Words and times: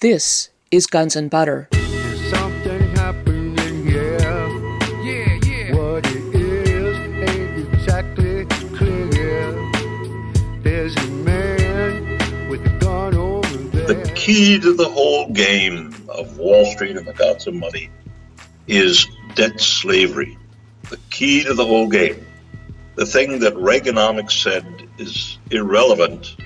This 0.00 0.48
is 0.70 0.86
Guns 0.86 1.14
and 1.14 1.28
Butter. 1.28 1.68
Something 2.30 2.80
happening 2.96 3.86
here. 3.86 4.18
Yeah, 5.02 5.38
yeah. 5.44 5.74
What 5.74 6.06
it 6.06 6.34
is 6.34 6.98
ain't 7.28 7.74
exactly 7.74 8.46
clear. 8.74 9.52
There's 10.62 10.96
a 10.96 11.06
man 11.06 12.48
with 12.48 12.64
a 12.64 12.78
gun 12.78 13.14
over 13.14 13.46
there. 13.76 13.88
The 13.88 14.10
key 14.14 14.58
to 14.60 14.72
the 14.72 14.88
whole 14.88 15.30
game 15.34 15.94
of 16.08 16.38
Wall 16.38 16.64
Street 16.64 16.96
and 16.96 17.06
the 17.06 17.12
gods 17.12 17.46
of 17.46 17.52
money 17.52 17.90
is 18.68 19.06
debt 19.34 19.60
slavery. 19.60 20.38
The 20.88 20.96
key 21.10 21.44
to 21.44 21.52
the 21.52 21.66
whole 21.66 21.88
game. 21.88 22.26
The 22.94 23.04
thing 23.04 23.40
that 23.40 23.52
Reaganomics 23.52 24.42
said 24.42 24.64
is 24.96 25.36
irrelevant 25.50 26.36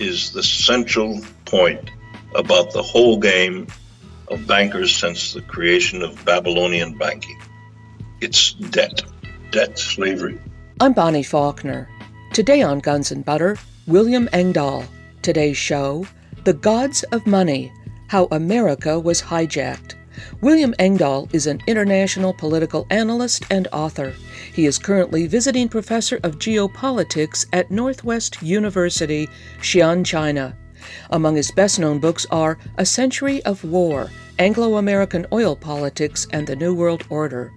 is 0.00 0.32
the 0.32 0.42
central 0.42 1.20
point 1.44 1.92
about 2.34 2.72
the 2.72 2.82
whole 2.82 3.18
game 3.18 3.66
of 4.28 4.46
bankers 4.46 4.94
since 4.94 5.32
the 5.32 5.42
creation 5.42 6.02
of 6.02 6.24
Babylonian 6.24 6.96
banking. 6.98 7.40
It's 8.20 8.52
debt, 8.52 9.02
debt 9.50 9.78
slavery. 9.78 10.38
I'm 10.80 10.92
Bonnie 10.92 11.22
Faulkner. 11.22 11.88
Today 12.32 12.62
on 12.62 12.80
Guns 12.80 13.10
and 13.10 13.24
Butter, 13.24 13.56
William 13.86 14.28
Engdahl. 14.32 14.84
Today's 15.22 15.56
show 15.56 16.06
The 16.44 16.52
Gods 16.52 17.04
of 17.04 17.26
Money 17.26 17.72
How 18.08 18.26
America 18.32 18.98
Was 18.98 19.22
Hijacked. 19.22 19.94
William 20.40 20.74
Engdahl 20.80 21.28
is 21.32 21.46
an 21.46 21.62
international 21.68 22.34
political 22.34 22.88
analyst 22.90 23.44
and 23.50 23.68
author. 23.72 24.12
He 24.52 24.66
is 24.66 24.76
currently 24.76 25.28
visiting 25.28 25.68
professor 25.68 26.16
of 26.24 26.40
geopolitics 26.40 27.46
at 27.52 27.70
Northwest 27.70 28.42
University, 28.42 29.28
Xi'an, 29.60 30.04
China. 30.04 30.57
Among 31.10 31.36
his 31.36 31.50
best 31.50 31.78
known 31.78 31.98
books 31.98 32.26
are 32.30 32.58
A 32.76 32.86
Century 32.86 33.42
of 33.44 33.64
War, 33.64 34.10
Anglo 34.38 34.76
American 34.76 35.26
Oil 35.32 35.56
Politics 35.56 36.26
and 36.32 36.46
the 36.46 36.56
New 36.56 36.74
World 36.74 37.04
Order, 37.10 37.52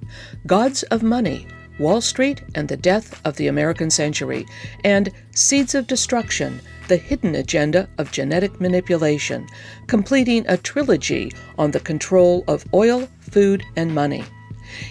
Gods 0.48 0.84
of 0.84 1.04
Money, 1.04 1.48
Wall 1.80 2.02
Street 2.02 2.42
and 2.56 2.68
the 2.68 2.78
Death 2.78 3.20
of 3.26 3.38
the 3.38 3.48
American 3.48 3.90
Century, 3.90 4.46
and 4.84 5.12
Seeds 5.34 5.74
of 5.74 5.88
Destruction 5.88 6.62
The 6.88 6.98
Hidden 6.98 7.36
Agenda 7.36 7.90
of 7.98 8.12
Genetic 8.12 8.60
Manipulation, 8.60 9.48
completing 9.88 10.46
a 10.48 10.58
trilogy 10.58 11.32
on 11.58 11.72
the 11.72 11.80
control 11.80 12.44
of 12.48 12.66
oil, 12.74 13.08
food, 13.20 13.64
and 13.76 13.96
money. 13.96 14.24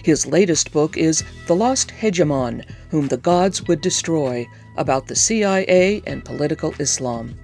His 0.03 0.27
latest 0.27 0.71
book 0.71 0.97
is 0.97 1.23
The 1.47 1.55
Lost 1.55 1.91
Hegemon 1.91 2.65
Whom 2.89 3.07
the 3.07 3.17
Gods 3.17 3.67
Would 3.67 3.81
Destroy, 3.81 4.47
about 4.77 5.07
the 5.07 5.15
CIA 5.15 6.01
and 6.05 6.23
political 6.25 6.73
Islam. 6.79 7.35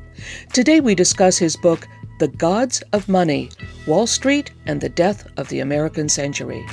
Today 0.53 0.79
we 0.79 0.95
discuss 0.95 1.37
his 1.37 1.55
book, 1.57 1.87
The 2.19 2.27
Gods 2.27 2.81
of 2.93 3.07
Money 3.07 3.49
Wall 3.85 4.07
Street 4.07 4.51
and 4.65 4.81
the 4.81 4.89
Death 4.89 5.27
of 5.37 5.49
the 5.49 5.59
American 5.59 6.09
Century. 6.09 6.65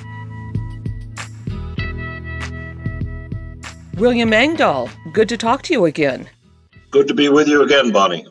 William 3.97 4.33
Engdahl, 4.33 4.91
good 5.13 5.29
to 5.29 5.37
talk 5.37 5.63
to 5.63 5.73
you 5.73 5.85
again. 5.85 6.29
Good 6.91 7.07
to 7.09 7.15
be 7.15 7.29
with 7.29 7.47
you 7.47 7.63
again, 7.63 7.93
Bonnie. 7.93 8.27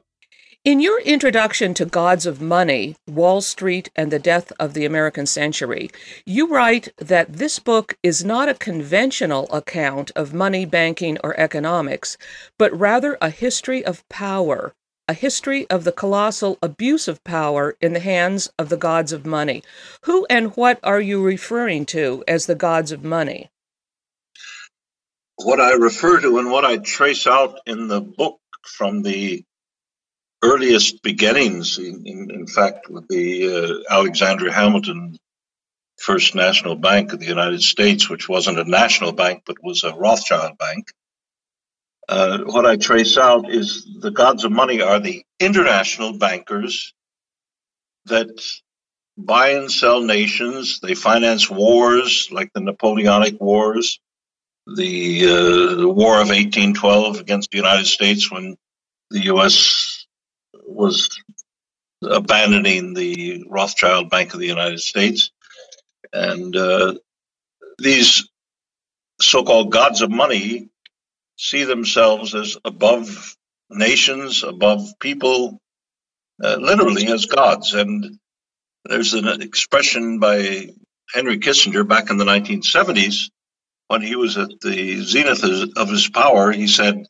In 0.65 0.79
your 0.79 1.01
introduction 1.01 1.73
to 1.73 1.85
Gods 1.85 2.25
of 2.25 2.41
Money, 2.41 2.95
Wall 3.05 3.41
Street 3.41 3.89
and 3.97 4.11
the 4.11 4.17
Death 4.19 4.53
of 4.59 4.73
the 4.73 4.85
American 4.85 5.25
Century, 5.25 5.89
you 6.25 6.47
write 6.47 6.93
that 6.97 7.33
this 7.33 7.59
book 7.59 7.97
is 8.01 8.23
not 8.23 8.47
a 8.47 8.53
conventional 8.53 9.51
account 9.51 10.11
of 10.15 10.33
money, 10.33 10.63
banking, 10.65 11.17
or 11.21 11.37
economics, 11.37 12.17
but 12.57 12.77
rather 12.77 13.17
a 13.19 13.29
history 13.29 13.83
of 13.83 14.07
power, 14.07 14.73
a 15.07 15.13
history 15.13 15.69
of 15.69 15.83
the 15.83 15.91
colossal 15.91 16.57
abuse 16.61 17.07
of 17.07 17.23
power 17.23 17.75
in 17.81 17.93
the 17.93 17.99
hands 17.99 18.51
of 18.57 18.69
the 18.69 18.77
gods 18.77 19.11
of 19.11 19.25
money. 19.25 19.63
Who 20.03 20.25
and 20.29 20.55
what 20.55 20.79
are 20.83 21.01
you 21.01 21.21
referring 21.21 21.85
to 21.87 22.23
as 22.27 22.45
the 22.45 22.55
gods 22.55 22.91
of 22.91 23.03
money? 23.03 23.49
What 25.35 25.59
I 25.59 25.73
refer 25.73 26.21
to 26.21 26.37
and 26.37 26.51
what 26.51 26.63
I 26.63 26.77
trace 26.77 27.27
out 27.27 27.59
in 27.65 27.87
the 27.87 27.99
book 27.99 28.39
from 28.63 29.01
the 29.01 29.43
earliest 30.43 31.01
beginnings, 31.01 31.77
in, 31.77 32.03
in, 32.05 32.31
in 32.31 32.47
fact, 32.47 32.89
with 32.89 33.07
the 33.07 33.83
uh, 33.89 33.93
Alexander 33.93 34.51
Hamilton 34.51 35.17
First 35.99 36.35
National 36.35 36.75
Bank 36.75 37.13
of 37.13 37.19
the 37.19 37.25
United 37.25 37.61
States, 37.61 38.09
which 38.09 38.27
wasn't 38.27 38.59
a 38.59 38.69
national 38.69 39.13
bank 39.13 39.43
but 39.45 39.63
was 39.63 39.83
a 39.83 39.93
Rothschild 39.93 40.57
bank. 40.57 40.91
Uh, 42.09 42.39
what 42.39 42.65
I 42.65 42.75
trace 42.75 43.17
out 43.17 43.49
is 43.49 43.87
the 43.99 44.11
gods 44.11 44.43
of 44.43 44.51
money 44.51 44.81
are 44.81 44.99
the 44.99 45.25
international 45.39 46.17
bankers 46.17 46.93
that 48.05 48.41
buy 49.17 49.49
and 49.51 49.71
sell 49.71 50.01
nations. 50.01 50.79
They 50.81 50.95
finance 50.95 51.49
wars 51.49 52.27
like 52.31 52.51
the 52.53 52.61
Napoleonic 52.61 53.39
Wars, 53.39 53.99
the, 54.67 55.25
uh, 55.25 55.75
the 55.75 55.89
War 55.89 56.15
of 56.15 56.27
1812 56.27 57.19
against 57.19 57.51
the 57.51 57.57
United 57.57 57.85
States 57.85 58.29
when 58.29 58.57
the 59.09 59.21
U.S. 59.25 60.05
was 60.67 61.09
abandoning 62.01 62.93
the 62.93 63.45
Rothschild 63.47 64.09
Bank 64.09 64.33
of 64.33 64.39
the 64.41 64.47
United 64.47 64.79
States. 64.79 65.31
And 66.11 66.55
uh, 66.55 66.95
these 67.77 68.27
so 69.21 69.43
called 69.43 69.71
gods 69.71 70.01
of 70.01 70.11
money 70.11 70.69
see 71.37 71.63
themselves 71.63 72.35
as 72.35 72.57
above 72.63 73.35
nations, 73.69 74.43
above 74.43 74.99
people, 74.99 75.59
uh, 76.43 76.57
literally 76.59 77.07
as 77.07 77.25
gods. 77.25 77.73
And 77.73 78.19
there's 78.85 79.13
an 79.13 79.41
expression 79.41 80.19
by 80.19 80.69
Henry 81.13 81.39
Kissinger 81.39 81.87
back 81.87 82.09
in 82.09 82.17
the 82.17 82.25
1970s 82.25 83.29
when 83.87 84.01
he 84.01 84.15
was 84.15 84.37
at 84.37 84.59
the 84.61 85.01
zenith 85.01 85.43
of 85.77 85.89
his 85.89 86.09
power. 86.09 86.51
He 86.51 86.67
said, 86.67 87.05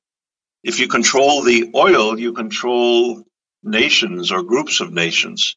if 0.63 0.79
you 0.79 0.87
control 0.87 1.43
the 1.43 1.71
oil, 1.75 2.17
you 2.17 2.33
control 2.33 3.23
nations 3.63 4.31
or 4.31 4.43
groups 4.43 4.79
of 4.79 4.93
nations. 4.93 5.55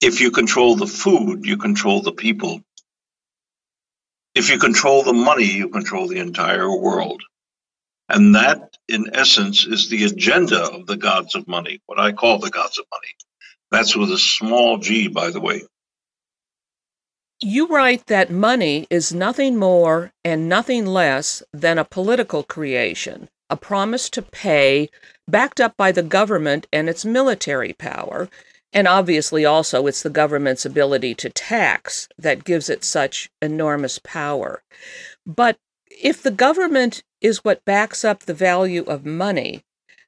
If 0.00 0.20
you 0.20 0.30
control 0.30 0.76
the 0.76 0.86
food, 0.86 1.44
you 1.44 1.56
control 1.58 2.00
the 2.02 2.12
people. 2.12 2.60
If 4.34 4.50
you 4.50 4.58
control 4.58 5.02
the 5.02 5.12
money, 5.12 5.44
you 5.44 5.68
control 5.68 6.08
the 6.08 6.18
entire 6.18 6.68
world. 6.70 7.22
And 8.12 8.34
that, 8.34 8.76
in 8.88 9.06
essence, 9.14 9.66
is 9.66 9.88
the 9.88 10.04
agenda 10.04 10.62
of 10.62 10.86
the 10.86 10.98
gods 10.98 11.34
of 11.34 11.48
money, 11.48 11.80
what 11.86 11.98
I 11.98 12.12
call 12.12 12.38
the 12.38 12.50
gods 12.50 12.78
of 12.78 12.84
money. 12.92 13.14
That's 13.70 13.96
with 13.96 14.12
a 14.12 14.18
small 14.18 14.76
g, 14.76 15.08
by 15.08 15.30
the 15.30 15.40
way. 15.40 15.62
You 17.40 17.68
write 17.68 18.06
that 18.08 18.30
money 18.30 18.86
is 18.90 19.14
nothing 19.14 19.56
more 19.56 20.12
and 20.22 20.46
nothing 20.46 20.84
less 20.84 21.42
than 21.54 21.78
a 21.78 21.86
political 21.86 22.42
creation, 22.42 23.30
a 23.48 23.56
promise 23.56 24.10
to 24.10 24.20
pay, 24.20 24.90
backed 25.26 25.58
up 25.58 25.74
by 25.78 25.90
the 25.90 26.02
government 26.02 26.66
and 26.70 26.90
its 26.90 27.06
military 27.06 27.72
power. 27.72 28.28
And 28.74 28.86
obviously, 28.86 29.46
also, 29.46 29.86
it's 29.86 30.02
the 30.02 30.10
government's 30.10 30.66
ability 30.66 31.14
to 31.14 31.30
tax 31.30 32.08
that 32.18 32.44
gives 32.44 32.68
it 32.68 32.84
such 32.84 33.30
enormous 33.40 33.98
power. 33.98 34.62
But 35.26 35.56
if 36.00 36.22
the 36.22 36.30
government 36.30 37.02
is 37.20 37.44
what 37.44 37.64
backs 37.64 38.04
up 38.04 38.20
the 38.20 38.34
value 38.34 38.84
of 38.84 39.06
money, 39.06 39.62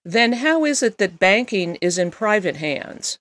then 0.05 0.35
how 0.35 0.65
is 0.65 0.83
it 0.83 0.99
that 0.99 1.19
banking 1.19 1.77
is 1.77 1.99
in 1.99 2.11
private 2.11 2.57
hands? 2.57 3.19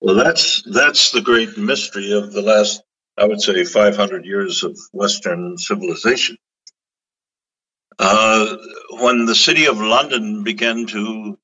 Well, 0.00 0.14
that's 0.16 0.62
that's 0.70 1.12
the 1.12 1.22
great 1.22 1.56
mystery 1.56 2.12
of 2.12 2.32
the 2.32 2.42
last, 2.42 2.82
I 3.16 3.26
would 3.26 3.40
say, 3.40 3.64
500 3.64 4.24
years 4.24 4.62
of 4.62 4.78
Western 4.92 5.56
civilization. 5.56 6.36
Uh, 7.98 8.56
when 8.90 9.24
the 9.24 9.34
city 9.34 9.66
of 9.66 9.80
London 9.80 10.42
began 10.42 10.86
to 10.86 11.38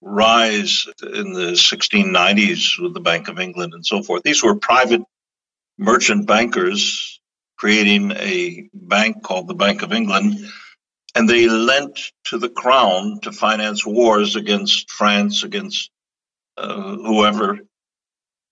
rise 0.00 0.86
in 1.02 1.32
the 1.32 1.52
1690s 1.52 2.80
with 2.80 2.94
the 2.94 3.00
Bank 3.00 3.28
of 3.28 3.40
England 3.40 3.74
and 3.74 3.84
so 3.84 4.02
forth, 4.02 4.22
these 4.22 4.42
were 4.42 4.54
private 4.54 5.02
merchant 5.76 6.26
bankers 6.26 7.17
creating 7.58 8.12
a 8.12 8.68
bank 8.72 9.22
called 9.22 9.48
the 9.48 9.54
Bank 9.54 9.82
of 9.82 9.92
England, 9.92 10.38
and 11.14 11.28
they 11.28 11.48
lent 11.48 12.12
to 12.24 12.38
the 12.38 12.48
crown 12.48 13.18
to 13.22 13.32
finance 13.32 13.84
wars 13.84 14.36
against 14.36 14.90
France, 14.90 15.42
against 15.42 15.90
uh, 16.56 16.96
whoever. 16.96 17.58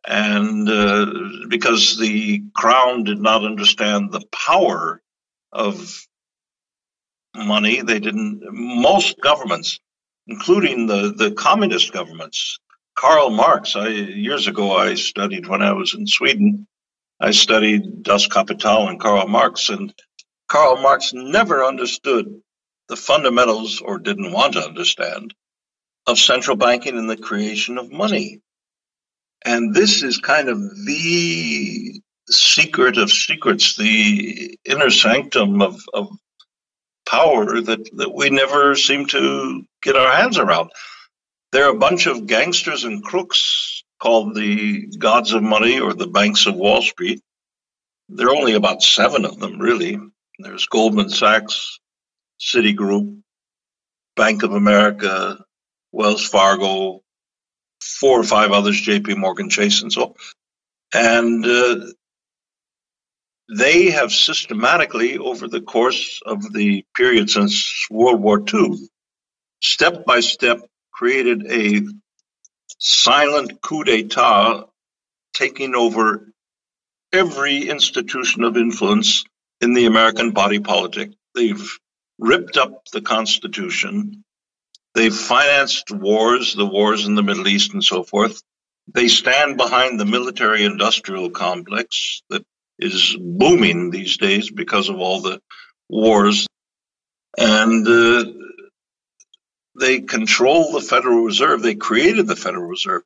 And 0.06 0.69
uh, 0.69 1.06
because 1.49 1.99
the 1.99 2.43
crown 2.55 3.05
did 3.05 3.20
not 3.20 3.44
understand 3.44 4.12
the 4.12 4.25
power 4.32 5.00
of 5.52 6.06
money, 7.35 7.82
they 7.82 8.00
didn't, 8.00 8.43
most 8.50 9.20
governments, 9.20 9.79
including 10.26 10.87
the, 10.87 11.12
the 11.17 11.32
communist 11.32 11.93
governments, 11.93 12.59
Karl 12.97 13.31
Marx, 13.31 13.76
I, 13.76 13.88
years 13.88 14.47
ago 14.49 14.73
I 14.73 14.94
studied 14.94 15.47
when 15.47 15.62
I 15.62 15.73
was 15.73 15.94
in 15.94 16.06
Sweden, 16.06 16.67
I 17.18 17.30
studied 17.30 18.02
Das 18.02 18.26
Kapital 18.26 18.88
and 18.88 19.00
Karl 19.00 19.26
Marx, 19.26 19.70
and 19.70 19.94
Karl 20.48 20.76
Marx 20.82 21.12
never 21.14 21.64
understood 21.64 22.42
the 22.88 22.96
fundamentals, 22.96 23.80
or 23.80 23.98
didn't 23.98 24.32
want 24.32 24.52
to 24.52 24.64
understand, 24.64 25.34
of 26.06 26.18
central 26.18 26.56
banking 26.56 26.96
and 26.96 27.10
the 27.10 27.16
creation 27.16 27.78
of 27.78 27.90
money. 27.90 28.40
And 29.44 29.74
this 29.74 30.02
is 30.02 30.18
kind 30.18 30.48
of 30.48 30.58
the 30.58 32.00
secret 32.28 32.98
of 32.98 33.10
secrets, 33.10 33.76
the 33.76 34.56
inner 34.64 34.90
sanctum 34.90 35.62
of, 35.62 35.80
of 35.94 36.08
power 37.08 37.60
that, 37.60 37.88
that 37.96 38.14
we 38.14 38.30
never 38.30 38.74
seem 38.74 39.06
to 39.06 39.64
get 39.82 39.96
our 39.96 40.12
hands 40.12 40.38
around. 40.38 40.70
There 41.52 41.64
are 41.66 41.74
a 41.74 41.78
bunch 41.78 42.06
of 42.06 42.26
gangsters 42.26 42.84
and 42.84 43.02
crooks 43.02 43.75
called 43.98 44.34
the 44.34 44.87
gods 44.98 45.32
of 45.32 45.43
money 45.43 45.81
or 45.81 45.94
the 45.94 46.06
banks 46.06 46.46
of 46.46 46.54
Wall 46.54 46.82
Street. 46.82 47.20
There 48.08 48.28
are 48.28 48.37
only 48.37 48.54
about 48.54 48.82
seven 48.82 49.25
of 49.25 49.38
them, 49.38 49.58
really. 49.58 49.98
There's 50.38 50.66
Goldman 50.66 51.10
Sachs, 51.10 51.81
Citigroup, 52.40 53.20
Bank 54.16 54.43
of 54.43 54.52
America, 54.52 55.38
Wells 55.93 56.26
Fargo, 56.26 57.00
four 57.82 58.20
or 58.20 58.25
five 58.25 58.52
others, 58.52 58.81
JP 58.81 59.16
Morgan 59.16 59.48
Chase, 59.48 59.82
and 59.82 59.93
so. 59.93 60.14
And 60.94 61.44
uh, 61.44 61.87
they 63.54 63.90
have 63.90 64.12
systematically, 64.12 65.19
over 65.19 65.49
the 65.49 65.60
course 65.60 66.20
of 66.25 66.52
the 66.52 66.84
period 66.96 67.31
since 67.31 67.87
World 67.90 68.20
War 68.20 68.42
II, 68.52 68.88
step 69.62 70.04
by 70.04 70.20
step 70.20 70.60
created 70.92 71.46
a 71.50 71.82
silent 72.78 73.61
coup 73.61 73.84
d'etat 73.84 74.67
taking 75.34 75.75
over 75.75 76.28
every 77.12 77.69
institution 77.69 78.44
of 78.44 78.56
influence 78.56 79.25
in 79.61 79.75
the 79.75 79.87
American 79.87 80.32
body 80.32 80.58
politic. 80.58 81.12
They've 81.34 81.78
ripped 82.19 82.56
up 82.56 82.87
the 82.93 83.00
Constitution. 83.00 84.25
They've 84.94 85.14
financed 85.14 85.90
wars, 85.90 86.55
the 86.55 86.67
wars 86.67 87.06
in 87.06 87.14
the 87.14 87.23
Middle 87.23 87.49
East 87.49 87.75
and 87.75 87.84
so 87.84 88.02
forth. 88.02 88.43
They 88.93 89.08
stand 89.08 89.56
behind 89.56 89.99
the 89.99 90.06
military 90.06 90.64
industrial 90.64 91.31
complex 91.31 92.23
that 92.31 92.44
is 92.78 93.17
booming 93.19 93.90
these 93.90 94.17
days 94.17 94.50
because 94.50 94.88
of 94.88 94.99
all 94.99 95.20
the 95.20 95.40
wars. 95.88 96.46
And 97.38 97.87
uh, 97.87 98.25
they 99.78 100.00
control 100.00 100.73
the 100.73 100.81
Federal 100.81 101.25
Reserve. 101.25 101.62
They 101.62 101.75
created 101.75 102.26
the 102.26 102.37
Federal 102.37 102.67
Reserve. 102.67 103.02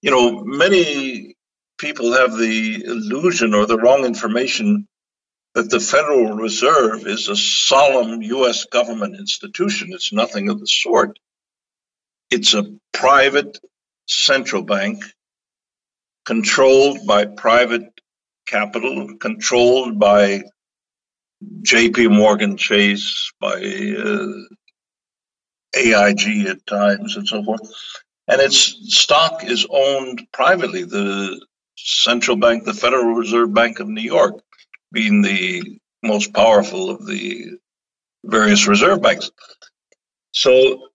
You 0.00 0.10
know, 0.10 0.44
many 0.44 1.36
people 1.78 2.12
have 2.12 2.36
the 2.36 2.84
illusion 2.84 3.54
or 3.54 3.66
the 3.66 3.78
wrong 3.78 4.04
information 4.04 4.86
that 5.54 5.70
the 5.70 5.80
Federal 5.80 6.34
Reserve 6.34 7.06
is 7.06 7.28
a 7.28 7.36
solemn 7.36 8.22
U.S. 8.22 8.64
government 8.64 9.16
institution. 9.16 9.92
It's 9.92 10.12
nothing 10.12 10.48
of 10.48 10.60
the 10.60 10.66
sort. 10.66 11.18
It's 12.30 12.54
a 12.54 12.64
private 12.92 13.58
central 14.06 14.62
bank 14.62 15.04
controlled 16.24 17.06
by 17.06 17.26
private 17.26 18.00
capital, 18.46 19.16
controlled 19.18 19.98
by 19.98 20.42
JP 21.62 22.16
Morgan 22.16 22.56
Chase, 22.56 23.32
by 23.40 23.54
uh, 23.54 24.26
AIG 25.76 26.46
at 26.46 26.66
times, 26.66 27.16
and 27.16 27.26
so 27.26 27.42
forth. 27.42 27.60
And 28.28 28.40
its 28.40 28.56
stock 28.96 29.44
is 29.44 29.66
owned 29.68 30.26
privately. 30.32 30.84
The 30.84 31.44
central 31.76 32.36
bank, 32.36 32.64
the 32.64 32.74
Federal 32.74 33.14
Reserve 33.14 33.52
Bank 33.52 33.80
of 33.80 33.88
New 33.88 34.02
York, 34.02 34.40
being 34.92 35.22
the 35.22 35.78
most 36.02 36.32
powerful 36.32 36.90
of 36.90 37.06
the 37.06 37.58
various 38.24 38.66
reserve 38.66 39.02
banks. 39.02 39.30
So 40.32 40.88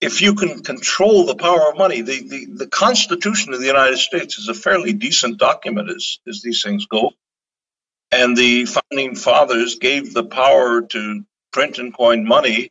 if 0.00 0.20
you 0.20 0.34
can 0.34 0.62
control 0.62 1.24
the 1.24 1.36
power 1.36 1.70
of 1.70 1.78
money, 1.78 2.02
the, 2.02 2.28
the, 2.28 2.46
the 2.46 2.66
Constitution 2.66 3.52
of 3.52 3.60
the 3.60 3.66
United 3.66 3.98
States 3.98 4.38
is 4.38 4.48
a 4.48 4.54
fairly 4.54 4.92
decent 4.92 5.38
document 5.38 5.90
as, 5.90 6.18
as 6.28 6.42
these 6.42 6.62
things 6.62 6.86
go. 6.86 7.12
And 8.12 8.36
the 8.36 8.66
founding 8.66 9.16
fathers 9.16 9.76
gave 9.76 10.14
the 10.14 10.24
power 10.24 10.82
to 10.82 11.24
print 11.52 11.78
and 11.78 11.94
coin 11.94 12.24
money 12.24 12.70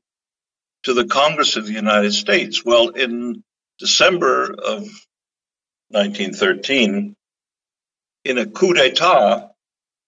to 0.84 0.94
the 0.94 1.06
Congress 1.06 1.56
of 1.56 1.66
the 1.66 1.74
United 1.74 2.14
States. 2.14 2.64
Well, 2.64 2.90
in 2.90 3.44
December 3.80 4.52
of 4.52 4.84
1913, 5.90 7.16
in 8.26 8.38
a 8.38 8.46
coup 8.46 8.74
d'etat, 8.74 9.50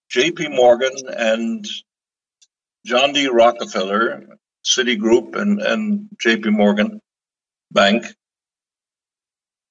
J.P. 0.09 0.49
Morgan 0.49 0.93
and 1.09 1.65
John 2.85 3.13
D. 3.13 3.27
Rockefeller, 3.27 4.37
Citigroup, 4.63 5.35
and, 5.35 5.61
and 5.61 6.09
J.P. 6.19 6.51
Morgan 6.51 7.01
Bank, 7.71 8.05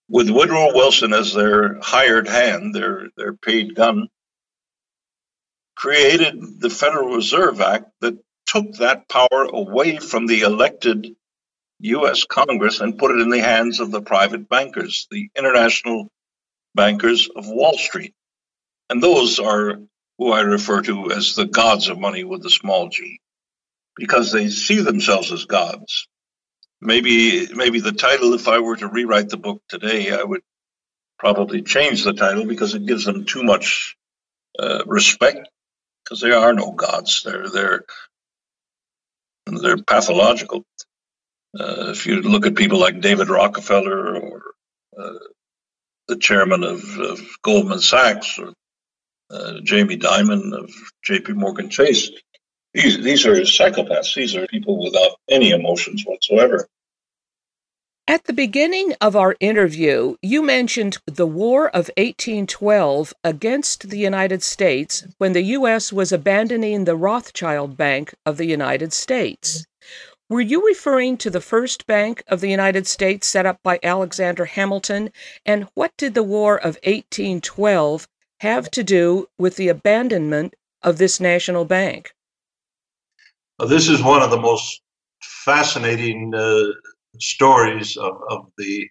with 0.08 0.28
Woodrow 0.28 0.74
Wilson 0.74 1.12
as 1.12 1.32
their 1.32 1.78
hired 1.80 2.28
hand, 2.28 2.74
their, 2.74 3.08
their 3.16 3.34
paid 3.34 3.74
gun, 3.74 4.08
created 5.76 6.60
the 6.60 6.70
Federal 6.70 7.14
Reserve 7.14 7.60
Act 7.60 7.90
that 8.00 8.18
took 8.46 8.72
that 8.74 9.08
power 9.08 9.44
away 9.44 9.98
from 9.98 10.26
the 10.26 10.40
elected 10.40 11.14
US 11.80 12.24
Congress 12.24 12.80
and 12.80 12.98
put 12.98 13.10
it 13.10 13.20
in 13.20 13.30
the 13.30 13.40
hands 13.40 13.80
of 13.80 13.90
the 13.90 14.00
private 14.00 14.48
bankers, 14.48 15.06
the 15.10 15.28
international 15.36 16.08
bankers 16.74 17.28
of 17.34 17.46
Wall 17.48 17.76
Street. 17.76 18.14
And 18.88 19.02
those 19.02 19.38
are 19.38 19.78
who 20.18 20.32
I 20.32 20.40
refer 20.40 20.82
to 20.82 21.10
as 21.10 21.34
the 21.34 21.46
gods 21.46 21.88
of 21.88 21.98
money 21.98 22.24
with 22.24 22.44
a 22.46 22.50
small 22.50 22.88
g, 22.88 23.20
because 23.96 24.32
they 24.32 24.48
see 24.48 24.80
themselves 24.80 25.32
as 25.32 25.44
gods. 25.44 26.08
Maybe, 26.80 27.48
maybe 27.52 27.80
the 27.80 27.92
title, 27.92 28.34
if 28.34 28.46
I 28.46 28.60
were 28.60 28.76
to 28.76 28.88
rewrite 28.88 29.30
the 29.30 29.36
book 29.36 29.62
today, 29.68 30.12
I 30.12 30.22
would 30.22 30.42
probably 31.18 31.62
change 31.62 32.04
the 32.04 32.12
title 32.12 32.46
because 32.46 32.74
it 32.74 32.86
gives 32.86 33.04
them 33.04 33.24
too 33.24 33.42
much 33.42 33.96
uh, 34.58 34.84
respect, 34.86 35.48
because 36.04 36.20
there 36.20 36.36
are 36.36 36.52
no 36.52 36.72
gods. 36.72 37.22
They're 37.24 37.48
they're 37.48 37.84
they're 39.46 39.82
pathological. 39.82 40.64
Uh, 41.58 41.90
if 41.90 42.06
you 42.06 42.20
look 42.22 42.46
at 42.46 42.56
people 42.56 42.78
like 42.78 43.00
David 43.00 43.28
Rockefeller 43.28 44.16
or 44.16 44.42
uh, 44.98 45.18
the 46.08 46.16
chairman 46.16 46.64
of, 46.64 46.98
of, 46.98 47.20
Goldman 47.42 47.80
Sachs 47.80 48.38
or 48.38 48.52
uh, 49.30 49.60
Jamie 49.62 49.98
Dimon 49.98 50.52
of 50.52 50.70
J.P. 51.04 51.34
Morgan 51.34 51.70
Chase, 51.70 52.10
these 52.72 53.02
these 53.02 53.24
are 53.26 53.36
psychopaths. 53.36 54.14
These 54.14 54.34
are 54.34 54.46
people 54.48 54.82
without 54.82 55.16
any 55.30 55.50
emotions 55.50 56.02
whatsoever. 56.04 56.66
At 58.06 58.24
the 58.24 58.34
beginning 58.34 58.92
of 59.00 59.16
our 59.16 59.34
interview, 59.40 60.16
you 60.20 60.42
mentioned 60.42 60.98
the 61.06 61.26
War 61.26 61.68
of 61.68 61.90
1812 61.96 63.14
against 63.24 63.88
the 63.88 63.96
United 63.96 64.42
States 64.42 65.06
when 65.16 65.32
the 65.32 65.54
U.S. 65.56 65.90
was 65.90 66.12
abandoning 66.12 66.84
the 66.84 66.96
Rothschild 66.96 67.78
Bank 67.78 68.14
of 68.26 68.36
the 68.36 68.44
United 68.44 68.92
States. 68.92 69.64
Were 70.28 70.42
you 70.42 70.66
referring 70.66 71.16
to 71.18 71.30
the 71.30 71.40
first 71.40 71.86
bank 71.86 72.22
of 72.28 72.42
the 72.42 72.50
United 72.50 72.86
States 72.86 73.26
set 73.26 73.46
up 73.46 73.58
by 73.62 73.80
Alexander 73.82 74.44
Hamilton? 74.44 75.08
And 75.46 75.68
what 75.72 75.96
did 75.96 76.12
the 76.12 76.22
War 76.22 76.58
of 76.58 76.76
1812 76.84 78.06
have 78.40 78.70
to 78.72 78.84
do 78.84 79.28
with 79.38 79.56
the 79.56 79.68
abandonment 79.68 80.54
of 80.82 80.98
this 80.98 81.20
national 81.20 81.64
bank? 81.64 82.12
This 83.66 83.88
is 83.88 84.02
one 84.02 84.20
of 84.20 84.30
the 84.30 84.40
most 84.40 84.82
fascinating 85.22 86.34
uh, 86.34 86.64
stories 87.18 87.96
of, 87.96 88.20
of 88.30 88.46
the 88.58 88.88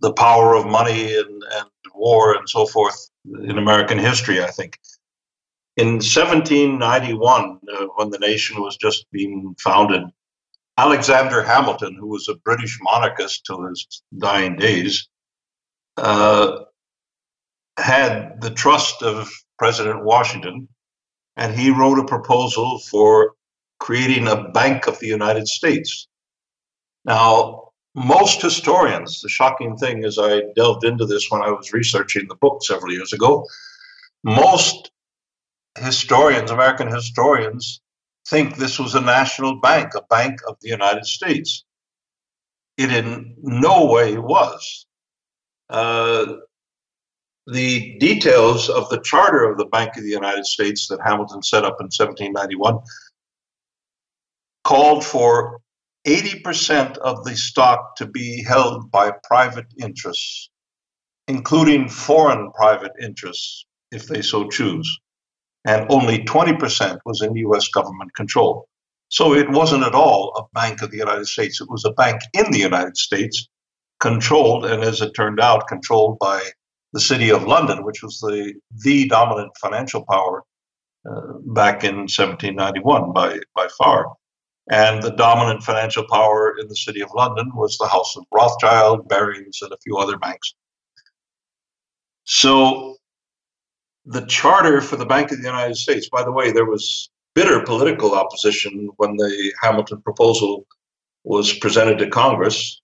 the 0.00 0.12
power 0.12 0.54
of 0.54 0.66
money 0.66 1.16
and, 1.16 1.42
and 1.54 1.70
war 1.94 2.34
and 2.34 2.48
so 2.48 2.66
forth 2.66 3.10
in 3.24 3.58
American 3.58 3.98
history, 3.98 4.42
I 4.42 4.50
think. 4.50 4.78
In 5.76 5.94
1791, 5.94 7.58
uh, 7.72 7.86
when 7.96 8.10
the 8.10 8.18
nation 8.18 8.60
was 8.60 8.76
just 8.76 9.06
being 9.10 9.54
founded, 9.58 10.02
Alexander 10.76 11.42
Hamilton, 11.42 11.96
who 11.98 12.08
was 12.08 12.28
a 12.28 12.34
British 12.44 12.78
monarchist 12.82 13.46
till 13.46 13.66
his 13.66 14.02
dying 14.18 14.56
days, 14.56 15.08
uh, 15.96 16.60
had 17.78 18.40
the 18.40 18.50
trust 18.50 19.02
of 19.02 19.30
President 19.58 20.04
Washington, 20.04 20.68
and 21.36 21.54
he 21.54 21.70
wrote 21.70 21.98
a 21.98 22.04
proposal 22.04 22.78
for 22.90 23.32
creating 23.80 24.28
a 24.28 24.48
Bank 24.50 24.86
of 24.86 24.98
the 24.98 25.06
United 25.06 25.48
States. 25.48 26.08
Now, 27.04 27.72
most 27.94 28.40
historians, 28.40 29.20
the 29.20 29.28
shocking 29.28 29.76
thing 29.76 30.04
is 30.04 30.18
I 30.18 30.42
delved 30.56 30.84
into 30.84 31.04
this 31.04 31.30
when 31.30 31.42
I 31.42 31.50
was 31.50 31.72
researching 31.72 32.26
the 32.28 32.36
book 32.36 32.62
several 32.62 32.92
years 32.92 33.12
ago. 33.12 33.46
Most 34.24 34.90
historians, 35.78 36.50
American 36.50 36.88
historians, 36.88 37.80
think 38.28 38.56
this 38.56 38.78
was 38.78 38.94
a 38.94 39.00
national 39.00 39.60
bank, 39.60 39.94
a 39.94 40.02
bank 40.02 40.40
of 40.48 40.56
the 40.60 40.68
United 40.68 41.04
States. 41.06 41.64
It 42.78 42.92
in 42.92 43.34
no 43.42 43.86
way 43.86 44.16
was. 44.16 44.86
Uh, 45.68 46.36
the 47.46 47.98
details 47.98 48.68
of 48.68 48.88
the 48.88 49.00
charter 49.00 49.50
of 49.50 49.58
the 49.58 49.66
Bank 49.66 49.96
of 49.96 50.04
the 50.04 50.10
United 50.10 50.46
States 50.46 50.86
that 50.88 51.00
Hamilton 51.04 51.42
set 51.42 51.64
up 51.64 51.80
in 51.80 51.86
1791 51.86 52.78
called 54.64 55.04
for 55.04 55.61
80% 56.06 56.98
of 56.98 57.24
the 57.24 57.36
stock 57.36 57.96
to 57.96 58.06
be 58.06 58.42
held 58.44 58.90
by 58.90 59.12
private 59.24 59.66
interests. 59.80 60.50
including 61.28 61.88
foreign 61.88 62.50
private 62.52 62.92
interests, 63.00 63.64
if 63.92 64.06
they 64.06 64.20
so 64.22 64.48
choose. 64.48 64.88
And 65.64 65.86
only 65.88 66.18
20% 66.24 66.98
was 67.04 67.22
in 67.22 67.36
US 67.36 67.68
government 67.68 68.14
control. 68.14 68.68
So 69.08 69.34
it 69.34 69.48
wasn't 69.50 69.84
at 69.84 69.94
all 69.94 70.32
a 70.36 70.58
bank 70.58 70.82
of 70.82 70.90
the 70.90 70.96
United 70.98 71.26
States. 71.26 71.60
It 71.60 71.70
was 71.70 71.84
a 71.84 71.92
bank 71.92 72.20
in 72.34 72.50
the 72.50 72.58
United 72.58 72.96
States, 72.96 73.48
controlled, 74.00 74.64
and 74.64 74.82
as 74.82 75.00
it 75.00 75.12
turned 75.14 75.40
out, 75.40 75.68
controlled 75.68 76.18
by 76.18 76.42
the 76.92 77.00
City 77.00 77.30
of 77.30 77.44
London, 77.44 77.84
which 77.84 78.02
was 78.02 78.18
the, 78.20 78.54
the 78.84 79.06
dominant 79.08 79.52
financial 79.60 80.04
power 80.10 80.42
uh, 81.08 81.34
back 81.46 81.84
in 81.84 81.96
1791 81.96 83.12
by, 83.12 83.38
by 83.54 83.68
far. 83.78 84.12
And 84.70 85.02
the 85.02 85.10
dominant 85.10 85.62
financial 85.62 86.04
power 86.08 86.56
in 86.58 86.68
the 86.68 86.76
City 86.76 87.02
of 87.02 87.10
London 87.14 87.50
was 87.54 87.76
the 87.78 87.88
House 87.88 88.16
of 88.16 88.24
Rothschild, 88.32 89.08
Barings, 89.08 89.58
and 89.60 89.72
a 89.72 89.78
few 89.82 89.96
other 89.98 90.16
banks. 90.18 90.54
So 92.24 92.96
the 94.04 94.24
charter 94.26 94.80
for 94.80 94.96
the 94.96 95.06
Bank 95.06 95.32
of 95.32 95.38
the 95.38 95.48
United 95.48 95.76
States, 95.76 96.08
by 96.08 96.22
the 96.22 96.32
way, 96.32 96.52
there 96.52 96.64
was 96.64 97.10
bitter 97.34 97.62
political 97.64 98.14
opposition 98.14 98.90
when 98.96 99.16
the 99.16 99.52
Hamilton 99.60 100.00
proposal 100.02 100.66
was 101.24 101.52
presented 101.52 101.98
to 101.98 102.10
Congress, 102.10 102.80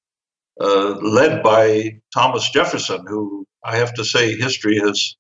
uh, 0.61 0.97
led 0.97 1.43
by 1.43 2.01
Thomas 2.15 2.51
Jefferson, 2.51 3.05
who 3.07 3.47
I 3.65 3.77
have 3.77 3.95
to 3.95 4.05
say 4.05 4.37
history 4.37 4.79
has 4.79 5.17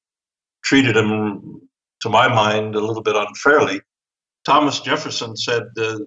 treated 0.65 0.97
him, 0.97 1.61
to 2.00 2.09
my 2.09 2.29
mind, 2.29 2.75
a 2.75 2.81
little 2.81 3.03
bit 3.03 3.17
unfairly. 3.17 3.81
Thomas 4.45 4.81
Jefferson 4.81 5.37
said 5.37 5.65
uh, 5.77 5.99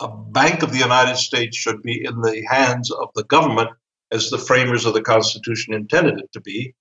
a 0.00 0.08
Bank 0.08 0.62
of 0.62 0.72
the 0.72 0.78
United 0.78 1.16
States 1.16 1.56
should 1.56 1.82
be 1.82 2.04
in 2.04 2.20
the 2.20 2.44
hands 2.48 2.90
of 2.90 3.08
the 3.14 3.24
government 3.24 3.70
as 4.10 4.30
the 4.30 4.38
framers 4.38 4.84
of 4.84 4.94
the 4.94 5.02
Constitution 5.02 5.74
intended 5.74 6.18
it 6.18 6.32
to 6.32 6.40
be, 6.40 6.74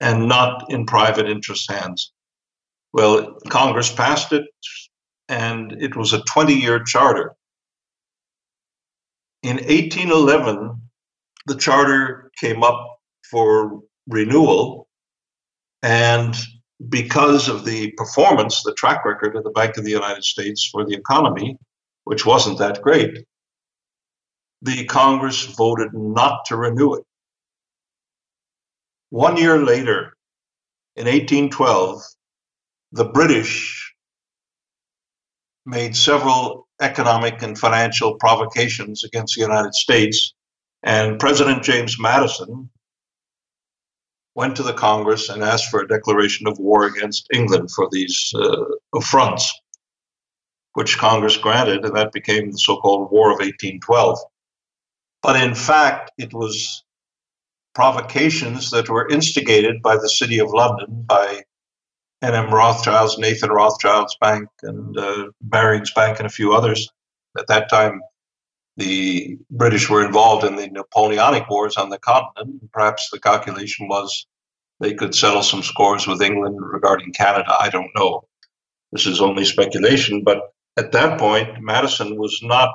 and 0.00 0.28
not 0.28 0.70
in 0.70 0.86
private 0.86 1.28
interest 1.28 1.70
hands. 1.70 2.12
Well, 2.92 3.38
Congress 3.48 3.92
passed 3.92 4.32
it, 4.32 4.44
and 5.28 5.72
it 5.72 5.96
was 5.96 6.12
a 6.12 6.22
20 6.22 6.54
year 6.54 6.82
charter. 6.82 7.34
In 9.42 9.56
1811, 9.56 10.82
the 11.46 11.56
charter 11.56 12.30
came 12.40 12.62
up 12.62 12.98
for 13.30 13.80
renewal, 14.08 14.88
and 15.82 16.34
because 16.88 17.48
of 17.48 17.64
the 17.64 17.92
performance, 17.92 18.62
the 18.62 18.74
track 18.74 19.04
record 19.04 19.36
of 19.36 19.44
the 19.44 19.50
Bank 19.50 19.76
of 19.76 19.84
the 19.84 19.90
United 19.90 20.24
States 20.24 20.68
for 20.70 20.84
the 20.84 20.94
economy, 20.94 21.58
which 22.08 22.24
wasn't 22.24 22.56
that 22.56 22.80
great, 22.80 23.18
the 24.62 24.86
Congress 24.86 25.44
voted 25.44 25.92
not 25.92 26.46
to 26.46 26.56
renew 26.56 26.94
it. 26.94 27.04
One 29.10 29.36
year 29.36 29.58
later, 29.58 30.16
in 30.96 31.04
1812, 31.04 32.00
the 32.92 33.04
British 33.04 33.94
made 35.66 35.94
several 35.94 36.66
economic 36.80 37.42
and 37.42 37.58
financial 37.58 38.14
provocations 38.14 39.04
against 39.04 39.34
the 39.34 39.42
United 39.42 39.74
States, 39.74 40.32
and 40.82 41.20
President 41.20 41.62
James 41.62 41.96
Madison 42.00 42.70
went 44.34 44.56
to 44.56 44.62
the 44.62 44.72
Congress 44.72 45.28
and 45.28 45.42
asked 45.42 45.68
for 45.68 45.82
a 45.82 45.88
declaration 45.88 46.46
of 46.46 46.58
war 46.58 46.86
against 46.86 47.28
England 47.34 47.70
for 47.70 47.86
these 47.92 48.32
uh, 48.34 48.64
affronts, 48.94 49.52
which 50.78 50.96
Congress 50.96 51.36
granted, 51.36 51.84
and 51.84 51.96
that 51.96 52.12
became 52.12 52.52
the 52.52 52.56
so 52.56 52.76
called 52.76 53.10
War 53.10 53.32
of 53.32 53.40
1812. 53.40 54.16
But 55.24 55.34
in 55.34 55.52
fact, 55.56 56.12
it 56.18 56.32
was 56.32 56.84
provocations 57.74 58.70
that 58.70 58.88
were 58.88 59.08
instigated 59.08 59.82
by 59.82 59.96
the 59.96 60.08
City 60.08 60.38
of 60.38 60.50
London, 60.50 61.02
by 61.04 61.42
N.M. 62.22 62.54
Rothschild's, 62.54 63.18
Nathan 63.18 63.50
Rothschild's 63.50 64.16
bank, 64.20 64.48
and 64.62 64.96
uh, 64.96 65.24
Barings 65.40 65.92
Bank, 65.92 66.20
and 66.20 66.26
a 66.26 66.36
few 66.38 66.54
others. 66.54 66.88
At 67.36 67.48
that 67.48 67.68
time, 67.68 68.00
the 68.76 69.36
British 69.50 69.90
were 69.90 70.06
involved 70.06 70.44
in 70.44 70.54
the 70.54 70.68
Napoleonic 70.68 71.50
Wars 71.50 71.76
on 71.76 71.90
the 71.90 71.98
continent. 71.98 72.70
Perhaps 72.72 73.10
the 73.10 73.18
calculation 73.18 73.88
was 73.88 74.28
they 74.78 74.94
could 74.94 75.12
settle 75.12 75.42
some 75.42 75.64
scores 75.64 76.06
with 76.06 76.22
England 76.22 76.56
regarding 76.60 77.12
Canada. 77.14 77.52
I 77.58 77.68
don't 77.68 77.90
know. 77.96 78.28
This 78.92 79.08
is 79.08 79.20
only 79.20 79.44
speculation, 79.44 80.22
but 80.22 80.52
at 80.78 80.92
that 80.92 81.18
point, 81.18 81.60
Madison 81.60 82.16
was 82.16 82.38
not 82.42 82.72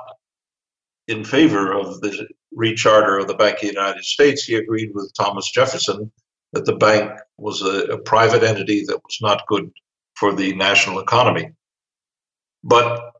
in 1.08 1.24
favor 1.24 1.72
of 1.72 2.00
the 2.02 2.28
recharter 2.52 3.18
of 3.18 3.28
the 3.28 3.34
Bank 3.34 3.56
of 3.56 3.60
the 3.62 3.66
United 3.68 4.04
States. 4.04 4.44
He 4.44 4.56
agreed 4.56 4.90
with 4.94 5.12
Thomas 5.14 5.50
Jefferson 5.50 6.12
that 6.52 6.66
the 6.66 6.76
bank 6.76 7.10
was 7.38 7.62
a, 7.62 7.94
a 7.94 7.98
private 7.98 8.42
entity 8.42 8.84
that 8.86 9.02
was 9.02 9.18
not 9.22 9.46
good 9.48 9.70
for 10.14 10.34
the 10.34 10.54
national 10.54 11.00
economy. 11.00 11.50
But 12.62 13.12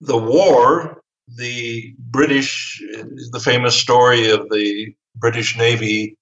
the 0.00 0.16
war, 0.16 1.02
the 1.36 1.94
British, 1.98 2.80
the 3.32 3.40
famous 3.40 3.76
story 3.76 4.30
of 4.30 4.48
the 4.50 4.94
British 5.16 5.58
Navy 5.58 6.16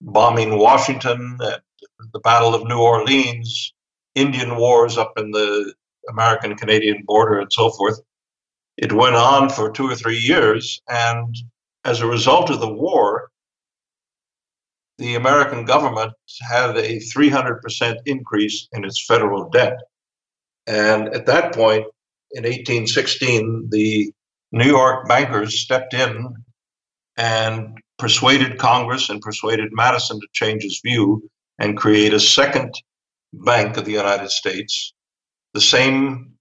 bombing 0.00 0.58
Washington 0.58 1.38
and 1.40 2.10
the 2.12 2.20
Battle 2.20 2.54
of 2.54 2.68
New 2.68 2.78
Orleans, 2.78 3.74
Indian 4.14 4.56
wars 4.56 4.96
up 4.96 5.12
in 5.18 5.30
the 5.32 5.74
American 6.08 6.56
Canadian 6.56 7.02
border, 7.06 7.38
and 7.38 7.52
so 7.52 7.70
forth. 7.70 7.98
It 8.76 8.92
went 8.92 9.16
on 9.16 9.48
for 9.48 9.70
two 9.70 9.88
or 9.88 9.94
three 9.94 10.18
years, 10.18 10.80
and 10.88 11.34
as 11.84 12.00
a 12.00 12.06
result 12.06 12.50
of 12.50 12.60
the 12.60 12.72
war, 12.72 13.30
the 14.98 15.14
American 15.14 15.64
government 15.64 16.12
had 16.48 16.76
a 16.76 16.98
300% 16.98 17.96
increase 18.06 18.68
in 18.72 18.84
its 18.84 19.04
federal 19.06 19.48
debt. 19.50 19.78
And 20.66 21.08
at 21.08 21.26
that 21.26 21.54
point, 21.54 21.84
in 22.32 22.44
1816, 22.44 23.68
the 23.70 24.12
New 24.52 24.66
York 24.66 25.06
bankers 25.08 25.60
stepped 25.60 25.94
in 25.94 26.34
and 27.16 27.78
persuaded 27.98 28.58
Congress 28.58 29.08
and 29.08 29.20
persuaded 29.20 29.70
Madison 29.72 30.20
to 30.20 30.26
change 30.32 30.62
his 30.62 30.80
view 30.84 31.28
and 31.58 31.76
create 31.76 32.12
a 32.12 32.20
second 32.20 32.74
Bank 33.32 33.76
of 33.76 33.84
the 33.84 33.92
United 33.92 34.30
States. 34.30 34.92
The 35.56 35.62
same 35.62 36.34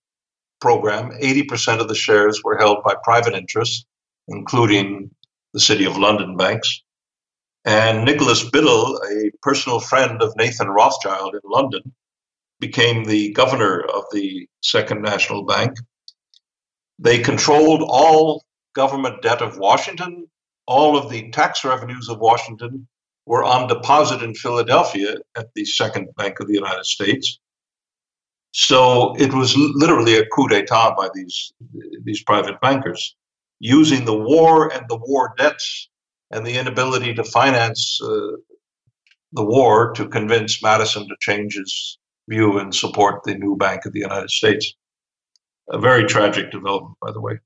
program, 0.60 1.12
80% 1.12 1.79
of 1.79 1.88
the 1.88 1.95
shares 1.95 2.41
were 2.43 2.57
held 2.57 2.84
by 2.84 2.95
private 3.01 3.34
interests, 3.34 3.86
including 4.27 5.10
the 5.53 5.62
City 5.62 5.86
of 5.86 5.95
London 5.95 6.36
banks. 6.36 6.81
And 7.63 8.03
Nicholas 8.03 8.43
Biddle, 8.50 9.00
a 9.10 9.31
personal 9.41 9.79
friend 9.79 10.22
of 10.22 10.36
Nathan 10.36 10.67
Rothschild 10.67 11.34
in 11.34 11.39
London, 11.45 11.93
became 12.60 13.05
the 13.05 13.31
governor 13.31 13.79
of 13.79 14.03
the 14.12 14.50
Second 14.62 15.01
National 15.01 15.45
Bank. 15.45 15.77
They 17.00 17.19
controlled 17.19 17.84
all 17.88 18.43
government 18.74 19.22
debt 19.22 19.41
of 19.41 19.57
Washington. 19.57 20.27
All 20.67 20.98
of 20.98 21.10
the 21.10 21.31
tax 21.31 21.63
revenues 21.63 22.10
of 22.10 22.19
Washington 22.19 22.86
were 23.25 23.45
on 23.45 23.69
deposit 23.69 24.22
in 24.22 24.36
Philadelphia 24.36 25.15
at 25.38 25.53
the 25.55 25.63
Second 25.63 26.10
Bank 26.17 26.41
of 26.41 26.48
the 26.48 26.53
United 26.53 26.86
States. 26.86 27.39
So 28.57 29.13
it 29.17 29.33
was 29.33 29.53
literally 29.57 30.15
a 30.17 30.25
coup 30.27 30.47
d'etat 30.47 30.95
by 30.95 31.09
these, 31.13 31.51
these 32.05 32.24
private 32.24 32.62
bankers, 32.62 33.13
using 33.59 34.05
the 34.05 34.17
war 34.17 34.71
and 34.74 34.85
the 34.88 34.95
war 34.95 35.33
debts 35.38 35.89
and 36.31 36.45
the 36.45 36.57
inability 36.57 37.13
to 37.15 37.24
finance 37.25 38.00
uh, 38.01 38.38
the 39.33 39.43
war 39.43 39.91
to 39.95 40.07
convince 40.07 40.63
Madison 40.63 41.05
to 41.05 41.15
change 41.19 41.55
his 41.55 41.97
view 42.29 42.57
and 42.57 42.74
support 42.74 43.24
the 43.25 43.35
new 43.35 43.57
Bank 43.57 43.85
of 43.85 43.91
the 43.91 44.00
United 44.00 44.29
States. 44.29 44.74
A 45.69 45.77
very 45.77 46.05
tragic 46.05 46.50
development, 46.50 46.95
by 47.01 47.12
the 47.12 47.19
way. 47.19 47.39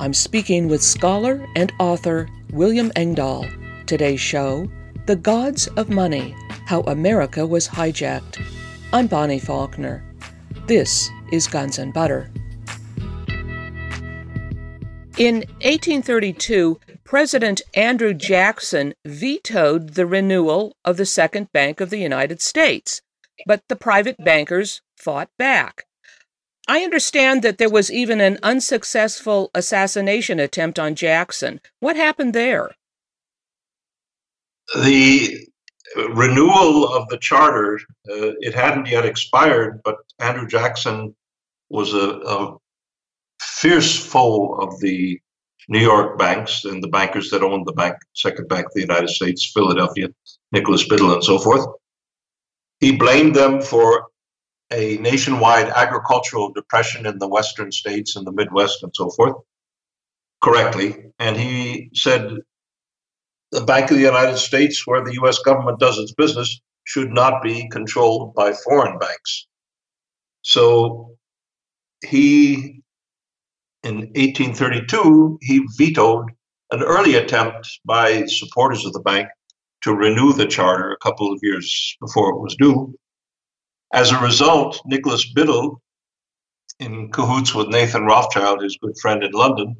I'm 0.00 0.14
speaking 0.14 0.66
with 0.66 0.82
scholar 0.82 1.46
and 1.54 1.72
author 1.78 2.28
William 2.52 2.90
Engdahl. 2.96 3.46
Today's 3.86 4.20
show 4.20 4.68
The 5.06 5.14
Gods 5.14 5.68
of 5.76 5.90
Money 5.90 6.34
How 6.66 6.80
America 6.80 7.46
Was 7.46 7.68
Hijacked. 7.68 8.57
I'm 8.90 9.06
Bonnie 9.06 9.38
Faulkner. 9.38 10.02
This 10.66 11.10
is 11.30 11.46
Guns 11.46 11.78
and 11.78 11.92
Butter. 11.92 12.30
In 15.18 15.44
1832, 15.60 16.80
President 17.04 17.60
Andrew 17.74 18.14
Jackson 18.14 18.94
vetoed 19.04 19.90
the 19.90 20.06
renewal 20.06 20.74
of 20.86 20.96
the 20.96 21.04
Second 21.04 21.52
Bank 21.52 21.82
of 21.82 21.90
the 21.90 21.98
United 21.98 22.40
States, 22.40 23.02
but 23.44 23.60
the 23.68 23.76
private 23.76 24.16
bankers 24.24 24.80
fought 24.96 25.28
back. 25.38 25.84
I 26.66 26.80
understand 26.80 27.42
that 27.42 27.58
there 27.58 27.68
was 27.68 27.92
even 27.92 28.22
an 28.22 28.38
unsuccessful 28.42 29.50
assassination 29.54 30.40
attempt 30.40 30.78
on 30.78 30.94
Jackson. 30.94 31.60
What 31.80 31.96
happened 31.96 32.32
there? 32.32 32.70
The 34.74 35.46
renewal 35.96 36.92
of 36.94 37.08
the 37.08 37.18
charter, 37.18 37.76
uh, 38.10 38.32
it 38.40 38.54
hadn't 38.54 38.86
yet 38.86 39.04
expired, 39.04 39.80
but 39.84 39.96
Andrew 40.18 40.46
Jackson 40.46 41.14
was 41.70 41.94
a, 41.94 42.20
a 42.26 42.56
fierce 43.40 44.04
foe 44.04 44.54
of 44.54 44.80
the 44.80 45.20
New 45.68 45.80
York 45.80 46.18
banks 46.18 46.64
and 46.64 46.82
the 46.82 46.88
bankers 46.88 47.30
that 47.30 47.42
owned 47.42 47.66
the 47.66 47.72
bank, 47.72 47.96
Second 48.14 48.48
Bank 48.48 48.66
of 48.66 48.72
the 48.74 48.80
United 48.80 49.08
States, 49.08 49.50
Philadelphia, 49.52 50.08
Nicholas 50.50 50.88
Biddle, 50.88 51.12
and 51.12 51.22
so 51.22 51.38
forth. 51.38 51.66
He 52.80 52.96
blamed 52.96 53.34
them 53.34 53.60
for 53.60 54.06
a 54.72 54.96
nationwide 54.98 55.68
agricultural 55.68 56.52
depression 56.52 57.06
in 57.06 57.18
the 57.18 57.28
western 57.28 57.72
states 57.72 58.16
and 58.16 58.26
the 58.26 58.32
Midwest 58.32 58.82
and 58.82 58.92
so 58.94 59.10
forth, 59.10 59.36
correctly. 60.42 61.12
And 61.18 61.36
he 61.36 61.90
said 61.94 62.38
the 63.52 63.64
Bank 63.64 63.90
of 63.90 63.96
the 63.96 64.02
United 64.02 64.38
States, 64.38 64.86
where 64.86 65.02
the 65.02 65.14
US 65.22 65.38
government 65.40 65.78
does 65.78 65.98
its 65.98 66.12
business, 66.12 66.60
should 66.84 67.10
not 67.10 67.42
be 67.42 67.68
controlled 67.68 68.34
by 68.34 68.52
foreign 68.52 68.98
banks. 68.98 69.46
So 70.42 71.16
he, 72.04 72.82
in 73.82 73.96
1832, 73.96 75.38
he 75.42 75.66
vetoed 75.76 76.30
an 76.70 76.82
early 76.82 77.14
attempt 77.14 77.80
by 77.84 78.24
supporters 78.26 78.84
of 78.84 78.92
the 78.92 79.00
bank 79.00 79.28
to 79.82 79.94
renew 79.94 80.32
the 80.32 80.46
charter 80.46 80.92
a 80.92 80.98
couple 80.98 81.32
of 81.32 81.38
years 81.42 81.96
before 82.00 82.30
it 82.30 82.40
was 82.40 82.56
due. 82.56 82.94
As 83.92 84.10
a 84.10 84.20
result, 84.20 84.80
Nicholas 84.84 85.30
Biddle, 85.32 85.80
in 86.78 87.10
cahoots 87.10 87.54
with 87.54 87.68
Nathan 87.68 88.04
Rothschild, 88.04 88.62
his 88.62 88.78
good 88.80 88.94
friend 89.00 89.24
in 89.24 89.32
London, 89.32 89.76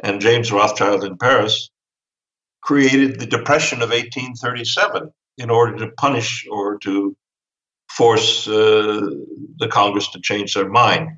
and 0.00 0.20
James 0.20 0.50
Rothschild 0.50 1.04
in 1.04 1.16
Paris, 1.18 1.70
created 2.62 3.18
the 3.18 3.26
Depression 3.26 3.82
of 3.82 3.90
1837 3.90 5.12
in 5.38 5.50
order 5.50 5.76
to 5.78 5.92
punish 5.92 6.46
or 6.50 6.78
to 6.78 7.16
force 7.88 8.46
uh, 8.48 9.10
the 9.56 9.68
Congress 9.68 10.10
to 10.10 10.20
change 10.20 10.54
their 10.54 10.68
mind. 10.68 11.08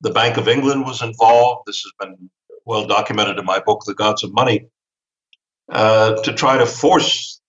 The 0.00 0.10
Bank 0.10 0.36
of 0.36 0.48
England 0.48 0.84
was 0.86 1.02
involved. 1.02 1.64
This 1.66 1.82
has 1.82 1.92
been 1.98 2.30
well 2.64 2.86
documented 2.86 3.38
in 3.38 3.44
my 3.44 3.60
book, 3.60 3.82
The 3.84 3.94
Gods 3.94 4.24
of 4.24 4.32
Money, 4.32 4.66
uh, 5.70 6.22
to 6.22 6.32
try 6.32 6.58
to 6.58 6.66
force 6.66 7.40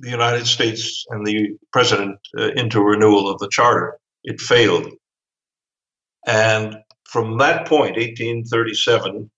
the 0.00 0.10
United 0.10 0.46
States 0.46 1.06
and 1.08 1.26
the 1.26 1.56
president 1.72 2.18
uh, 2.38 2.48
into 2.48 2.82
renewal 2.82 3.30
of 3.30 3.38
the 3.38 3.48
charter. 3.48 3.98
It 4.24 4.40
failed. 4.40 4.92
And 6.26 6.76
from 7.04 7.38
that 7.38 7.66
point, 7.66 7.96
1837, 7.96 9.30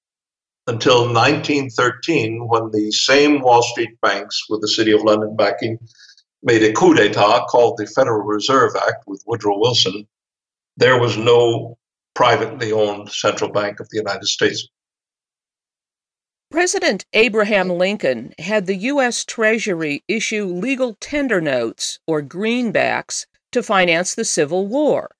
until 0.69 1.13
1913, 1.13 2.47
when 2.47 2.71
the 2.71 2.93
same 2.93 3.41
Wall 3.41 3.63
Street 3.63 3.99
banks, 4.03 4.45
with 4.51 4.61
the 4.61 4.69
City 4.69 4.93
of 4.93 5.03
London 5.03 5.35
backing, 5.35 5.79
made 6.43 6.63
a 6.63 6.73
coup 6.73 6.95
d'etat 6.95 7.47
called 7.49 7.79
the 7.79 7.87
Federal 7.87 8.23
Reserve 8.23 8.77
Act 8.77 9.05
with 9.07 9.25
Woodrow 9.27 9.59
Wilson, 9.59 10.07
there 10.77 11.01
was 11.01 11.17
no 11.17 11.79
privately 12.15 12.71
owned 12.71 13.11
central 13.11 13.51
bank 13.51 13.81
of 13.81 13.89
the 13.89 13.97
United 13.97 14.27
States. 14.27 14.69
President 16.51 17.05
Abraham 17.13 17.71
Lincoln 17.71 18.35
had 18.39 18.67
the 18.67 18.77
U.S. 18.77 19.25
Treasury 19.25 20.03
issue 20.07 20.45
legal 20.45 20.97
tender 21.01 21.41
notes, 21.41 21.99
or 22.07 22.23
greenbacks, 22.23 23.27
to 23.53 23.63
finance 23.63 24.15
the 24.15 24.25
Civil 24.25 24.67
War 24.67 25.11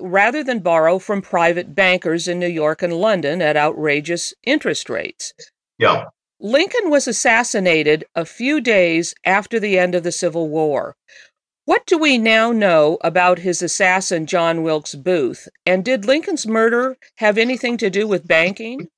rather 0.00 0.42
than 0.42 0.60
borrow 0.60 0.98
from 0.98 1.22
private 1.22 1.74
bankers 1.74 2.28
in 2.28 2.38
New 2.38 2.48
York 2.48 2.82
and 2.82 2.94
London 2.94 3.40
at 3.42 3.56
outrageous 3.56 4.34
interest 4.44 4.88
rates. 4.88 5.32
Yeah. 5.78 6.06
Lincoln 6.38 6.90
was 6.90 7.08
assassinated 7.08 8.04
a 8.14 8.24
few 8.26 8.60
days 8.60 9.14
after 9.24 9.58
the 9.58 9.78
end 9.78 9.94
of 9.94 10.02
the 10.02 10.12
Civil 10.12 10.48
War. 10.48 10.96
What 11.64 11.86
do 11.86 11.98
we 11.98 12.18
now 12.18 12.52
know 12.52 12.98
about 13.00 13.40
his 13.40 13.62
assassin, 13.62 14.26
John 14.26 14.62
Wilkes 14.62 14.94
Booth? 14.94 15.48
And 15.64 15.84
did 15.84 16.04
Lincoln's 16.04 16.46
murder 16.46 16.96
have 17.16 17.38
anything 17.38 17.76
to 17.78 17.90
do 17.90 18.06
with 18.06 18.28
banking? 18.28 18.88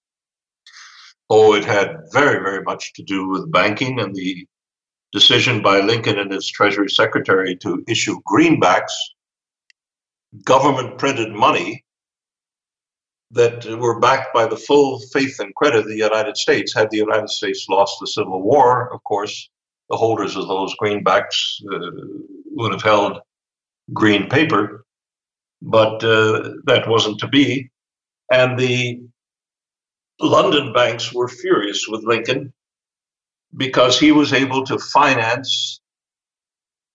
Oh, 1.31 1.55
it 1.55 1.65
had 1.65 1.97
very, 2.13 2.43
very 2.43 2.63
much 2.63 2.93
to 2.95 3.03
do 3.03 3.29
with 3.29 3.51
banking 3.53 4.01
and 4.01 4.15
the 4.15 4.47
decision 5.13 5.63
by 5.63 5.81
Lincoln 5.81 6.19
and 6.19 6.31
his 6.31 6.49
Treasury 6.49 6.91
Secretary 6.91 7.57
to 7.57 7.83
issue 7.89 8.21
greenbacks 8.31 8.93
government 10.45 10.99
printed 10.99 11.33
money 11.33 11.85
that 13.31 13.65
were 13.79 14.01
backed 14.01 14.33
by 14.33 14.47
the 14.47 14.57
full 14.57 15.01
faith 15.13 15.39
and 15.39 15.55
credit 15.55 15.81
of 15.81 15.89
the 15.89 15.97
United 15.97 16.37
States. 16.37 16.75
Had 16.75 16.91
the 16.91 16.97
United 16.97 17.29
States 17.29 17.67
lost 17.69 17.97
the 18.01 18.07
Civil 18.07 18.43
War, 18.43 18.93
of 18.93 19.03
course, 19.05 19.51
the 19.91 19.97
holders 19.97 20.37
of 20.37 20.49
those 20.49 20.75
greenbacks 20.81 21.61
uh, 21.73 21.91
would 22.53 22.73
have 22.73 22.83
held 22.83 23.19
green 23.93 24.29
paper, 24.29 24.85
but 25.63 26.03
uh, 26.05 26.51
that 26.65 26.89
wasn't 26.89 27.19
to 27.21 27.29
be. 27.29 27.71
And 28.31 28.59
the 28.59 29.01
London 30.21 30.73
banks 30.73 31.13
were 31.13 31.29
furious 31.29 31.87
with 31.89 32.05
Lincoln 32.05 32.53
because 33.57 33.99
he 33.99 34.13
was 34.13 34.33
able 34.33 34.65
to 34.67 34.79
finance 34.79 35.81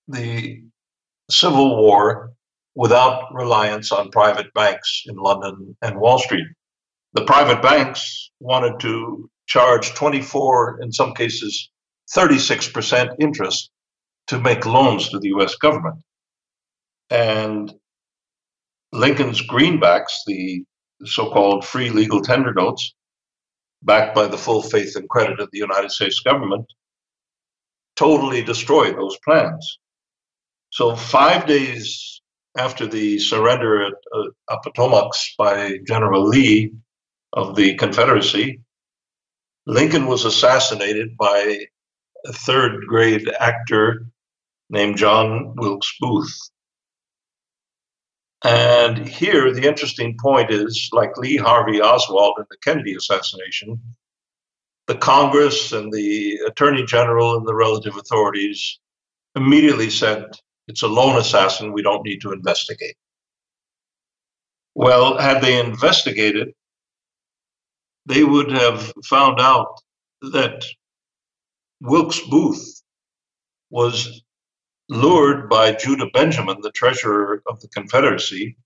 the 0.08 0.62
Civil 1.30 1.78
War 1.78 2.33
without 2.76 3.34
reliance 3.34 3.92
on 3.92 4.10
private 4.10 4.54
banks 4.54 5.04
in 5.06 5.16
London 5.16 5.76
and 5.82 6.00
Wall 6.00 6.20
Street. 6.20 6.48
The 7.14 7.26
private 7.26 7.62
banks 7.62 8.32
wanted 8.40 8.80
to 8.82 9.30
charge 9.46 9.94
24, 9.94 10.82
in 10.82 10.92
some 10.92 11.14
cases, 11.14 11.70
36% 12.16 13.16
interest 13.20 13.70
to 14.28 14.40
make 14.40 14.66
loans 14.66 15.10
to 15.10 15.20
the 15.20 15.30
US 15.30 15.56
government. 15.56 15.98
And 17.10 17.74
Lincoln's 18.92 19.46
greenbacks, 19.46 20.12
the 20.26 20.64
so 21.06 21.30
called 21.30 21.66
free 21.66 21.90
legal 21.90 22.22
tender 22.22 22.54
notes, 22.54 22.94
backed 23.82 24.16
by 24.16 24.28
the 24.28 24.38
full 24.38 24.62
faith 24.62 24.96
and 24.96 25.10
credit 25.10 25.40
of 25.40 25.50
the 25.52 25.60
United 25.60 25.92
States 25.92 26.20
government, 26.22 26.66
totally 27.96 28.42
destroyed 28.42 28.98
those 28.98 29.18
plans. 29.24 29.80
So, 30.70 30.96
five 30.96 31.46
days 31.46 32.13
after 32.58 32.86
the 32.86 33.20
surrender 33.20 33.86
at 33.86 33.94
uh, 34.16 34.30
Appomattox 34.50 35.36
by 35.38 35.80
General 35.88 36.28
Lee 36.28 36.74
of 37.34 37.56
the 37.56 37.76
Confederacy, 37.76 38.62
Lincoln 39.66 40.08
was 40.08 40.26
assassinated 40.26 41.18
by 41.18 41.66
a 42.26 42.34
third 42.34 42.86
grade 42.88 43.28
actor 43.40 44.06
named 44.70 44.98
John 44.98 45.56
Wilkes 45.56 45.94
Booth. 46.00 46.38
And 48.44 49.08
here, 49.08 49.54
the 49.54 49.68
interesting 49.68 50.18
point 50.20 50.52
is 50.52 50.90
like 50.92 51.18
Lee 51.18 51.38
Harvey 51.38 51.82
Oswald 51.82 52.36
in 52.40 52.46
the 52.50 52.58
Kennedy 52.58 52.94
assassination, 52.94 53.80
the 54.88 54.96
Congress 54.96 55.72
and 55.72 55.92
the 55.94 56.40
Attorney 56.46 56.84
General 56.84 57.38
and 57.38 57.48
the 57.48 57.56
relative 57.56 57.96
authorities 57.96 58.80
immediately 59.36 59.90
said 59.90 60.26
it's 60.68 60.84
a 60.84 60.88
lone 60.88 61.18
assassin. 61.18 61.74
We 61.74 61.82
don't 61.82 62.06
need 62.06 62.22
to 62.22 62.32
investigate. 62.32 62.96
Well, 64.76 65.18
had 65.18 65.42
they 65.42 65.60
investigated, 65.60 66.54
they 68.06 68.24
would 68.24 68.52
have 68.52 68.92
found 69.06 69.40
out 69.40 69.80
that 70.22 70.66
Wilkes 71.82 72.20
Booth 72.30 72.82
was 73.70 74.24
lured 74.90 75.50
by 75.50 75.74
Judah 75.74 76.10
Benjamin, 76.14 76.62
the 76.62 76.72
treasurer 76.72 77.42
of 77.48 77.60
the 77.62 77.68
Confederacy, 77.70 78.58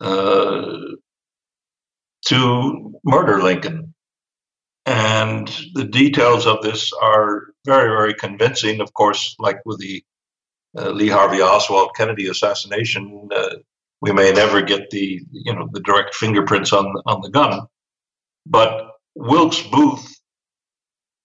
uh, 0.00 0.78
to 2.26 3.00
murder 3.04 3.42
Lincoln. 3.42 3.94
And 4.86 5.48
the 5.74 5.84
details 5.84 6.46
of 6.46 6.62
this 6.62 6.92
are 6.92 7.48
very, 7.64 7.88
very 7.88 8.14
convincing. 8.14 8.80
Of 8.80 8.92
course, 8.94 9.36
like 9.38 9.60
with 9.64 9.78
the 9.78 10.02
uh, 10.76 10.90
Lee 10.90 11.08
Harvey 11.08 11.42
Oswald 11.42 11.90
Kennedy 11.96 12.28
assassination, 12.28 13.28
uh, 13.34 13.56
we 14.00 14.12
may 14.12 14.32
never 14.32 14.62
get 14.62 14.90
the 14.90 15.20
you 15.30 15.54
know 15.54 15.68
the 15.72 15.80
direct 15.80 16.14
fingerprints 16.14 16.72
on 16.72 16.86
on 17.06 17.20
the 17.20 17.30
gun, 17.30 17.62
but 18.46 18.92
Wilkes 19.14 19.62
Booth 19.62 20.20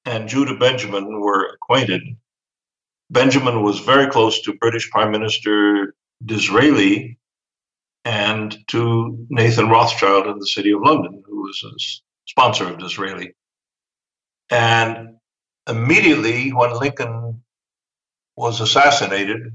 and 0.06 0.28
Judah 0.28 0.58
Benjamin 0.58 1.20
were 1.20 1.46
acquainted. 1.54 2.02
Benjamin 3.10 3.62
was 3.62 3.80
very 3.80 4.08
close 4.08 4.42
to 4.42 4.54
British 4.54 4.90
Prime 4.90 5.12
Minister 5.12 5.96
Disraeli 6.26 7.18
and 8.04 8.58
to 8.68 9.26
Nathan 9.30 9.70
Rothschild 9.70 10.28
in 10.28 10.38
the 10.40 10.48
City 10.48 10.72
of 10.72 10.82
London, 10.82 11.24
who 11.26 11.44
was 11.44 11.64
a 11.64 11.74
sponsor 12.28 12.68
of 12.68 12.80
Disraeli. 12.80 13.34
And 14.52 15.18
immediately 15.68 16.52
when 16.52 16.74
Lincoln 16.80 17.44
was 18.36 18.62
assassinated, 18.62 19.54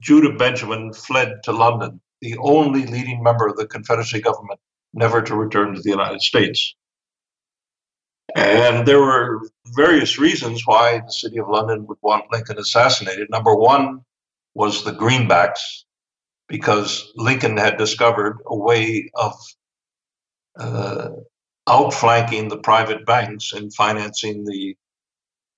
Judah 0.00 0.36
Benjamin 0.36 0.92
fled 0.92 1.42
to 1.44 1.52
London, 1.52 2.00
the 2.20 2.36
only 2.38 2.86
leading 2.86 3.22
member 3.22 3.46
of 3.46 3.56
the 3.56 3.66
Confederacy 3.66 4.20
government 4.20 4.60
never 4.92 5.22
to 5.22 5.34
return 5.34 5.74
to 5.74 5.80
the 5.80 5.90
United 5.90 6.20
States. 6.20 6.74
And 8.34 8.86
there 8.86 9.00
were 9.00 9.42
various 9.76 10.18
reasons 10.18 10.66
why 10.66 11.00
the 11.00 11.12
city 11.12 11.38
of 11.38 11.48
London 11.48 11.86
would 11.86 11.98
want 12.02 12.32
Lincoln 12.32 12.58
assassinated. 12.58 13.28
Number 13.30 13.54
one 13.54 14.00
was 14.54 14.84
the 14.84 14.92
greenbacks, 14.92 15.84
because 16.48 17.12
Lincoln 17.16 17.56
had 17.56 17.76
discovered 17.76 18.38
a 18.46 18.56
way 18.56 19.10
of 19.14 19.34
uh, 20.58 21.10
outflanking 21.68 22.48
the 22.48 22.58
private 22.58 23.04
banks 23.06 23.52
in 23.52 23.70
financing 23.70 24.44
the 24.44 24.76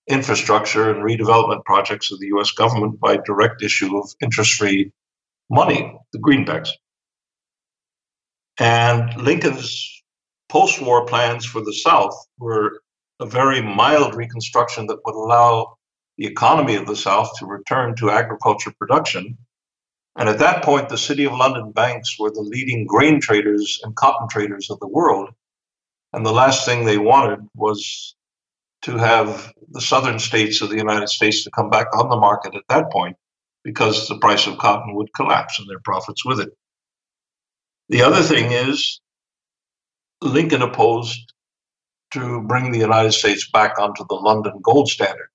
infrastructure 0.09 0.91
and 0.91 1.03
redevelopment 1.03 1.65
projects 1.65 2.13
of 2.13 2.21
the 2.21 2.29
US 2.29 2.53
government 2.53 3.01
by 3.01 3.19
direct 3.19 3.63
issue 3.63 3.97
of 3.99 4.09
interest 4.23 4.55
free 4.55 4.93
money, 5.51 5.99
the 6.13 6.19
greenbacks. 6.19 6.71
And 8.59 9.23
Lincoln's 9.23 10.03
post 10.49 10.81
war 10.81 11.05
plans 11.07 11.45
for 11.45 11.61
the 11.61 11.73
South 11.73 12.15
were 12.39 12.81
a 13.21 13.27
very 13.27 13.61
mild 13.61 14.15
reconstruction 14.15 14.87
that 14.87 14.99
would 15.05 15.15
allow 15.15 15.77
the 16.19 16.27
economy 16.27 16.77
of 16.77 16.87
the 16.87 16.97
South 16.97 17.31
to 17.39 17.47
return 17.47 17.95
to 17.97 18.11
agriculture 18.11 18.73
production. 18.79 19.37
And 20.17 20.29
at 20.29 20.39
that 20.39 20.65
point, 20.65 20.89
the 20.89 20.97
City 20.97 21.25
of 21.25 21.35
London 21.35 21.73
banks 21.73 22.19
were 22.19 22.31
the 22.31 22.41
leading 22.41 22.87
grain 22.87 23.21
traders 23.21 23.81
and 23.83 23.95
cotton 23.97 24.29
traders 24.29 24.71
of 24.71 24.81
the 24.81 24.89
world. 24.89 25.31
And 26.13 26.25
the 26.25 26.33
last 26.33 26.65
thing 26.65 26.85
they 26.85 26.97
wanted 26.97 27.41
was 27.55 28.15
to 28.87 28.97
have 28.97 29.53
the 29.73 29.81
southern 29.81 30.21
states 30.21 30.63
of 30.63 30.71
the 30.71 30.77
United 30.77 31.09
States 31.09 31.43
to 31.43 31.51
come 31.51 31.69
back 31.69 31.89
on 31.93 32.09
the 32.09 32.17
market 32.17 32.55
at 32.55 32.63
that 32.69 32.89
point 32.93 33.17
because 33.65 34.07
the 34.07 34.19
price 34.19 34.47
of 34.47 34.59
cotton 34.59 34.95
would 34.95 35.13
collapse 35.13 35.59
and 35.59 35.69
their 35.69 35.81
profits 35.81 36.25
with 36.25 36.39
it. 36.39 36.51
The 37.89 38.03
other 38.03 38.23
thing 38.23 38.53
is 38.53 39.01
Lincoln 40.23 40.63
opposed 40.63 41.33
to 42.13 42.43
bring 42.43 42.71
the 42.71 42.79
United 42.79 43.11
States 43.11 43.51
back 43.51 43.77
onto 43.77 44.05
the 44.09 44.15
London 44.15 44.61
gold 44.63 44.89
standard. 44.89 45.31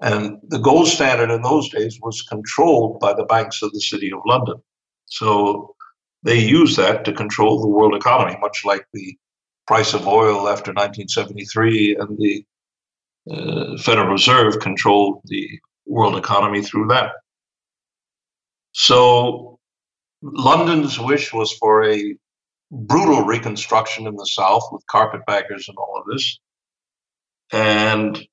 And 0.00 0.38
the 0.48 0.58
gold 0.58 0.88
standard 0.88 1.30
in 1.30 1.42
those 1.42 1.68
days 1.68 1.98
was 2.00 2.22
controlled 2.22 3.00
by 3.00 3.12
the 3.12 3.24
banks 3.24 3.60
of 3.60 3.70
the 3.74 3.80
City 3.80 4.10
of 4.10 4.20
London. 4.24 4.56
So 5.04 5.76
they 6.22 6.38
used 6.38 6.78
that 6.78 7.04
to 7.04 7.12
control 7.12 7.60
the 7.60 7.68
world 7.68 7.94
economy, 7.94 8.38
much 8.40 8.62
like 8.64 8.86
the 8.94 9.14
price 9.66 9.92
of 9.92 10.08
oil 10.08 10.48
after 10.48 10.72
1973 10.72 11.96
and 11.96 12.16
the 12.16 12.46
uh, 13.30 13.76
Federal 13.78 14.08
Reserve 14.08 14.60
controlled 14.60 15.20
the 15.24 15.48
world 15.86 16.16
economy 16.16 16.62
through 16.62 16.88
that. 16.88 17.12
So 18.72 19.58
London's 20.22 20.98
wish 20.98 21.32
was 21.32 21.52
for 21.52 21.84
a 21.84 22.16
brutal 22.70 23.24
reconstruction 23.24 24.06
in 24.06 24.16
the 24.16 24.26
South 24.26 24.62
with 24.72 24.86
carpetbaggers 24.86 25.68
and 25.68 25.76
all 25.76 26.00
of 26.00 26.06
this, 26.12 26.38
and 27.52 28.26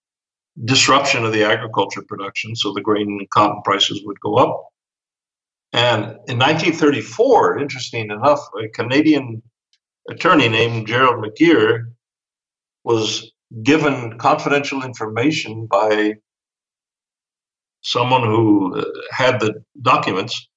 disruption 0.66 1.26
of 1.26 1.34
the 1.34 1.44
agriculture 1.44 2.04
production, 2.08 2.56
so 2.56 2.74
the 2.74 2.82
grain 2.82 3.08
and 3.08 3.30
cotton 3.30 3.62
prices 3.64 4.02
would 4.06 4.20
go 4.22 4.36
up. 4.36 4.70
And 5.74 6.04
in 6.28 6.40
1934, 6.40 7.60
interesting 7.60 8.10
enough, 8.10 8.40
a 8.62 8.70
Canadian 8.70 9.44
attorney 10.10 10.50
named 10.50 10.88
Gerald 10.88 11.24
McGeer 11.24 11.92
was 12.84 13.32
given 13.64 14.18
confidential 14.18 14.84
information 14.84 15.68
by 15.70 16.14
someone 17.82 18.24
who 18.24 18.80
uh, 18.80 18.86
had 19.12 19.40
the 19.40 19.64
documents 19.82 20.48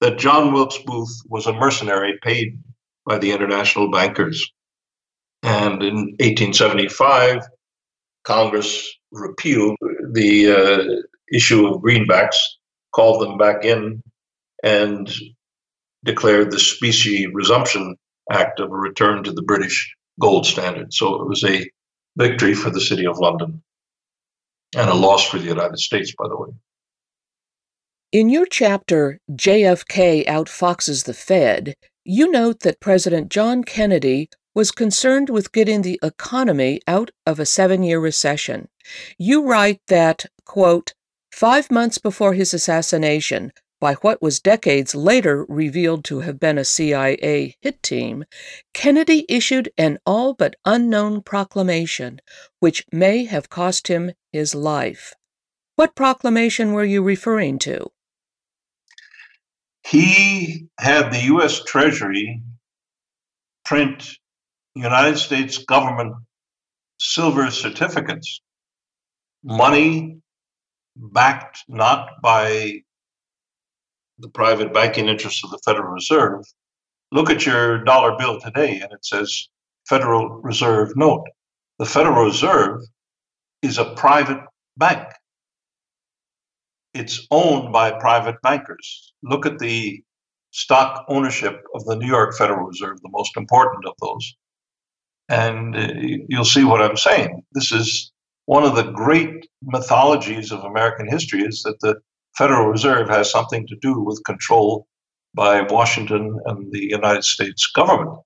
that 0.00 0.18
John 0.18 0.52
Wilkes 0.52 0.78
Booth 0.78 1.20
was 1.26 1.46
a 1.46 1.52
mercenary 1.52 2.18
paid 2.22 2.58
by 3.06 3.18
the 3.18 3.32
international 3.32 3.90
bankers. 3.90 4.50
And 5.42 5.82
in 5.82 5.96
1875, 6.20 7.42
Congress 8.24 8.88
repealed 9.12 9.76
the 10.12 10.52
uh, 10.52 11.02
issue 11.32 11.66
of 11.66 11.82
greenbacks, 11.82 12.36
called 12.94 13.22
them 13.22 13.38
back 13.38 13.64
in, 13.64 14.02
and 14.62 15.10
declared 16.04 16.50
the 16.50 16.58
Specie 16.58 17.26
Resumption 17.32 17.96
Act 18.30 18.60
of 18.60 18.70
a 18.70 18.76
return 18.76 19.24
to 19.24 19.32
the 19.32 19.42
British 19.42 19.94
gold 20.20 20.44
standard. 20.44 20.92
So 20.92 21.22
it 21.22 21.28
was 21.28 21.42
a 21.44 21.68
victory 22.18 22.52
for 22.52 22.70
the 22.70 22.80
City 22.80 23.06
of 23.06 23.18
London 23.18 23.62
and 24.76 24.90
a 24.90 24.94
loss 24.94 25.26
for 25.26 25.38
the 25.38 25.46
United 25.46 25.78
States, 25.78 26.12
by 26.18 26.28
the 26.28 26.36
way. 26.36 26.50
In 28.10 28.28
your 28.28 28.46
chapter, 28.46 29.20
JFK 29.30 30.26
Outfoxes 30.26 31.04
the 31.04 31.14
Fed, 31.14 31.74
you 32.04 32.30
note 32.30 32.60
that 32.60 32.80
President 32.80 33.30
John 33.30 33.62
Kennedy 33.62 34.28
was 34.54 34.70
concerned 34.70 35.30
with 35.30 35.52
getting 35.52 35.82
the 35.82 36.00
economy 36.02 36.80
out 36.86 37.10
of 37.26 37.38
a 37.38 37.46
seven 37.46 37.82
year 37.82 38.00
recession. 38.00 38.68
You 39.18 39.46
write 39.46 39.80
that, 39.88 40.26
quote, 40.44 40.94
five 41.30 41.70
months 41.70 41.98
before 41.98 42.32
his 42.32 42.52
assassination, 42.52 43.52
by 43.80 43.94
what 43.94 44.20
was 44.20 44.40
decades 44.40 44.94
later 44.94 45.44
revealed 45.48 46.04
to 46.04 46.20
have 46.20 46.40
been 46.40 46.58
a 46.58 46.64
CIA 46.64 47.56
hit 47.60 47.82
team, 47.82 48.24
Kennedy 48.74 49.24
issued 49.28 49.70
an 49.78 49.98
all 50.04 50.34
but 50.34 50.56
unknown 50.64 51.22
proclamation, 51.22 52.20
which 52.60 52.84
may 52.92 53.24
have 53.24 53.50
cost 53.50 53.88
him 53.88 54.12
his 54.32 54.54
life. 54.54 55.14
What 55.76 55.94
proclamation 55.94 56.72
were 56.72 56.84
you 56.84 57.02
referring 57.02 57.58
to? 57.60 57.90
He 59.86 60.66
had 60.78 61.12
the 61.12 61.22
U.S. 61.26 61.62
Treasury 61.64 62.42
print 63.64 64.08
United 64.74 65.18
States 65.18 65.58
government 65.58 66.14
silver 66.98 67.50
certificates, 67.50 68.40
money 69.44 70.18
backed 70.96 71.64
not 71.68 72.20
by 72.22 72.82
the 74.18 74.28
private 74.28 74.72
banking 74.72 75.08
interests 75.08 75.44
of 75.44 75.50
the 75.50 75.60
Federal 75.64 75.92
Reserve. 75.92 76.44
Look 77.12 77.30
at 77.30 77.46
your 77.46 77.84
dollar 77.84 78.16
bill 78.18 78.40
today, 78.40 78.80
and 78.80 78.92
it 78.92 79.04
says 79.04 79.48
Federal 79.88 80.28
Reserve 80.40 80.92
note. 80.96 81.24
The 81.78 81.86
Federal 81.86 82.24
Reserve 82.24 82.80
is 83.62 83.78
a 83.78 83.94
private 83.94 84.40
bank. 84.76 85.06
It's 86.94 87.26
owned 87.30 87.72
by 87.72 87.92
private 87.92 88.36
bankers. 88.42 89.12
Look 89.22 89.46
at 89.46 89.58
the 89.58 90.02
stock 90.50 91.04
ownership 91.08 91.62
of 91.74 91.84
the 91.84 91.96
New 91.96 92.06
York 92.06 92.34
Federal 92.36 92.66
Reserve, 92.66 93.00
the 93.02 93.10
most 93.10 93.36
important 93.36 93.86
of 93.86 93.94
those. 94.00 94.34
And 95.28 95.76
uh, 95.76 95.88
you'll 96.28 96.44
see 96.44 96.64
what 96.64 96.80
I'm 96.80 96.96
saying. 96.96 97.42
This 97.52 97.70
is 97.70 98.12
one 98.46 98.64
of 98.64 98.74
the 98.74 98.90
great 98.92 99.46
mythologies 99.62 100.50
of 100.52 100.64
American 100.64 101.06
history 101.06 101.42
is 101.42 101.62
that 101.64 101.78
the 101.80 101.96
Federal 102.36 102.68
Reserve 102.68 103.08
has 103.08 103.30
something 103.30 103.66
to 103.66 103.76
do 103.80 104.00
with 104.00 104.22
control 104.24 104.86
by 105.34 105.62
Washington 105.62 106.38
and 106.46 106.72
the 106.72 106.86
United 106.90 107.24
States 107.24 107.66
government. 107.74 108.18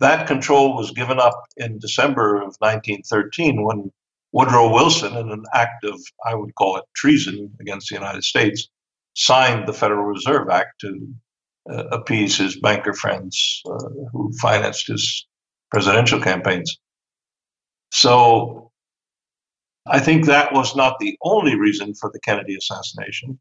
That 0.00 0.26
control 0.26 0.76
was 0.76 0.90
given 0.90 1.20
up 1.20 1.40
in 1.56 1.78
December 1.78 2.36
of 2.36 2.56
1913 2.58 3.64
when 3.64 3.92
Woodrow 4.32 4.72
Wilson, 4.72 5.16
in 5.16 5.30
an 5.30 5.44
act 5.54 5.84
of, 5.84 6.00
I 6.26 6.34
would 6.34 6.54
call 6.54 6.76
it 6.76 6.84
treason 6.96 7.54
against 7.60 7.88
the 7.88 7.94
United 7.94 8.24
States, 8.24 8.68
signed 9.14 9.68
the 9.68 9.74
Federal 9.74 10.04
Reserve 10.04 10.48
Act 10.48 10.80
to 10.80 11.14
uh, 11.70 11.84
appease 11.92 12.36
his 12.36 12.58
banker 12.58 12.94
friends 12.94 13.62
uh, 13.66 13.88
who 14.10 14.32
financed 14.40 14.88
his 14.88 15.26
presidential 15.70 16.20
campaigns. 16.20 16.78
So 17.92 18.71
I 19.86 19.98
think 19.98 20.26
that 20.26 20.52
was 20.52 20.76
not 20.76 20.98
the 20.98 21.16
only 21.22 21.56
reason 21.56 21.94
for 21.94 22.10
the 22.12 22.20
Kennedy 22.20 22.54
assassination. 22.54 23.38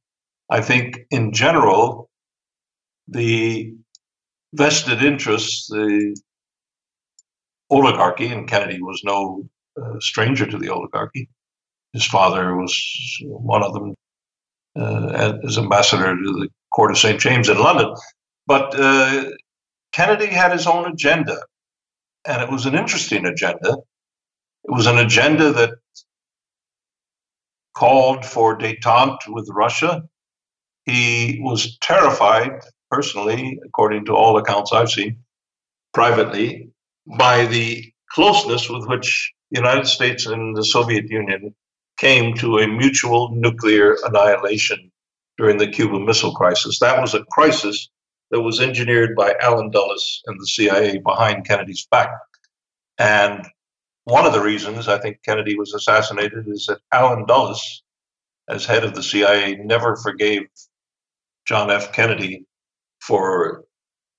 I 0.49 0.61
think, 0.61 0.99
in 1.11 1.31
general, 1.33 2.09
the 3.07 3.73
vested 4.53 5.03
interests, 5.03 5.67
the 5.67 6.15
oligarchy, 7.69 8.27
and 8.27 8.49
Kennedy 8.49 8.81
was 8.81 9.01
no 9.03 9.47
uh, 9.81 9.99
stranger 9.99 10.45
to 10.45 10.57
the 10.57 10.69
oligarchy. 10.69 11.29
His 11.93 12.05
father 12.05 12.55
was 12.55 12.73
one 13.23 13.63
of 13.63 13.73
them 13.73 13.95
uh, 14.77 15.37
as 15.45 15.57
ambassador 15.57 16.15
to 16.15 16.31
the 16.33 16.49
court 16.73 16.91
of 16.91 16.97
St. 16.97 17.19
James 17.19 17.49
in 17.49 17.57
London. 17.59 17.93
But 18.47 18.77
uh, 18.77 19.25
Kennedy 19.91 20.27
had 20.27 20.51
his 20.51 20.67
own 20.67 20.91
agenda, 20.91 21.37
and 22.25 22.41
it 22.41 22.49
was 22.49 22.65
an 22.65 22.75
interesting 22.75 23.25
agenda. 23.25 23.77
It 24.63 24.71
was 24.71 24.87
an 24.87 24.97
agenda 24.97 25.51
that 25.53 25.71
called 27.81 28.23
for 28.23 28.55
detente 28.55 29.27
with 29.27 29.49
Russia. 29.49 30.03
He 30.85 31.39
was 31.41 31.79
terrified, 31.79 32.51
personally, 32.91 33.59
according 33.65 34.05
to 34.05 34.15
all 34.15 34.37
accounts 34.37 34.71
I've 34.71 34.91
seen, 34.91 35.17
privately, 35.91 36.69
by 37.17 37.47
the 37.47 37.91
closeness 38.11 38.69
with 38.69 38.85
which 38.85 39.33
the 39.49 39.59
United 39.59 39.87
States 39.87 40.27
and 40.27 40.55
the 40.55 40.63
Soviet 40.63 41.05
Union 41.09 41.55
came 41.97 42.35
to 42.35 42.59
a 42.59 42.67
mutual 42.67 43.31
nuclear 43.33 43.97
annihilation 44.03 44.91
during 45.39 45.57
the 45.57 45.67
Cuban 45.67 46.05
Missile 46.05 46.35
Crisis. 46.35 46.77
That 46.77 47.01
was 47.01 47.15
a 47.15 47.25
crisis 47.31 47.89
that 48.29 48.41
was 48.41 48.59
engineered 48.59 49.15
by 49.15 49.33
Allen 49.41 49.71
Dulles 49.71 50.21
and 50.27 50.39
the 50.39 50.45
CIA 50.45 50.99
behind 50.99 51.47
Kennedy's 51.47 51.87
back. 51.89 52.11
And 52.99 53.43
one 54.05 54.25
of 54.25 54.33
the 54.33 54.41
reasons 54.41 54.87
I 54.87 54.99
think 54.99 55.19
Kennedy 55.23 55.57
was 55.57 55.73
assassinated 55.73 56.47
is 56.47 56.65
that 56.67 56.79
Allen 56.91 57.25
Dulles, 57.27 57.83
as 58.49 58.65
head 58.65 58.83
of 58.83 58.95
the 58.95 59.03
CIA, 59.03 59.55
never 59.57 59.95
forgave 59.97 60.43
John 61.47 61.71
F. 61.71 61.93
Kennedy 61.93 62.45
for 63.01 63.65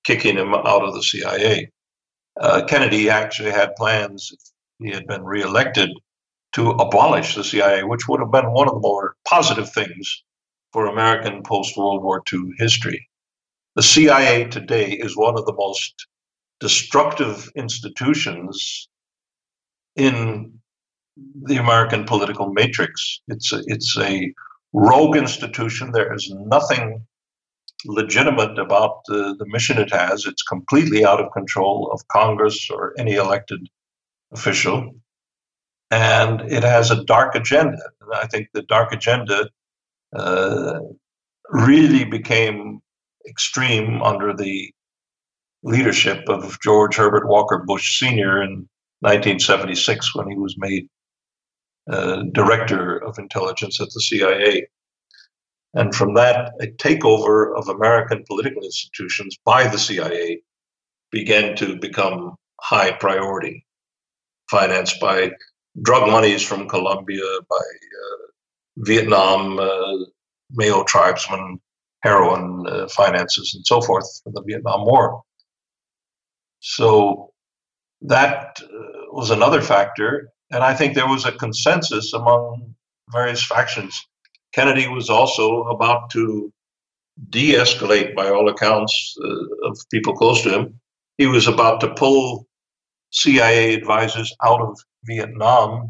kicking 0.05 0.37
him 0.37 0.53
out 0.53 0.83
of 0.83 0.93
the 0.93 1.03
CIA. 1.03 1.69
uh, 2.39 2.65
Kennedy 2.67 3.09
actually 3.09 3.51
had 3.51 3.75
plans, 3.75 4.31
if 4.33 4.39
he 4.85 4.93
had 4.93 5.07
been 5.07 5.23
reelected, 5.23 5.89
to 6.53 6.71
abolish 6.71 7.35
the 7.35 7.43
CIA, 7.43 7.83
which 7.83 8.07
would 8.07 8.21
have 8.21 8.31
been 8.31 8.51
one 8.51 8.67
of 8.67 8.75
the 8.75 8.81
more 8.81 9.15
positive 9.27 9.71
things 9.71 10.23
for 10.73 10.87
American 10.87 11.43
post 11.43 11.77
World 11.77 12.03
War 12.03 12.23
II 12.31 12.51
history. 12.59 13.09
The 13.75 13.83
CIA 13.83 14.45
today 14.45 14.91
is 14.91 15.17
one 15.17 15.37
of 15.37 15.45
the 15.45 15.53
most 15.55 16.07
destructive 16.59 17.49
institutions 17.55 18.89
in 19.95 20.53
the 21.43 21.57
American 21.57 22.05
political 22.05 22.51
matrix. 22.51 23.21
It's 23.27 23.53
a, 23.53 23.61
it's 23.67 23.97
a 23.99 24.33
rogue 24.73 25.15
institution. 25.15 25.91
There 25.91 26.13
is 26.13 26.31
nothing 26.31 27.05
legitimate 27.85 28.57
about 28.57 29.01
the, 29.07 29.35
the 29.37 29.45
mission 29.47 29.77
it 29.77 29.91
has. 29.91 30.25
It's 30.25 30.43
completely 30.43 31.05
out 31.05 31.21
of 31.21 31.31
control 31.31 31.91
of 31.91 32.07
Congress 32.07 32.69
or 32.69 32.93
any 32.97 33.15
elected 33.15 33.67
official. 34.31 34.95
And 35.91 36.41
it 36.51 36.63
has 36.63 36.89
a 36.89 37.03
dark 37.03 37.35
agenda. 37.35 37.77
And 38.01 38.13
I 38.15 38.25
think 38.25 38.47
the 38.53 38.63
dark 38.63 38.93
agenda 38.93 39.49
uh, 40.15 40.79
really 41.49 42.03
became 42.05 42.79
extreme 43.27 44.01
under 44.01 44.33
the 44.33 44.73
leadership 45.61 46.27
of 46.27 46.59
George 46.61 46.95
Herbert 46.95 47.27
Walker 47.27 47.59
Bush 47.59 47.99
Sr. 47.99 48.41
in 48.41 48.67
1976 49.03 50.15
when 50.15 50.29
he 50.29 50.37
was 50.37 50.55
made 50.57 50.87
uh, 51.91 52.23
director 52.31 53.03
of 53.03 53.19
intelligence 53.19 53.81
at 53.81 53.89
the 53.93 53.99
CIA. 53.99 54.65
And 55.73 55.93
from 55.93 56.13
that, 56.13 56.53
a 56.61 56.67
takeover 56.67 57.53
of 57.57 57.67
American 57.67 58.23
political 58.27 58.63
institutions 58.63 59.37
by 59.43 59.67
the 59.67 59.77
CIA 59.77 60.41
began 61.11 61.55
to 61.57 61.77
become 61.77 62.35
high 62.61 62.93
priority, 62.93 63.65
financed 64.49 65.01
by 65.01 65.31
drug 65.81 66.09
monies 66.09 66.41
from 66.41 66.69
Colombia, 66.69 67.25
by 67.49 67.55
uh, 67.55 68.25
Vietnam, 68.77 69.59
uh, 69.59 70.05
Meo 70.51 70.83
tribesmen, 70.85 71.59
heroin 72.03 72.65
uh, 72.67 72.87
finances, 72.87 73.53
and 73.55 73.65
so 73.65 73.81
forth 73.81 74.05
for 74.23 74.31
the 74.31 74.43
Vietnam 74.43 74.85
War. 74.85 75.23
So 76.59 77.32
that 78.03 78.59
uh, 78.61 78.67
was 79.11 79.29
another 79.31 79.61
factor. 79.61 80.29
And 80.51 80.63
I 80.63 80.73
think 80.73 80.93
there 80.93 81.07
was 81.07 81.25
a 81.25 81.31
consensus 81.31 82.13
among 82.13 82.75
various 83.11 83.43
factions 83.43 83.99
Kennedy 84.53 84.87
was 84.87 85.09
also 85.09 85.63
about 85.63 86.09
to 86.11 86.53
de 87.29 87.53
escalate, 87.53 88.15
by 88.15 88.29
all 88.29 88.47
accounts 88.49 89.15
uh, 89.23 89.67
of 89.69 89.77
people 89.91 90.13
close 90.13 90.41
to 90.43 90.49
him. 90.49 90.79
He 91.17 91.25
was 91.25 91.47
about 91.47 91.81
to 91.81 91.93
pull 91.93 92.47
CIA 93.11 93.73
advisors 93.73 94.33
out 94.43 94.61
of 94.61 94.79
Vietnam 95.03 95.89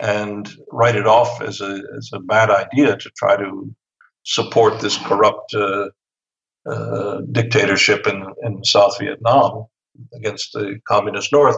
and 0.00 0.48
write 0.70 0.96
it 0.96 1.06
off 1.06 1.40
as 1.40 1.60
a, 1.60 1.82
as 1.96 2.10
a 2.12 2.20
bad 2.20 2.50
idea 2.50 2.96
to 2.96 3.10
try 3.16 3.36
to 3.36 3.74
support 4.24 4.80
this 4.80 4.98
corrupt 4.98 5.54
uh, 5.54 5.88
uh, 6.68 7.20
dictatorship 7.32 8.06
in, 8.06 8.26
in 8.42 8.64
South 8.64 8.98
Vietnam 8.98 9.66
against 10.14 10.52
the 10.52 10.78
communist 10.86 11.32
North. 11.32 11.56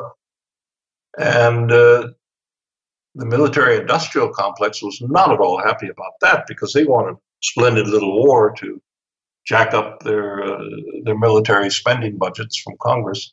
And 1.19 1.71
uh, 1.73 2.09
the 3.15 3.27
military 3.27 3.79
industrial 3.79 4.31
complex 4.31 4.83
was 4.83 5.01
not 5.01 5.33
at 5.33 5.41
all 5.41 5.59
happy 5.59 5.89
about 5.89 6.13
that 6.21 6.45
because 6.47 6.73
they 6.73 6.85
wanted 6.85 7.17
splendid 7.43 7.89
little 7.89 8.23
war 8.23 8.53
to 8.59 8.81
jack 9.47 9.75
up 9.75 10.03
their 10.03 10.43
uh, 10.45 10.63
their 11.05 11.19
military 11.19 11.71
spending 11.71 12.19
budgets 12.19 12.61
from 12.61 12.75
Congress, 12.81 13.33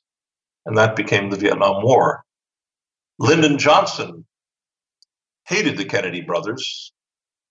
and 0.66 0.78
that 0.78 0.96
became 0.96 1.30
the 1.30 1.38
Vietnam 1.38 1.84
War. 1.84 2.24
Lyndon 3.20 3.58
Johnson 3.58 4.26
hated 5.48 5.78
the 5.78 5.86
Kennedy 5.86 6.22
brothers. 6.22 6.92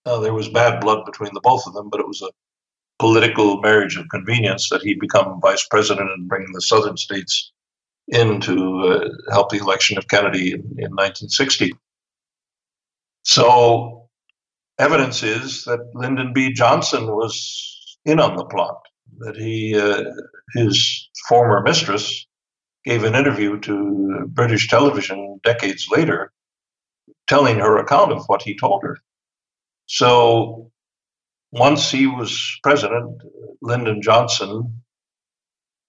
Uh, 0.05 0.19
there 0.19 0.33
was 0.33 0.49
bad 0.49 0.81
blood 0.81 1.05
between 1.05 1.33
the 1.33 1.41
both 1.41 1.65
of 1.65 1.73
them, 1.73 1.89
but 1.89 1.99
it 1.99 2.07
was 2.07 2.21
a 2.21 2.29
political 2.99 3.59
marriage 3.61 3.97
of 3.97 4.07
convenience 4.09 4.69
that 4.69 4.81
he 4.81 4.95
become 4.95 5.39
vice 5.41 5.65
president 5.67 6.09
and 6.09 6.27
bring 6.27 6.45
the 6.53 6.61
southern 6.61 6.97
states 6.97 7.51
in 8.07 8.39
to 8.41 8.79
uh, 8.79 9.31
help 9.31 9.49
the 9.49 9.57
election 9.57 9.97
of 9.97 10.07
Kennedy 10.07 10.51
in, 10.51 10.61
in 10.77 10.91
1960. 10.91 11.73
So 13.23 14.07
evidence 14.77 15.23
is 15.23 15.63
that 15.65 15.79
Lyndon 15.93 16.31
B. 16.33 16.53
Johnson 16.53 17.07
was 17.07 17.97
in 18.05 18.19
on 18.19 18.35
the 18.35 18.45
plot. 18.45 18.81
That 19.19 19.35
he, 19.35 19.77
uh, 19.79 20.03
his 20.53 21.09
former 21.29 21.61
mistress, 21.61 22.25
gave 22.83 23.03
an 23.03 23.15
interview 23.15 23.59
to 23.61 24.25
British 24.27 24.67
television 24.67 25.39
decades 25.43 25.87
later, 25.89 26.31
telling 27.27 27.59
her 27.59 27.77
account 27.77 28.11
of 28.11 28.25
what 28.27 28.41
he 28.41 28.57
told 28.57 28.83
her. 28.83 28.97
So 29.87 30.71
once 31.51 31.91
he 31.91 32.07
was 32.07 32.59
president, 32.63 33.21
Lyndon 33.61 34.01
Johnson 34.01 34.81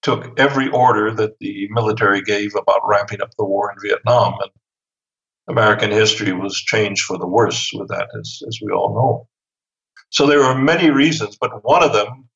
took 0.01 0.39
every 0.39 0.69
order 0.69 1.13
that 1.13 1.37
the 1.39 1.67
military 1.71 2.21
gave 2.21 2.55
about 2.55 2.87
ramping 2.87 3.21
up 3.21 3.31
the 3.37 3.45
war 3.45 3.71
in 3.71 3.77
Vietnam 3.81 4.35
and 4.41 4.51
American 5.49 5.91
history 5.91 6.33
was 6.33 6.55
changed 6.61 7.03
for 7.03 7.17
the 7.17 7.27
worse 7.27 7.71
with 7.73 7.87
that, 7.89 8.07
as, 8.19 8.39
as 8.47 8.59
we 8.61 8.71
all 8.71 8.93
know. 8.93 9.27
So 10.09 10.25
there 10.25 10.39
were 10.39 10.57
many 10.57 10.89
reasons, 10.89 11.37
but 11.39 11.63
one 11.63 11.83
of 11.83 11.93
them 11.93 12.29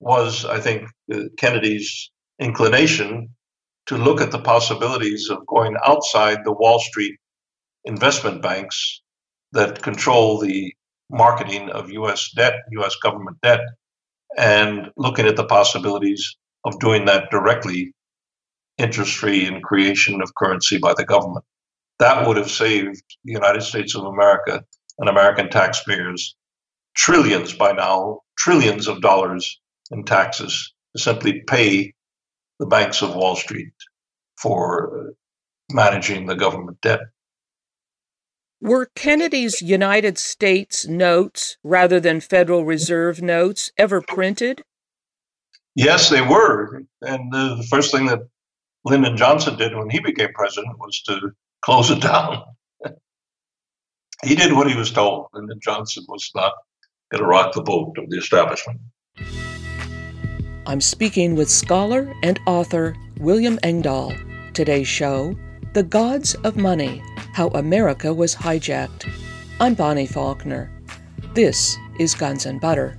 was, 0.00 0.44
I 0.44 0.60
think, 0.60 0.88
uh, 1.12 1.24
Kennedy's 1.38 2.10
inclination 2.38 3.30
to 3.86 3.96
look 3.96 4.20
at 4.20 4.30
the 4.30 4.40
possibilities 4.40 5.30
of 5.30 5.46
going 5.46 5.76
outside 5.84 6.44
the 6.44 6.52
Wall 6.52 6.78
Street 6.80 7.16
investment 7.84 8.42
banks 8.42 9.02
that 9.52 9.82
control 9.82 10.38
the 10.38 10.74
marketing 11.10 11.70
of 11.70 11.90
US 11.90 12.30
debt, 12.32 12.54
US 12.72 12.96
government 12.96 13.38
debt, 13.42 13.60
and 14.36 14.90
looking 14.96 15.26
at 15.26 15.36
the 15.36 15.46
possibilities 15.46 16.36
of 16.64 16.78
doing 16.80 17.04
that 17.04 17.30
directly, 17.30 17.92
interest 18.78 19.16
free 19.16 19.46
in 19.46 19.60
creation 19.62 20.20
of 20.20 20.34
currency 20.34 20.78
by 20.78 20.92
the 20.94 21.04
government 21.04 21.44
that 21.98 22.26
would 22.26 22.36
have 22.36 22.50
saved 22.50 23.02
the 23.24 23.32
United 23.32 23.62
States 23.62 23.94
of 23.94 24.04
America 24.04 24.62
and 24.98 25.08
American 25.08 25.48
taxpayers 25.48 26.36
trillions 26.94 27.52
by 27.52 27.72
now, 27.72 28.20
trillions 28.38 28.86
of 28.86 29.00
dollars 29.02 29.60
in 29.90 30.02
taxes 30.04 30.72
to 30.94 31.02
simply 31.02 31.42
pay 31.46 31.92
the 32.58 32.66
banks 32.66 33.02
of 33.02 33.14
Wall 33.14 33.36
Street 33.36 33.72
for 34.40 35.12
managing 35.70 36.26
the 36.26 36.34
government 36.34 36.80
debt. 36.80 37.00
Were 38.66 38.90
Kennedy's 38.96 39.62
United 39.62 40.18
States 40.18 40.88
notes 40.88 41.56
rather 41.62 42.00
than 42.00 42.18
Federal 42.18 42.64
Reserve 42.64 43.22
notes 43.22 43.70
ever 43.78 44.02
printed? 44.02 44.64
Yes, 45.76 46.10
they 46.10 46.20
were. 46.20 46.82
And 47.00 47.32
the 47.32 47.64
first 47.70 47.92
thing 47.92 48.06
that 48.06 48.26
Lyndon 48.84 49.16
Johnson 49.16 49.56
did 49.56 49.76
when 49.76 49.88
he 49.88 50.00
became 50.00 50.32
president 50.34 50.80
was 50.80 51.00
to 51.02 51.30
close 51.64 51.92
it 51.92 52.02
down. 52.02 52.42
he 54.24 54.34
did 54.34 54.52
what 54.52 54.68
he 54.68 54.76
was 54.76 54.90
told, 54.90 55.28
Lyndon 55.32 55.60
Johnson 55.62 56.04
was 56.08 56.28
not 56.34 56.54
going 57.12 57.22
to 57.22 57.28
rock 57.28 57.54
the 57.54 57.62
boat 57.62 57.96
of 57.98 58.10
the 58.10 58.16
establishment. 58.16 58.80
I'm 60.66 60.80
speaking 60.80 61.36
with 61.36 61.48
scholar 61.48 62.12
and 62.24 62.40
author 62.48 62.96
William 63.20 63.60
Engdahl. 63.62 64.12
Today's 64.54 64.88
show 64.88 65.36
The 65.72 65.84
Gods 65.84 66.34
of 66.42 66.56
Money 66.56 67.00
How 67.36 67.48
America 67.48 68.14
Was 68.14 68.34
Hijacked. 68.34 69.12
I'm 69.60 69.74
Bonnie 69.74 70.06
Faulkner. 70.06 70.70
This 71.34 71.76
is 72.00 72.14
Guns 72.14 72.46
and 72.46 72.58
Butter. 72.62 72.96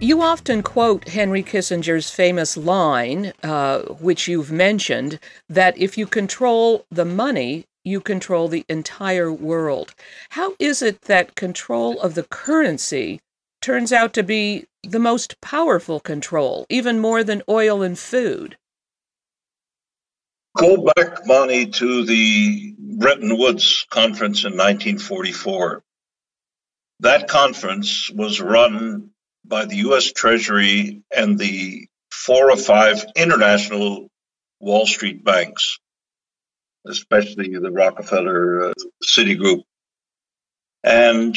You 0.00 0.22
often 0.22 0.62
quote 0.62 1.08
Henry 1.08 1.42
Kissinger's 1.42 2.08
famous 2.08 2.56
line, 2.56 3.34
uh, 3.42 3.80
which 4.00 4.26
you've 4.26 4.50
mentioned, 4.50 5.20
that 5.50 5.76
if 5.76 5.98
you 5.98 6.06
control 6.06 6.86
the 6.90 7.04
money, 7.04 7.66
you 7.84 8.00
control 8.00 8.48
the 8.48 8.64
entire 8.70 9.30
world. 9.30 9.94
How 10.30 10.54
is 10.58 10.80
it 10.80 11.02
that 11.02 11.34
control 11.34 12.00
of 12.00 12.14
the 12.14 12.22
currency 12.22 13.20
turns 13.60 13.92
out 13.92 14.14
to 14.14 14.22
be 14.22 14.64
the 14.82 14.98
most 14.98 15.38
powerful 15.42 16.00
control, 16.00 16.64
even 16.70 17.00
more 17.00 17.22
than 17.22 17.42
oil 17.50 17.82
and 17.82 17.98
food? 17.98 18.56
Go 20.56 20.90
back, 20.96 21.26
Bonnie, 21.26 21.66
to 21.66 22.06
the 22.06 22.74
Bretton 22.78 23.36
Woods 23.36 23.86
conference 23.90 24.44
in 24.44 24.52
1944. 24.52 25.82
That 27.00 27.28
conference 27.28 28.10
was 28.10 28.40
run 28.40 29.10
by 29.44 29.66
the 29.66 29.76
US 29.88 30.12
Treasury 30.12 31.02
and 31.14 31.38
the 31.38 31.88
four 32.10 32.50
or 32.50 32.56
five 32.56 33.04
international 33.14 34.08
Wall 34.58 34.86
Street 34.86 35.22
banks, 35.22 35.78
especially 36.86 37.50
the 37.50 37.70
Rockefeller 37.70 38.70
uh, 38.70 38.74
Citigroup. 39.04 39.62
And 40.82 41.36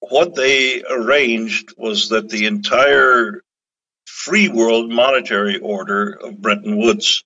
what 0.00 0.34
they 0.34 0.82
arranged 0.84 1.74
was 1.76 2.08
that 2.08 2.30
the 2.30 2.46
entire 2.46 3.42
free 4.06 4.48
world 4.48 4.90
monetary 4.90 5.58
order 5.58 6.12
of 6.12 6.40
Bretton 6.40 6.78
Woods 6.78 7.24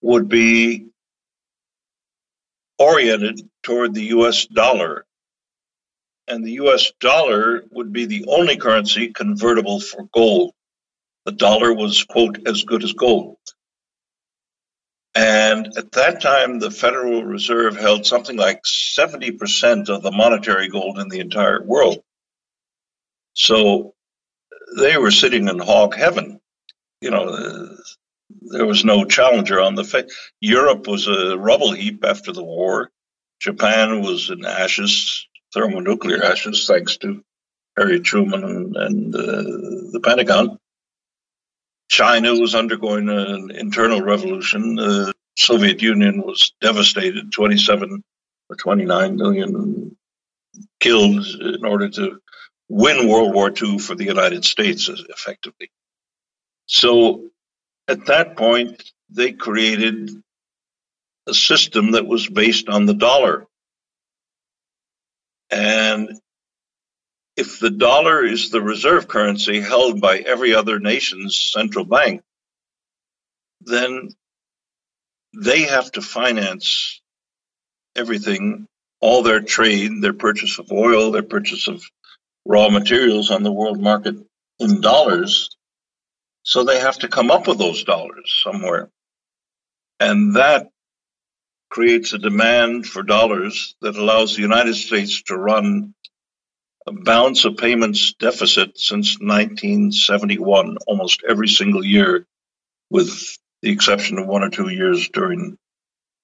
would 0.00 0.28
be 0.28 0.86
oriented 2.78 3.40
toward 3.62 3.94
the 3.94 4.06
US 4.06 4.46
dollar. 4.46 5.04
And 6.26 6.44
the 6.44 6.52
US 6.52 6.92
dollar 7.00 7.64
would 7.70 7.92
be 7.92 8.06
the 8.06 8.24
only 8.28 8.56
currency 8.56 9.08
convertible 9.08 9.80
for 9.80 10.08
gold. 10.14 10.52
The 11.26 11.32
dollar 11.32 11.74
was, 11.74 12.04
quote, 12.04 12.46
as 12.46 12.64
good 12.64 12.82
as 12.82 12.92
gold. 12.92 13.36
And 15.14 15.66
at 15.76 15.92
that 15.92 16.22
time, 16.22 16.60
the 16.60 16.70
Federal 16.70 17.24
Reserve 17.24 17.76
held 17.76 18.06
something 18.06 18.36
like 18.36 18.62
70% 18.62 19.88
of 19.88 20.02
the 20.02 20.12
monetary 20.12 20.68
gold 20.68 20.98
in 20.98 21.08
the 21.08 21.18
entire 21.18 21.62
world. 21.62 22.02
So 23.34 23.94
they 24.78 24.96
were 24.96 25.10
sitting 25.10 25.48
in 25.48 25.58
hog 25.58 25.96
heaven. 25.96 26.40
You 27.00 27.10
know, 27.10 27.76
there 28.42 28.66
was 28.66 28.84
no 28.84 29.04
challenger 29.04 29.60
on 29.60 29.74
the 29.74 29.84
face. 29.84 30.12
Europe 30.40 30.86
was 30.86 31.06
a 31.06 31.36
rubble 31.36 31.72
heap 31.72 32.04
after 32.04 32.32
the 32.32 32.44
war. 32.44 32.90
Japan 33.40 34.02
was 34.02 34.30
in 34.30 34.44
ashes, 34.44 35.26
thermonuclear 35.54 36.22
ashes, 36.22 36.66
thanks 36.66 36.96
to 36.98 37.22
Harry 37.76 38.00
Truman 38.00 38.44
and, 38.44 38.76
and 38.76 39.14
uh, 39.14 39.42
the 39.92 40.00
Pentagon. 40.02 40.58
China 41.88 42.34
was 42.34 42.54
undergoing 42.54 43.08
an 43.08 43.50
internal 43.50 44.00
revolution. 44.00 44.76
The 44.76 45.12
Soviet 45.36 45.82
Union 45.82 46.22
was 46.22 46.52
devastated, 46.60 47.32
27 47.32 48.04
or 48.48 48.56
29 48.56 49.16
million 49.16 49.96
killed 50.80 51.26
in 51.26 51.64
order 51.64 51.88
to 51.88 52.20
win 52.68 53.08
World 53.08 53.34
War 53.34 53.50
II 53.50 53.78
for 53.78 53.94
the 53.94 54.04
United 54.04 54.44
States, 54.44 54.88
effectively. 54.88 55.70
So 56.66 57.30
at 57.90 58.06
that 58.06 58.36
point, 58.36 58.82
they 59.10 59.32
created 59.32 60.10
a 61.26 61.34
system 61.34 61.92
that 61.92 62.06
was 62.06 62.28
based 62.28 62.68
on 62.68 62.86
the 62.86 62.94
dollar. 62.94 63.46
And 65.50 66.08
if 67.36 67.58
the 67.58 67.70
dollar 67.70 68.24
is 68.24 68.50
the 68.50 68.62
reserve 68.62 69.08
currency 69.08 69.60
held 69.60 70.00
by 70.00 70.18
every 70.18 70.54
other 70.54 70.78
nation's 70.78 71.50
central 71.52 71.84
bank, 71.84 72.22
then 73.62 74.10
they 75.36 75.62
have 75.62 75.90
to 75.92 76.00
finance 76.00 77.00
everything, 77.96 78.66
all 79.00 79.22
their 79.22 79.40
trade, 79.40 80.00
their 80.00 80.12
purchase 80.12 80.58
of 80.60 80.70
oil, 80.70 81.10
their 81.10 81.24
purchase 81.24 81.66
of 81.66 81.82
raw 82.46 82.68
materials 82.68 83.30
on 83.30 83.42
the 83.42 83.52
world 83.52 83.80
market 83.80 84.14
in 84.60 84.80
dollars. 84.80 85.50
So 86.42 86.64
they 86.64 86.80
have 86.80 86.98
to 87.00 87.08
come 87.08 87.30
up 87.30 87.46
with 87.46 87.58
those 87.58 87.84
dollars 87.84 88.40
somewhere. 88.42 88.90
And 89.98 90.36
that 90.36 90.70
creates 91.70 92.12
a 92.12 92.18
demand 92.18 92.86
for 92.86 93.02
dollars 93.02 93.76
that 93.80 93.96
allows 93.96 94.34
the 94.34 94.42
United 94.42 94.74
States 94.74 95.22
to 95.24 95.36
run 95.36 95.94
a 96.86 96.92
balance 96.92 97.44
of 97.44 97.56
payments 97.56 98.14
deficit 98.14 98.78
since 98.78 99.18
1971, 99.20 100.78
almost 100.86 101.22
every 101.28 101.48
single 101.48 101.84
year, 101.84 102.26
with 102.90 103.38
the 103.62 103.70
exception 103.70 104.18
of 104.18 104.26
one 104.26 104.42
or 104.42 104.50
two 104.50 104.68
years 104.68 105.08
during 105.10 105.56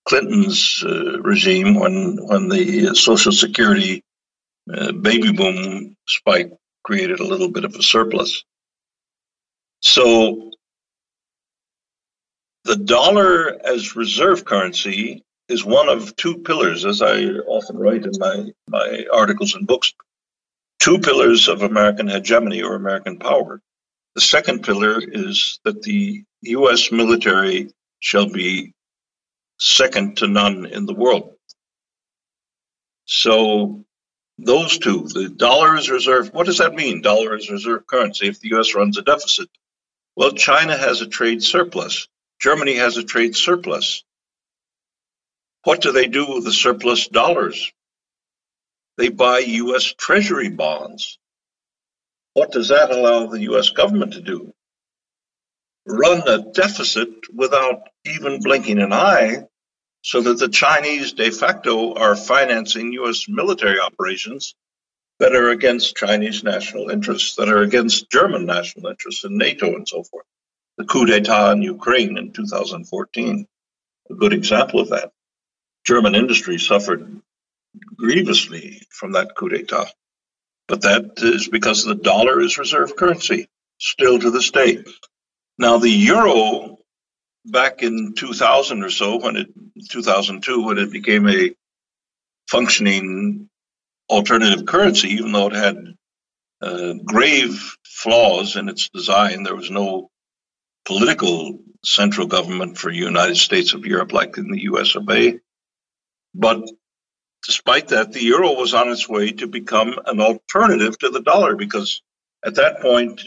Clinton's 0.09 0.83
uh, 0.85 1.21
regime 1.21 1.75
when, 1.75 2.17
when 2.21 2.49
the 2.49 2.95
Social 2.95 3.33
Security 3.33 4.03
uh, 4.73 4.93
baby 4.93 5.33
boom 5.33 5.97
spike 6.07 6.53
created 6.83 7.21
a 7.21 7.27
little 7.27 7.49
bit 7.49 7.65
of 7.65 7.75
a 7.75 7.83
surplus. 7.83 8.45
So 9.81 10.53
the 12.65 12.77
dollar 12.77 13.57
as 13.65 13.97
reserve 13.97 14.45
currency 14.45 15.25
is 15.49 15.65
one 15.65 15.89
of 15.89 16.17
two 16.17 16.39
pillars, 16.39 16.85
as 16.85 17.03
I 17.03 17.25
often 17.47 17.79
write 17.79 18.05
in 18.05 18.13
my, 18.19 18.51
my 18.69 19.07
articles 19.13 19.55
and 19.55 19.67
books, 19.67 19.95
two 20.81 20.99
pillars 20.99 21.49
of 21.49 21.63
American 21.63 22.09
hegemony 22.09 22.63
or 22.63 22.75
American 22.75 23.19
power. 23.19 23.61
The 24.15 24.21
second 24.21 24.65
pillar 24.65 25.01
is 25.01 25.61
that 25.65 25.83
the 25.83 26.25
US 26.43 26.91
military 26.91 27.71
shall 28.01 28.29
be 28.29 28.73
second 29.59 30.19
to 30.19 30.27
none 30.27 30.67
in 30.67 30.87
the 30.87 30.95
world. 30.95 31.35
So 33.05 33.85
those 34.39 34.79
two, 34.79 35.07
the 35.09 35.29
dollar 35.29 35.77
is 35.77 35.89
reserve. 35.89 36.33
What 36.33 36.47
does 36.47 36.59
that 36.59 36.75
mean? 36.75 37.03
Dollar 37.03 37.37
is 37.37 37.51
reserve 37.51 37.87
currency 37.87 38.29
if 38.29 38.41
the 38.41 38.55
US 38.57 38.75
runs 38.75 38.99
a 38.99 39.03
deficit. 39.03 39.49
Well, 40.17 40.33
China 40.33 40.77
has 40.77 41.03
a 41.03 41.07
trade 41.07 41.43
surplus. 41.43 42.09
Germany 42.41 42.77
has 42.77 42.97
a 42.97 43.05
trade 43.05 43.37
surplus. 43.37 44.03
What 45.65 45.83
do 45.83 45.93
they 45.93 46.07
do 46.07 46.27
with 46.27 46.45
the 46.45 46.53
surplus 46.53 47.09
dollars? 47.09 47.73
They 48.97 49.11
buy 49.11 49.41
US 49.41 49.85
Treasury 49.93 50.49
bonds. 50.49 51.19
What 52.33 52.51
does 52.51 52.69
that 52.69 52.91
allow 52.91 53.27
the 53.27 53.43
US 53.53 53.71
government 53.71 54.15
to 54.15 54.23
do? 54.23 54.53
Run 55.87 56.27
a 56.27 56.39
deficit 56.53 57.09
without 57.35 57.89
even 58.05 58.43
blinking 58.43 58.81
an 58.81 58.93
eye 58.93 59.45
so 60.03 60.21
that 60.23 60.39
the 60.39 60.49
Chinese 60.49 61.13
de 61.13 61.31
facto 61.31 61.95
are 61.95 62.17
financing 62.17 62.93
US 62.93 63.27
military 63.29 63.81
operations 63.81 64.55
that 65.19 65.35
are 65.35 65.51
against 65.51 65.97
Chinese 65.97 66.45
national 66.45 66.91
interests, 66.91 67.37
that 67.37 67.49
are 67.49 67.63
against 67.63 68.11
German 68.11 68.45
national 68.45 68.91
interests 68.91 69.25
in 69.25 69.39
NATO 69.39 69.75
and 69.75 69.89
so 69.89 70.03
forth. 70.03 70.27
The 70.77 70.85
coup 70.85 71.07
d'etat 71.07 71.53
in 71.53 71.63
Ukraine 71.63 72.19
in 72.19 72.33
2014, 72.33 73.47
a 74.11 74.15
good 74.15 74.33
example 74.33 74.81
of 74.81 74.91
that. 74.91 75.11
German 75.87 76.15
industry 76.15 76.59
suffered 76.59 77.21
grievously 77.97 78.83
from 78.91 79.13
that 79.13 79.35
coup 79.37 79.49
d'etat. 79.49 79.91
But 80.69 80.83
that 80.83 81.13
is 81.19 81.49
because 81.49 81.85
the 81.85 81.95
dollar 81.95 82.41
is 82.41 82.59
reserve 82.59 82.97
currency, 82.97 83.49
still 83.79 84.19
to 84.19 84.31
this 84.31 84.51
day. 84.51 84.85
Now, 85.59 85.79
the 85.79 85.91
euro 85.91 86.79
back 87.47 87.83
in 87.83 88.15
2000 88.17 88.83
or 88.83 88.91
so, 88.91 89.19
when 89.19 89.37
it 89.37 89.49
2002, 89.91 90.63
when 90.65 90.79
it 90.79 90.91
became 90.91 91.29
a 91.29 91.55
functioning 92.49 93.49
alternative 94.09 94.67
currency, 94.67 95.09
even 95.09 95.33
though 95.33 95.49
it 95.49 95.55
had 95.55 95.95
uh, 96.63 96.95
grave 97.05 97.77
flaws 97.85 98.57
in 98.57 98.69
its 98.69 98.89
design, 98.89 99.43
there 99.43 99.57
was 99.57 99.71
no 99.71 100.11
political 100.85 101.59
central 101.85 102.27
government 102.27 102.79
for 102.79 102.91
United 102.91 103.37
States 103.37 103.75
of 103.75 103.87
Europe 103.87 104.13
like 104.13 104.39
in 104.39 104.51
the 104.51 104.63
US 104.63 104.95
of 104.95 105.09
A. 105.11 105.39
But 106.35 106.69
despite 107.45 107.89
that, 107.89 108.13
the 108.13 108.23
euro 108.23 108.53
was 108.53 108.75
on 108.75 108.89
its 108.89 109.09
way 109.09 109.33
to 109.33 109.47
become 109.47 109.95
an 110.07 110.21
alternative 110.21 110.99
to 110.99 111.11
the 111.11 111.23
dollar 111.23 111.57
because 111.57 112.03
at 112.45 112.57
that 112.57 112.81
point, 112.81 113.23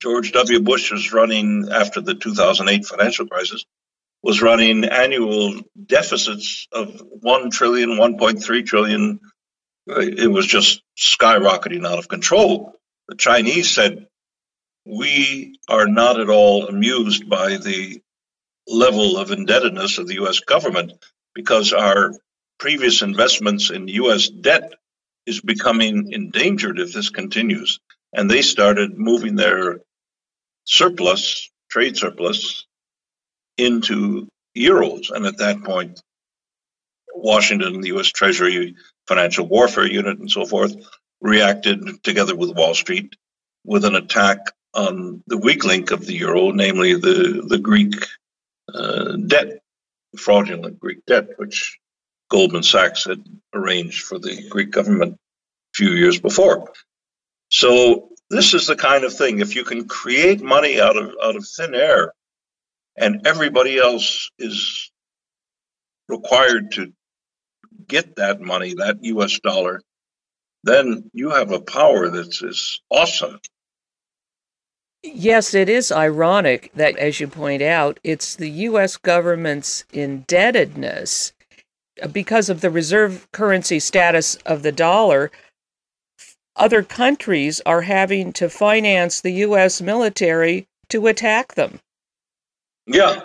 George 0.00 0.32
W. 0.32 0.60
Bush 0.60 0.90
was 0.90 1.12
running 1.12 1.68
after 1.70 2.00
the 2.00 2.14
2008 2.14 2.84
financial 2.84 3.26
crisis, 3.26 3.64
was 4.22 4.42
running 4.42 4.84
annual 4.84 5.60
deficits 5.86 6.66
of 6.72 7.00
1 7.20 7.50
trillion, 7.50 7.90
1.3 7.90 8.66
trillion. 8.66 9.20
It 9.86 10.30
was 10.30 10.46
just 10.46 10.82
skyrocketing 10.96 11.86
out 11.86 11.98
of 11.98 12.08
control. 12.08 12.74
The 13.08 13.16
Chinese 13.16 13.70
said, 13.70 14.06
We 14.86 15.58
are 15.68 15.86
not 15.86 16.20
at 16.20 16.28
all 16.28 16.68
amused 16.68 17.28
by 17.28 17.56
the 17.56 18.00
level 18.68 19.18
of 19.18 19.32
indebtedness 19.32 19.98
of 19.98 20.06
the 20.06 20.24
US 20.24 20.40
government 20.40 20.92
because 21.34 21.72
our 21.72 22.12
previous 22.58 23.02
investments 23.02 23.70
in 23.70 23.88
US 23.88 24.28
debt 24.28 24.72
is 25.26 25.40
becoming 25.40 26.12
endangered 26.12 26.78
if 26.78 26.92
this 26.92 27.10
continues. 27.10 27.80
And 28.12 28.30
they 28.30 28.42
started 28.42 28.98
moving 28.98 29.36
their 29.36 29.80
surplus, 30.64 31.50
trade 31.70 31.96
surplus, 31.96 32.66
into 33.58 34.28
euros. 34.56 35.10
And 35.10 35.26
at 35.26 35.38
that 35.38 35.64
point, 35.64 36.00
Washington, 37.14 37.80
the 37.80 37.96
US 37.98 38.08
Treasury 38.08 38.76
Financial 39.06 39.46
Warfare 39.46 39.86
Unit, 39.86 40.18
and 40.18 40.30
so 40.30 40.44
forth, 40.44 40.74
reacted 41.20 42.02
together 42.02 42.34
with 42.34 42.56
Wall 42.56 42.74
Street 42.74 43.14
with 43.64 43.84
an 43.84 43.94
attack 43.94 44.38
on 44.74 45.22
the 45.26 45.38
weak 45.38 45.64
link 45.64 45.90
of 45.90 46.06
the 46.06 46.14
euro, 46.14 46.50
namely 46.50 46.94
the, 46.94 47.44
the 47.46 47.58
Greek 47.58 47.94
uh, 48.72 49.16
debt, 49.16 49.60
fraudulent 50.16 50.80
Greek 50.80 51.04
debt, 51.06 51.28
which 51.36 51.78
Goldman 52.30 52.62
Sachs 52.62 53.04
had 53.04 53.22
arranged 53.52 54.04
for 54.04 54.18
the 54.18 54.48
Greek 54.48 54.70
government 54.70 55.14
a 55.14 55.76
few 55.76 55.90
years 55.90 56.18
before. 56.18 56.72
So 57.50 58.08
this 58.30 58.54
is 58.54 58.66
the 58.66 58.76
kind 58.76 59.04
of 59.04 59.12
thing. 59.12 59.40
If 59.40 59.54
you 59.54 59.64
can 59.64 59.86
create 59.86 60.40
money 60.40 60.80
out 60.80 60.96
of 60.96 61.12
out 61.22 61.36
of 61.36 61.46
thin 61.46 61.74
air, 61.74 62.14
and 62.96 63.26
everybody 63.26 63.78
else 63.78 64.30
is 64.38 64.90
required 66.08 66.72
to 66.72 66.92
get 67.86 68.16
that 68.16 68.40
money, 68.40 68.74
that 68.74 68.98
U.S. 69.02 69.38
dollar, 69.40 69.82
then 70.64 71.10
you 71.12 71.30
have 71.30 71.50
a 71.50 71.60
power 71.60 72.08
that's 72.08 72.42
is 72.42 72.80
awesome. 72.90 73.40
Yes, 75.02 75.52
it 75.52 75.68
is 75.68 75.90
ironic 75.90 76.70
that, 76.74 76.96
as 76.96 77.18
you 77.18 77.26
point 77.26 77.60
out, 77.60 77.98
it's 78.04 78.36
the 78.36 78.50
U.S. 78.50 78.96
government's 78.96 79.84
indebtedness 79.92 81.32
uh, 82.00 82.06
because 82.06 82.48
of 82.48 82.60
the 82.60 82.70
reserve 82.70 83.26
currency 83.32 83.80
status 83.80 84.36
of 84.46 84.62
the 84.62 84.70
dollar. 84.70 85.32
Other 86.54 86.84
countries 86.84 87.60
are 87.66 87.82
having 87.82 88.32
to 88.34 88.48
finance 88.48 89.20
the 89.20 89.32
U.S. 89.46 89.80
military 89.80 90.68
to 90.90 91.08
attack 91.08 91.54
them. 91.54 91.80
Yeah, 92.86 93.22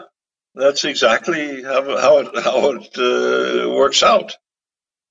that's 0.56 0.84
exactly 0.84 1.62
how, 1.62 1.84
how 1.98 2.18
it, 2.20 2.44
how 2.44 2.72
it 2.72 2.98
uh, 2.98 3.70
works 3.70 4.02
out. 4.02 4.36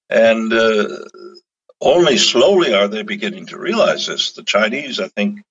And 0.08 0.52
uh, 0.52 0.98
only 1.80 2.16
slowly 2.16 2.74
are 2.74 2.88
they 2.88 3.02
beginning 3.02 3.46
to 3.46 3.58
realize 3.58 4.06
this. 4.06 4.32
The 4.32 4.44
Chinese, 4.44 5.00
I 5.00 5.08
think, 5.08 5.42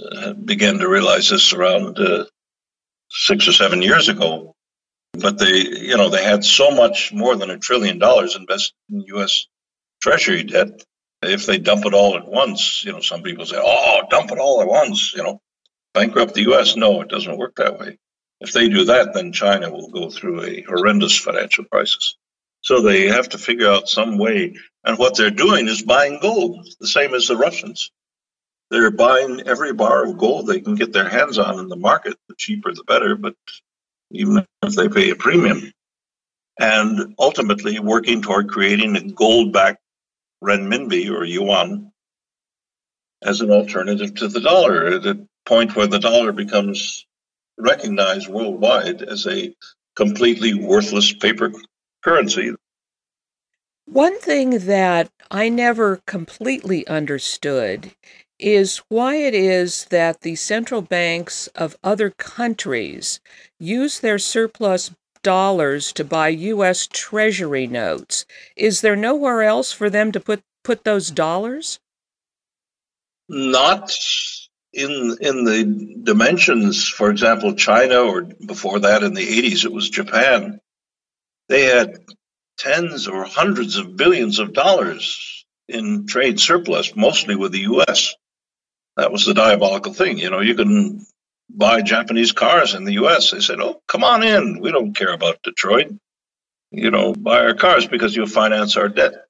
uh, 0.00 0.32
began 0.32 0.78
to 0.78 0.88
realize 0.88 1.28
this 1.28 1.52
around 1.52 1.98
uh, 1.98 2.24
six 3.10 3.46
or 3.46 3.52
seven 3.52 3.82
years 3.82 4.08
ago. 4.08 4.54
But 5.12 5.38
they, 5.38 5.58
you 5.66 5.96
know, 5.96 6.08
they 6.08 6.24
had 6.24 6.44
so 6.44 6.70
much 6.70 7.12
more 7.12 7.36
than 7.36 7.50
a 7.50 7.58
trillion 7.58 7.98
dollars 7.98 8.36
invested 8.36 8.74
in 8.90 9.02
U.S. 9.08 9.46
Treasury 10.00 10.44
debt. 10.44 10.84
If 11.22 11.44
they 11.44 11.58
dump 11.58 11.84
it 11.84 11.92
all 11.92 12.16
at 12.16 12.26
once, 12.26 12.82
you 12.84 12.92
know, 12.92 13.00
some 13.00 13.22
people 13.22 13.44
say, 13.44 13.60
"Oh, 13.60 14.02
dump 14.08 14.30
it 14.30 14.38
all 14.38 14.62
at 14.62 14.68
once," 14.68 15.12
you 15.14 15.22
know, 15.22 15.40
bankrupt 15.92 16.34
the 16.34 16.42
U.S. 16.42 16.76
No, 16.76 17.02
it 17.02 17.08
doesn't 17.08 17.36
work 17.36 17.56
that 17.56 17.78
way. 17.78 17.98
If 18.40 18.52
they 18.52 18.68
do 18.68 18.84
that, 18.84 19.12
then 19.12 19.32
China 19.32 19.70
will 19.70 19.90
go 19.90 20.08
through 20.08 20.44
a 20.44 20.62
horrendous 20.62 21.18
financial 21.18 21.64
crisis. 21.64 22.16
So 22.62 22.82
they 22.82 23.08
have 23.08 23.30
to 23.30 23.38
figure 23.38 23.70
out 23.70 23.88
some 23.88 24.18
way. 24.18 24.56
And 24.84 24.98
what 24.98 25.16
they're 25.16 25.30
doing 25.30 25.68
is 25.68 25.82
buying 25.82 26.18
gold, 26.20 26.68
the 26.78 26.86
same 26.86 27.14
as 27.14 27.28
the 27.28 27.36
Russians. 27.36 27.90
They're 28.70 28.90
buying 28.90 29.42
every 29.46 29.72
bar 29.72 30.04
of 30.04 30.18
gold 30.18 30.46
they 30.46 30.60
can 30.60 30.74
get 30.74 30.92
their 30.92 31.08
hands 31.08 31.38
on 31.38 31.58
in 31.58 31.68
the 31.68 31.76
market. 31.76 32.16
The 32.28 32.34
cheaper, 32.36 32.72
the 32.72 32.84
better, 32.84 33.16
but 33.16 33.34
even 34.10 34.44
if 34.62 34.74
they 34.74 34.88
pay 34.88 35.10
a 35.10 35.16
premium. 35.16 35.72
And 36.58 37.14
ultimately 37.18 37.78
working 37.78 38.22
toward 38.22 38.50
creating 38.50 38.96
a 38.96 39.00
gold 39.00 39.52
backed 39.52 39.80
renminbi 40.42 41.10
or 41.10 41.24
yuan 41.24 41.92
as 43.22 43.40
an 43.40 43.50
alternative 43.50 44.14
to 44.14 44.28
the 44.28 44.40
dollar 44.40 44.86
at 44.86 45.06
a 45.06 45.26
point 45.44 45.76
where 45.76 45.86
the 45.86 45.98
dollar 45.98 46.32
becomes 46.32 47.06
recognized 47.58 48.28
worldwide 48.28 49.02
as 49.02 49.26
a 49.26 49.54
completely 49.96 50.54
worthless 50.54 51.12
paper 51.12 51.52
currency. 52.02 52.52
One 53.86 54.18
thing 54.20 54.66
that 54.66 55.10
I 55.30 55.48
never 55.48 56.00
completely 56.06 56.86
understood 56.86 57.92
is 58.38 58.78
why 58.88 59.16
it 59.16 59.34
is 59.34 59.86
that 59.86 60.20
the 60.22 60.36
central 60.36 60.80
banks 60.80 61.48
of 61.48 61.76
other 61.82 62.10
countries 62.10 63.20
use 63.58 64.00
their 64.00 64.18
surplus 64.18 64.92
dollars 65.22 65.92
to 65.92 66.04
buy 66.04 66.28
U.S. 66.28 66.88
Treasury 66.90 67.66
notes. 67.66 68.24
Is 68.56 68.80
there 68.80 68.96
nowhere 68.96 69.42
else 69.42 69.72
for 69.72 69.90
them 69.90 70.12
to 70.12 70.20
put, 70.20 70.42
put 70.64 70.84
those 70.84 71.10
dollars? 71.10 71.78
Not 73.28 73.92
in 74.72 75.16
in 75.20 75.44
the 75.44 75.98
dimensions. 76.02 76.88
For 76.88 77.10
example, 77.10 77.54
China, 77.54 78.00
or 78.00 78.22
before 78.22 78.80
that 78.80 79.02
in 79.02 79.14
the 79.14 79.26
80s, 79.26 79.64
it 79.64 79.72
was 79.72 79.90
Japan. 79.90 80.60
They 81.50 81.64
had 81.64 81.98
tens 82.58 83.08
or 83.08 83.24
hundreds 83.24 83.76
of 83.76 83.96
billions 83.96 84.38
of 84.38 84.52
dollars 84.52 85.44
in 85.68 86.06
trade 86.06 86.38
surplus, 86.38 86.94
mostly 86.94 87.34
with 87.34 87.50
the 87.50 87.66
U.S. 87.72 88.14
That 88.96 89.10
was 89.10 89.26
the 89.26 89.34
diabolical 89.34 89.92
thing. 89.92 90.18
You 90.18 90.30
know, 90.30 90.38
you 90.40 90.54
can 90.54 91.04
buy 91.48 91.82
Japanese 91.82 92.30
cars 92.30 92.74
in 92.74 92.84
the 92.84 92.92
U.S. 92.94 93.32
They 93.32 93.40
said, 93.40 93.60
"Oh, 93.60 93.82
come 93.88 94.04
on 94.04 94.22
in. 94.22 94.60
We 94.60 94.70
don't 94.70 94.94
care 94.94 95.12
about 95.12 95.42
Detroit. 95.42 95.92
You 96.70 96.92
know, 96.92 97.14
buy 97.14 97.40
our 97.40 97.54
cars 97.54 97.88
because 97.88 98.14
you'll 98.14 98.28
finance 98.28 98.76
our 98.76 98.88
debt, 98.88 99.24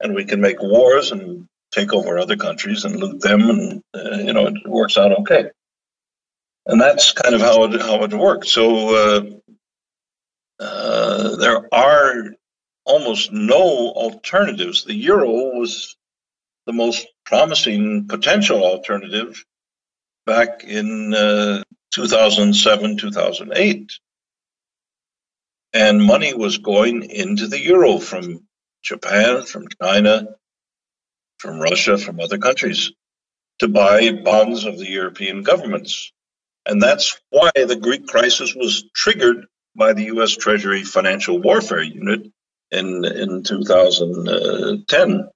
and 0.00 0.14
we 0.14 0.26
can 0.26 0.40
make 0.40 0.62
wars 0.62 1.10
and 1.10 1.48
take 1.72 1.92
over 1.92 2.20
other 2.20 2.36
countries 2.36 2.84
and 2.84 3.00
loot 3.00 3.20
them, 3.20 3.50
and 3.50 3.82
uh, 3.92 4.18
you 4.18 4.32
know, 4.32 4.46
it 4.46 4.54
works 4.64 4.96
out 4.96 5.10
okay." 5.22 5.50
And 6.66 6.80
that's 6.80 7.10
kind 7.10 7.34
of 7.34 7.40
how 7.40 7.64
it 7.64 7.80
how 7.80 8.04
it 8.04 8.14
worked. 8.14 8.46
So 8.46 8.94
uh, 8.94 9.22
uh, 10.60 11.36
there 11.36 11.72
are 11.72 12.32
almost 12.84 13.32
no 13.32 13.90
alternatives. 13.90 14.84
The 14.84 14.94
euro 14.94 15.30
was 15.58 15.96
the 16.66 16.72
most 16.72 17.06
promising 17.24 18.08
potential 18.08 18.64
alternative 18.64 19.44
back 20.26 20.64
in 20.64 21.14
uh, 21.14 21.62
2007, 21.92 22.96
2008. 22.96 23.92
And 25.74 26.02
money 26.02 26.34
was 26.34 26.58
going 26.58 27.10
into 27.10 27.46
the 27.46 27.60
euro 27.60 27.98
from 27.98 28.46
Japan, 28.82 29.42
from 29.42 29.66
China, 29.80 30.28
from 31.38 31.60
Russia, 31.60 31.98
from 31.98 32.20
other 32.20 32.38
countries 32.38 32.92
to 33.58 33.68
buy 33.68 34.12
bonds 34.12 34.64
of 34.64 34.78
the 34.78 34.88
European 34.88 35.42
governments. 35.42 36.12
And 36.66 36.82
that's 36.82 37.18
why 37.30 37.50
the 37.54 37.76
Greek 37.76 38.06
crisis 38.06 38.54
was 38.54 38.84
triggered 38.94 39.46
by 39.78 39.92
the 39.92 40.04
U.S. 40.06 40.36
Treasury 40.36 40.82
Financial 40.82 41.40
Warfare 41.40 41.82
Unit 41.82 42.30
in, 42.70 43.04
in 43.04 43.42
2010 43.44 45.28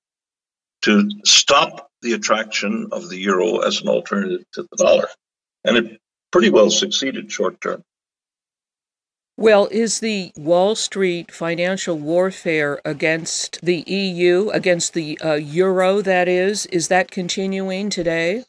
to 0.82 1.10
stop 1.24 1.88
the 2.02 2.12
attraction 2.12 2.88
of 2.92 3.08
the 3.08 3.16
euro 3.16 3.60
as 3.60 3.80
an 3.80 3.88
alternative 3.88 4.44
to 4.54 4.62
the 4.62 4.76
dollar. 4.76 5.06
And 5.64 5.76
it 5.76 6.00
pretty 6.32 6.50
well 6.50 6.70
succeeded 6.70 7.30
short 7.30 7.60
term. 7.60 7.84
Well, 9.36 9.68
is 9.70 10.00
the 10.00 10.32
Wall 10.36 10.74
Street 10.74 11.32
financial 11.32 11.98
warfare 11.98 12.80
against 12.84 13.60
the 13.62 13.82
EU, 13.86 14.50
against 14.50 14.92
the 14.92 15.18
uh, 15.20 15.34
euro, 15.34 16.02
that 16.02 16.28
is, 16.28 16.66
is 16.66 16.88
that 16.88 17.10
continuing 17.10 17.88
today? 17.88 18.44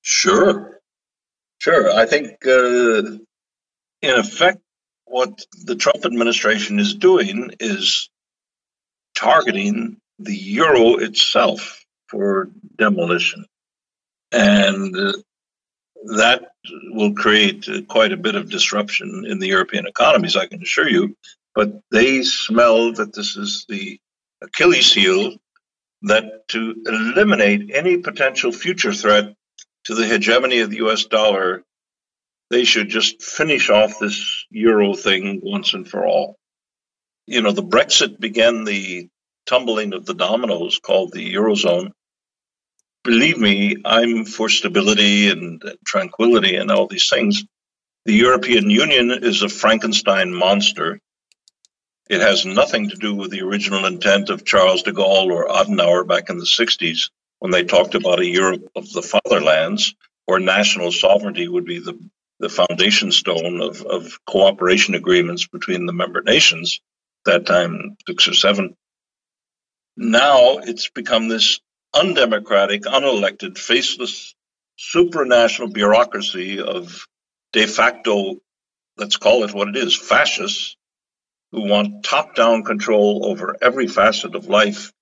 Sure. 0.00 0.80
Sure. 1.58 1.90
I 1.92 2.06
think, 2.06 2.46
uh, 2.46 3.18
in 4.00 4.18
effect, 4.18 4.60
what 5.08 5.44
the 5.64 5.76
Trump 5.76 6.04
administration 6.04 6.78
is 6.78 6.94
doing 6.94 7.52
is 7.60 8.10
targeting 9.16 9.96
the 10.18 10.36
euro 10.36 10.96
itself 10.96 11.84
for 12.08 12.50
demolition. 12.76 13.46
And 14.32 14.96
uh, 14.96 15.12
that 16.16 16.48
will 16.90 17.14
create 17.14 17.66
quite 17.88 18.12
a 18.12 18.16
bit 18.16 18.34
of 18.34 18.50
disruption 18.50 19.24
in 19.26 19.38
the 19.38 19.48
European 19.48 19.86
economies, 19.86 20.36
I 20.36 20.46
can 20.46 20.62
assure 20.62 20.88
you. 20.88 21.16
But 21.54 21.80
they 21.90 22.22
smell 22.22 22.92
that 22.92 23.14
this 23.14 23.36
is 23.36 23.64
the 23.68 23.98
Achilles 24.42 24.92
heel 24.92 25.36
that 26.02 26.46
to 26.48 26.76
eliminate 26.86 27.70
any 27.74 27.96
potential 27.96 28.52
future 28.52 28.92
threat 28.92 29.34
to 29.84 29.94
the 29.94 30.06
hegemony 30.06 30.60
of 30.60 30.70
the 30.70 30.76
US 30.86 31.04
dollar 31.04 31.64
they 32.50 32.64
should 32.64 32.88
just 32.88 33.22
finish 33.22 33.70
off 33.70 33.98
this 33.98 34.46
euro 34.50 34.94
thing 34.94 35.40
once 35.42 35.74
and 35.74 35.88
for 35.88 36.06
all. 36.06 36.36
You 37.26 37.42
know, 37.42 37.52
the 37.52 37.62
Brexit 37.62 38.18
began 38.18 38.64
the 38.64 39.08
tumbling 39.46 39.92
of 39.92 40.06
the 40.06 40.14
dominoes 40.14 40.78
called 40.78 41.12
the 41.12 41.34
eurozone. 41.34 41.92
Believe 43.04 43.38
me, 43.38 43.76
I'm 43.84 44.24
for 44.24 44.48
stability 44.48 45.30
and 45.30 45.62
tranquility 45.84 46.56
and 46.56 46.70
all 46.70 46.86
these 46.86 47.08
things. 47.08 47.44
The 48.04 48.14
European 48.14 48.70
Union 48.70 49.10
is 49.10 49.42
a 49.42 49.48
Frankenstein 49.48 50.32
monster. 50.32 51.00
It 52.08 52.22
has 52.22 52.46
nothing 52.46 52.88
to 52.88 52.96
do 52.96 53.14
with 53.14 53.30
the 53.30 53.42
original 53.42 53.84
intent 53.84 54.30
of 54.30 54.46
Charles 54.46 54.82
de 54.82 54.92
Gaulle 54.92 55.30
or 55.30 55.48
Adenauer 55.48 56.06
back 56.06 56.30
in 56.30 56.38
the 56.38 56.46
60s 56.46 57.10
when 57.38 57.50
they 57.50 57.64
talked 57.64 57.94
about 57.94 58.20
a 58.20 58.26
Europe 58.26 58.66
of 58.74 58.90
the 58.92 59.02
fatherlands, 59.02 59.94
where 60.24 60.40
national 60.40 60.90
sovereignty 60.90 61.46
would 61.46 61.64
be 61.64 61.78
the 61.78 61.98
the 62.40 62.48
foundation 62.48 63.10
stone 63.12 63.60
of, 63.60 63.82
of 63.82 64.18
cooperation 64.26 64.94
agreements 64.94 65.46
between 65.46 65.86
the 65.86 65.92
member 65.92 66.22
nations, 66.22 66.80
that 67.24 67.46
time 67.46 67.96
six 68.06 68.28
or 68.28 68.34
seven. 68.34 68.76
Now 69.96 70.58
it's 70.58 70.88
become 70.88 71.28
this 71.28 71.60
undemocratic, 71.94 72.82
unelected, 72.82 73.58
faceless, 73.58 74.34
supranational 74.78 75.72
bureaucracy 75.72 76.60
of 76.60 77.06
de 77.52 77.66
facto, 77.66 78.36
let's 78.96 79.16
call 79.16 79.42
it 79.42 79.52
what 79.54 79.68
it 79.68 79.76
is, 79.76 79.96
fascists 79.96 80.76
who 81.50 81.68
want 81.68 82.04
top 82.04 82.34
down 82.34 82.62
control 82.62 83.26
over 83.26 83.56
every 83.60 83.88
facet 83.88 84.34
of 84.34 84.46
life 84.46 84.92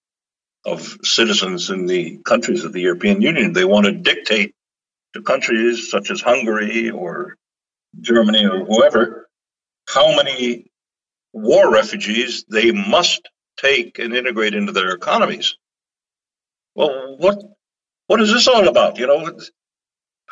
of 0.64 0.98
citizens 1.02 1.70
in 1.70 1.86
the 1.86 2.18
countries 2.24 2.64
of 2.64 2.72
the 2.72 2.80
European 2.80 3.20
Union. 3.20 3.52
They 3.52 3.64
want 3.64 3.86
to 3.86 3.92
dictate 3.92 4.54
to 5.16 5.22
countries 5.22 5.90
such 5.90 6.10
as 6.10 6.20
Hungary 6.20 6.90
or 6.90 7.36
Germany 8.00 8.46
or 8.46 8.64
whoever 8.64 9.28
how 9.88 10.16
many 10.16 10.70
war 11.32 11.72
refugees 11.72 12.44
they 12.48 12.72
must 12.72 13.28
take 13.56 13.98
and 13.98 14.14
integrate 14.14 14.54
into 14.54 14.72
their 14.72 14.90
economies. 14.90 15.56
Well, 16.74 17.16
what 17.18 17.42
what 18.06 18.20
is 18.20 18.32
this 18.32 18.48
all 18.48 18.68
about? 18.68 18.98
You 18.98 19.06
know, 19.06 19.38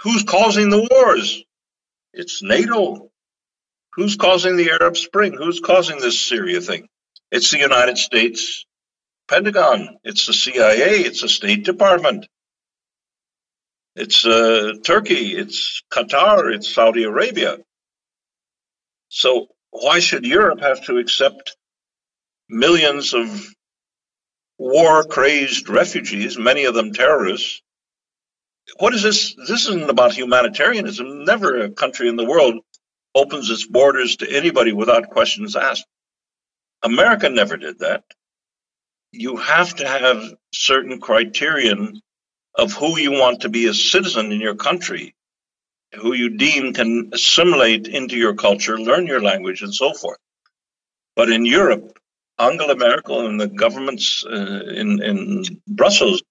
Who's 0.02 0.24
causing 0.24 0.70
the 0.70 0.86
wars? 0.90 1.42
It's 2.12 2.42
NATO. 2.42 3.10
Who's 3.94 4.16
causing 4.16 4.56
the 4.56 4.70
Arab 4.70 4.96
Spring? 4.96 5.32
Who's 5.32 5.60
causing 5.60 5.98
this 5.98 6.20
Syria 6.20 6.60
thing? 6.60 6.88
It's 7.30 7.50
the 7.50 7.58
United 7.58 7.96
States 7.96 8.66
Pentagon. 9.28 9.98
It's 10.04 10.26
the 10.26 10.32
CIA. 10.32 11.00
It's 11.00 11.22
the 11.22 11.28
State 11.28 11.64
Department. 11.64 12.26
It's 13.96 14.26
uh, 14.26 14.74
Turkey. 14.84 15.36
It's 15.36 15.82
Qatar. 15.92 16.52
It's 16.54 16.72
Saudi 16.72 17.04
Arabia. 17.04 17.58
So 19.08 19.48
why 19.70 20.00
should 20.00 20.24
Europe 20.24 20.60
have 20.60 20.84
to 20.86 20.98
accept 20.98 21.56
millions 22.48 23.14
of 23.14 23.54
war 24.58 25.04
crazed 25.04 25.68
refugees, 25.68 26.38
many 26.38 26.64
of 26.64 26.74
them 26.74 26.92
terrorists? 26.92 27.62
What 28.78 28.94
is 28.94 29.02
this? 29.02 29.34
This 29.36 29.68
isn't 29.68 29.90
about 29.90 30.14
humanitarianism. 30.14 31.24
Never 31.24 31.60
a 31.60 31.70
country 31.70 32.08
in 32.08 32.16
the 32.16 32.24
world 32.24 32.56
opens 33.14 33.50
its 33.50 33.66
borders 33.66 34.16
to 34.16 34.30
anybody 34.30 34.72
without 34.72 35.10
questions 35.10 35.54
asked. 35.54 35.86
America 36.82 37.28
never 37.28 37.56
did 37.56 37.78
that. 37.78 38.02
You 39.12 39.36
have 39.36 39.76
to 39.76 39.86
have 39.86 40.34
certain 40.52 41.00
criterion 41.00 42.00
of 42.56 42.72
who 42.72 42.98
you 42.98 43.12
want 43.12 43.40
to 43.40 43.48
be 43.48 43.66
a 43.66 43.74
citizen 43.74 44.32
in 44.32 44.40
your 44.40 44.54
country, 44.54 45.14
who 45.94 46.12
you 46.12 46.36
deem 46.36 46.72
can 46.72 47.10
assimilate 47.12 47.86
into 47.88 48.16
your 48.16 48.34
culture, 48.34 48.78
learn 48.78 49.06
your 49.06 49.22
language, 49.22 49.62
and 49.62 49.74
so 49.74 49.92
forth. 49.92 50.18
But 51.16 51.30
in 51.30 51.44
Europe, 51.44 51.98
Angela 52.38 52.76
Merkel 52.76 53.26
and 53.26 53.40
the 53.40 53.48
governments 53.48 54.24
uh, 54.26 54.62
in, 54.66 55.02
in 55.02 55.44
Brussels 55.68 56.22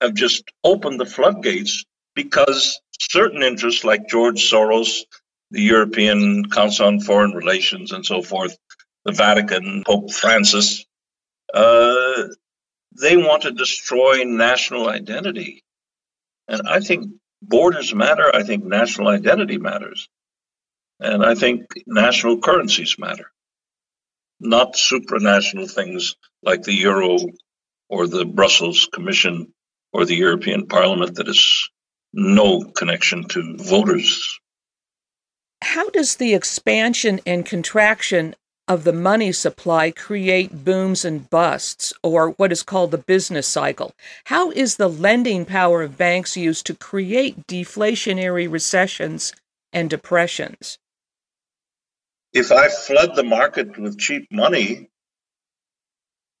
have 0.00 0.14
just 0.14 0.44
opened 0.64 1.00
the 1.00 1.06
floodgates 1.06 1.84
because 2.14 2.80
certain 3.00 3.42
interests 3.42 3.84
like 3.84 4.08
George 4.08 4.50
Soros, 4.50 5.00
the 5.50 5.62
European 5.62 6.48
Council 6.50 6.86
on 6.86 7.00
Foreign 7.00 7.32
Relations, 7.32 7.92
and 7.92 8.04
so 8.04 8.22
forth, 8.22 8.56
the 9.04 9.12
Vatican, 9.12 9.82
Pope 9.86 10.12
Francis, 10.12 10.84
uh, 11.54 12.24
they 13.00 13.16
want 13.16 13.42
to 13.42 13.52
destroy 13.52 14.24
national 14.24 14.88
identity. 14.88 15.62
And 16.48 16.62
I 16.68 16.80
think 16.80 17.10
borders 17.42 17.94
matter. 17.94 18.34
I 18.34 18.42
think 18.42 18.64
national 18.64 19.08
identity 19.08 19.58
matters. 19.58 20.08
And 21.00 21.24
I 21.24 21.34
think 21.34 21.66
national 21.86 22.40
currencies 22.40 22.96
matter, 22.98 23.30
not 24.40 24.74
supranational 24.74 25.70
things 25.70 26.16
like 26.42 26.62
the 26.62 26.74
euro 26.74 27.18
or 27.88 28.06
the 28.06 28.24
Brussels 28.24 28.88
Commission 28.92 29.52
or 29.92 30.04
the 30.04 30.16
European 30.16 30.66
Parliament 30.66 31.14
that 31.16 31.28
has 31.28 31.68
no 32.12 32.64
connection 32.64 33.24
to 33.28 33.56
voters. 33.58 34.40
How 35.62 35.88
does 35.90 36.16
the 36.16 36.34
expansion 36.34 37.20
and 37.26 37.44
contraction 37.44 38.34
of 38.68 38.84
the 38.84 38.92
money 38.92 39.32
supply 39.32 39.90
create 39.90 40.64
booms 40.64 41.04
and 41.04 41.28
busts, 41.30 41.92
or 42.02 42.30
what 42.32 42.52
is 42.52 42.62
called 42.62 42.90
the 42.90 42.98
business 42.98 43.46
cycle? 43.46 43.92
How 44.24 44.50
is 44.50 44.76
the 44.76 44.88
lending 44.88 45.46
power 45.46 45.82
of 45.82 45.96
banks 45.96 46.36
used 46.36 46.66
to 46.66 46.74
create 46.74 47.46
deflationary 47.46 48.50
recessions 48.50 49.32
and 49.72 49.88
depressions? 49.88 50.78
If 52.34 52.52
I 52.52 52.68
flood 52.68 53.16
the 53.16 53.24
market 53.24 53.78
with 53.78 53.98
cheap 53.98 54.28
money, 54.30 54.90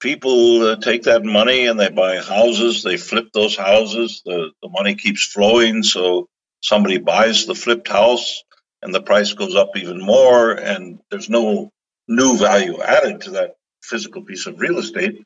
people 0.00 0.62
uh, 0.62 0.76
take 0.76 1.04
that 1.04 1.24
money 1.24 1.66
and 1.66 1.80
they 1.80 1.88
buy 1.88 2.18
houses, 2.18 2.82
they 2.82 2.98
flip 2.98 3.28
those 3.32 3.56
houses, 3.56 4.22
the, 4.24 4.50
the 4.62 4.68
money 4.68 4.94
keeps 4.94 5.26
flowing, 5.26 5.82
so 5.82 6.28
somebody 6.60 6.98
buys 6.98 7.46
the 7.46 7.54
flipped 7.54 7.88
house 7.88 8.42
and 8.82 8.94
the 8.94 9.02
price 9.02 9.32
goes 9.32 9.56
up 9.56 9.76
even 9.76 10.00
more, 10.00 10.52
and 10.52 11.00
there's 11.10 11.30
no 11.30 11.70
new 12.08 12.36
value 12.38 12.80
added 12.82 13.22
to 13.22 13.30
that 13.32 13.56
physical 13.82 14.22
piece 14.22 14.46
of 14.46 14.58
real 14.58 14.78
estate, 14.78 15.22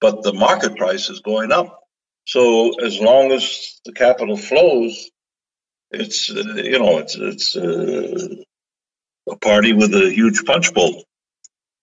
but 0.00 0.22
the 0.22 0.32
market 0.32 0.76
price 0.76 1.10
is 1.10 1.20
going 1.20 1.52
up. 1.52 1.80
So 2.26 2.72
as 2.84 3.00
long 3.00 3.32
as 3.32 3.80
the 3.84 3.92
capital 3.92 4.36
flows, 4.36 5.10
it's 5.90 6.30
uh, 6.30 6.54
you 6.56 6.78
know 6.78 6.98
it's 6.98 7.14
it's 7.16 7.56
uh, 7.56 8.34
a 9.30 9.36
party 9.36 9.72
with 9.72 9.94
a 9.94 10.10
huge 10.10 10.44
punch 10.44 10.74
bowl. 10.74 11.04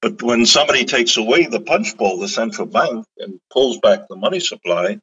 But 0.02 0.22
when 0.22 0.46
somebody 0.46 0.84
takes 0.84 1.16
away 1.16 1.46
the 1.46 1.62
punch 1.62 1.96
bowl, 1.96 2.20
the 2.20 2.28
central 2.28 2.68
bank, 2.68 3.06
and 3.18 3.40
pulls 3.52 3.80
back 3.80 4.02
the 4.10 4.18
money 4.18 4.42
supply, 4.42 5.00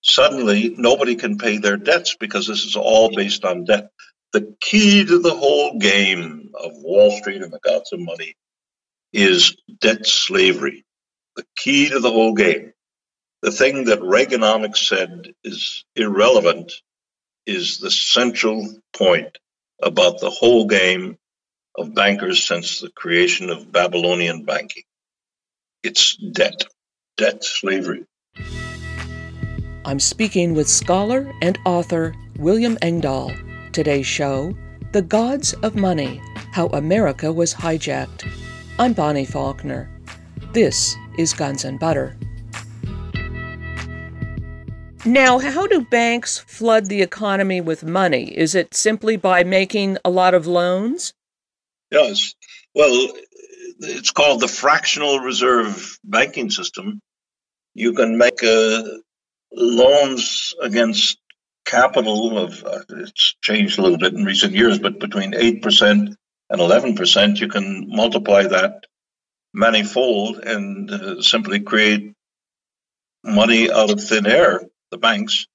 suddenly 0.00 0.74
nobody 0.78 1.16
can 1.16 1.36
pay 1.36 1.58
their 1.58 1.76
debts 1.76 2.16
because 2.18 2.46
this 2.46 2.64
is 2.64 2.76
all 2.76 3.14
based 3.14 3.44
on 3.44 3.64
debt. 3.64 3.90
The 4.32 4.56
key 4.60 5.04
to 5.04 5.18
the 5.18 5.34
whole 5.34 5.78
game 5.78 6.52
of 6.54 6.72
Wall 6.76 7.10
Street 7.10 7.42
and 7.42 7.52
the 7.52 7.58
gods 7.58 7.92
of 7.92 8.00
money 8.00 8.34
is 9.12 9.56
debt 9.80 10.06
slavery. 10.06 10.84
The 11.36 11.44
key 11.56 11.90
to 11.90 12.00
the 12.00 12.10
whole 12.10 12.34
game. 12.34 12.72
The 13.42 13.50
thing 13.50 13.86
that 13.86 14.00
Reaganomics 14.00 14.78
said 14.78 15.34
is 15.44 15.84
irrelevant 15.96 16.72
is 17.44 17.78
the 17.78 17.90
central 17.90 18.72
point 18.96 19.36
about 19.82 20.20
the 20.20 20.30
whole 20.30 20.66
game 20.66 21.18
of 21.76 21.94
bankers 21.94 22.46
since 22.46 22.80
the 22.80 22.90
creation 22.90 23.50
of 23.50 23.70
Babylonian 23.70 24.44
banking. 24.44 24.84
It's 25.82 26.16
debt, 26.16 26.64
debt 27.16 27.44
slavery. 27.44 28.04
I'm 29.84 30.00
speaking 30.00 30.54
with 30.54 30.68
scholar 30.68 31.32
and 31.42 31.58
author 31.66 32.14
William 32.38 32.78
Engdahl. 32.80 33.32
Today's 33.72 34.06
show 34.06 34.54
The 34.92 35.00
Gods 35.00 35.54
of 35.62 35.76
Money 35.76 36.20
How 36.52 36.66
America 36.68 37.32
Was 37.32 37.54
Hijacked. 37.54 38.30
I'm 38.78 38.92
Bonnie 38.92 39.24
Faulkner. 39.24 39.90
This 40.52 40.94
is 41.16 41.32
Guns 41.32 41.64
and 41.64 41.80
Butter. 41.80 42.14
Now, 45.06 45.38
how 45.38 45.66
do 45.66 45.86
banks 45.86 46.40
flood 46.40 46.90
the 46.90 47.00
economy 47.00 47.62
with 47.62 47.82
money? 47.82 48.24
Is 48.36 48.54
it 48.54 48.74
simply 48.74 49.16
by 49.16 49.42
making 49.42 49.96
a 50.04 50.10
lot 50.10 50.34
of 50.34 50.46
loans? 50.46 51.14
Yes. 51.90 52.34
Well, 52.74 53.08
it's 53.80 54.10
called 54.10 54.42
the 54.42 54.48
fractional 54.48 55.20
reserve 55.20 55.98
banking 56.04 56.50
system. 56.50 57.00
You 57.72 57.94
can 57.94 58.18
make 58.18 58.44
uh, 58.44 58.82
loans 59.50 60.54
against 60.60 61.18
capital 61.72 62.38
of 62.38 62.62
uh, 62.64 62.84
it's 62.90 63.34
changed 63.42 63.78
a 63.78 63.82
little 63.82 63.98
bit 63.98 64.12
in 64.12 64.24
recent 64.26 64.52
years, 64.52 64.78
but 64.78 65.00
between 65.00 65.34
eight 65.34 65.62
percent 65.62 66.10
and 66.50 66.60
eleven 66.60 66.94
percent, 66.94 67.40
you 67.40 67.48
can 67.48 67.86
multiply 67.88 68.42
that 68.42 68.84
manifold 69.54 70.38
and 70.38 70.90
uh, 70.90 71.22
simply 71.22 71.60
create 71.60 72.12
money 73.24 73.70
out 73.72 73.90
of 73.90 74.04
thin 74.04 74.26
air. 74.26 74.60
The 74.90 74.98
banks, 74.98 75.46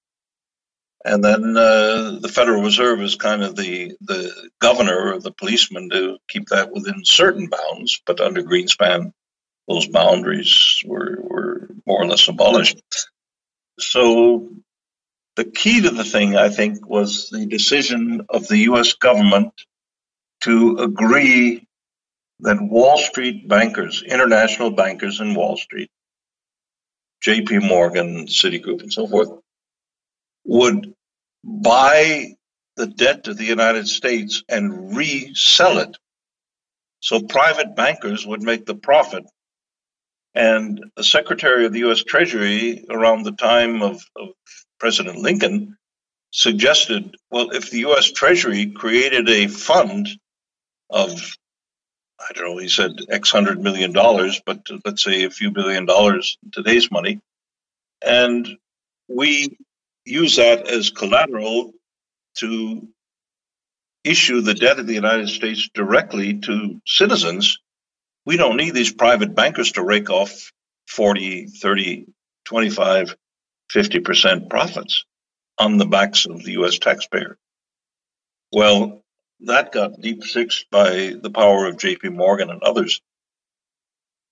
and 1.05 1.23
then 1.23 1.55
uh, 1.55 2.17
the 2.19 2.33
Federal 2.33 2.63
Reserve 2.63 2.99
is 3.03 3.15
kind 3.15 3.43
of 3.43 3.55
the 3.55 3.95
the 4.01 4.49
governor 4.59 5.13
or 5.13 5.19
the 5.19 5.31
policeman 5.31 5.91
to 5.91 6.17
keep 6.27 6.47
that 6.47 6.71
within 6.71 7.05
certain 7.05 7.47
bounds. 7.47 8.01
But 8.07 8.19
under 8.19 8.41
Greenspan, 8.41 9.13
those 9.67 9.87
boundaries 9.87 10.81
were 10.83 11.17
were 11.21 11.69
more 11.85 12.01
or 12.01 12.07
less 12.07 12.27
abolished. 12.27 12.81
So 13.79 14.49
the 15.37 15.45
key 15.45 15.81
to 15.81 15.91
the 15.91 16.03
thing, 16.03 16.35
I 16.35 16.49
think, 16.49 16.89
was 16.89 17.29
the 17.29 17.45
decision 17.45 18.25
of 18.27 18.47
the 18.47 18.57
US 18.69 18.93
government 18.93 19.53
to 20.41 20.77
agree 20.79 21.67
that 22.39 22.57
Wall 22.59 22.97
Street 22.97 23.47
bankers, 23.47 24.03
international 24.03 24.71
bankers 24.71 25.19
in 25.19 25.35
Wall 25.35 25.55
Street, 25.55 25.91
JP 27.25 27.67
Morgan, 27.67 28.25
Citigroup, 28.25 28.81
and 28.81 28.91
so 28.91 29.07
forth, 29.07 29.29
would 30.43 30.93
buy 31.43 32.35
the 32.75 32.87
debt 32.87 33.27
of 33.27 33.37
the 33.37 33.45
United 33.45 33.87
States 33.87 34.43
and 34.49 34.97
resell 34.97 35.77
it. 35.77 35.97
So 36.99 37.21
private 37.21 37.75
bankers 37.75 38.25
would 38.25 38.41
make 38.41 38.65
the 38.65 38.75
profit. 38.75 39.23
And 40.33 40.83
the 40.95 41.03
Secretary 41.03 41.65
of 41.65 41.73
the 41.73 41.89
US 41.89 42.03
Treasury, 42.03 42.85
around 42.89 43.23
the 43.23 43.31
time 43.31 43.83
of, 43.83 44.03
of 44.15 44.29
President 44.79 45.17
Lincoln 45.19 45.77
suggested, 46.31 47.15
well, 47.31 47.51
if 47.51 47.71
the 47.71 47.79
U.S. 47.79 48.11
Treasury 48.11 48.67
created 48.67 49.29
a 49.29 49.47
fund 49.47 50.07
of, 50.89 51.37
I 52.19 52.33
don't 52.33 52.45
know, 52.45 52.57
he 52.57 52.69
said 52.69 52.91
X 53.09 53.31
hundred 53.31 53.61
million 53.61 53.91
dollars, 53.93 54.41
but 54.45 54.67
let's 54.85 55.03
say 55.03 55.23
a 55.23 55.29
few 55.29 55.51
billion 55.51 55.85
dollars 55.85 56.37
in 56.43 56.51
today's 56.51 56.91
money, 56.91 57.19
and 58.05 58.47
we 59.07 59.57
use 60.05 60.35
that 60.35 60.67
as 60.67 60.89
collateral 60.89 61.73
to 62.37 62.87
issue 64.03 64.41
the 64.41 64.53
debt 64.53 64.79
of 64.79 64.87
the 64.87 64.93
United 64.93 65.27
States 65.29 65.69
directly 65.73 66.39
to 66.39 66.81
citizens, 66.85 67.59
we 68.25 68.37
don't 68.37 68.57
need 68.57 68.73
these 68.73 68.93
private 68.93 69.35
bankers 69.35 69.73
to 69.73 69.83
rake 69.83 70.09
off 70.09 70.51
40, 70.87 71.47
30, 71.47 72.05
25 72.45 73.15
50% 73.73 74.49
profits. 74.49 75.05
on 75.57 75.77
the 75.77 75.85
backs 75.85 76.25
of 76.25 76.43
the 76.43 76.51
US 76.53 76.77
taxpayer. 76.79 77.37
Well, 78.51 79.03
that 79.41 79.71
got 79.71 79.99
deep 80.01 80.23
sixed 80.23 80.69
by 80.71 81.15
the 81.21 81.31
power 81.31 81.67
of 81.67 81.77
JP 81.77 82.13
Morgan 82.15 82.49
and 82.49 82.61
others. 82.63 83.01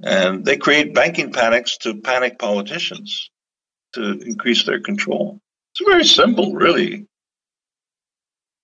And 0.02 0.46
they 0.46 0.58
create 0.58 0.94
banking 0.94 1.32
panics 1.32 1.78
to 1.80 2.02
panic 2.02 2.38
politicians 2.38 3.30
to 3.94 4.20
increase 4.20 4.66
their 4.66 4.80
control. 4.82 5.40
It's 5.74 5.88
very 5.88 6.04
simple, 6.04 6.54
really. 6.54 7.08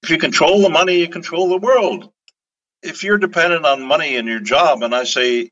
If 0.04 0.10
you 0.10 0.18
control 0.18 0.62
the 0.62 0.70
money, 0.70 1.00
you 1.00 1.08
control 1.08 1.50
the 1.50 1.58
world. 1.58 2.12
If 2.82 3.04
you're 3.04 3.18
dependent 3.18 3.66
on 3.66 3.84
money 3.84 4.16
in 4.16 4.26
your 4.28 4.40
job 4.40 4.84
and 4.84 4.96
I 4.96 5.04
say, 5.04 5.52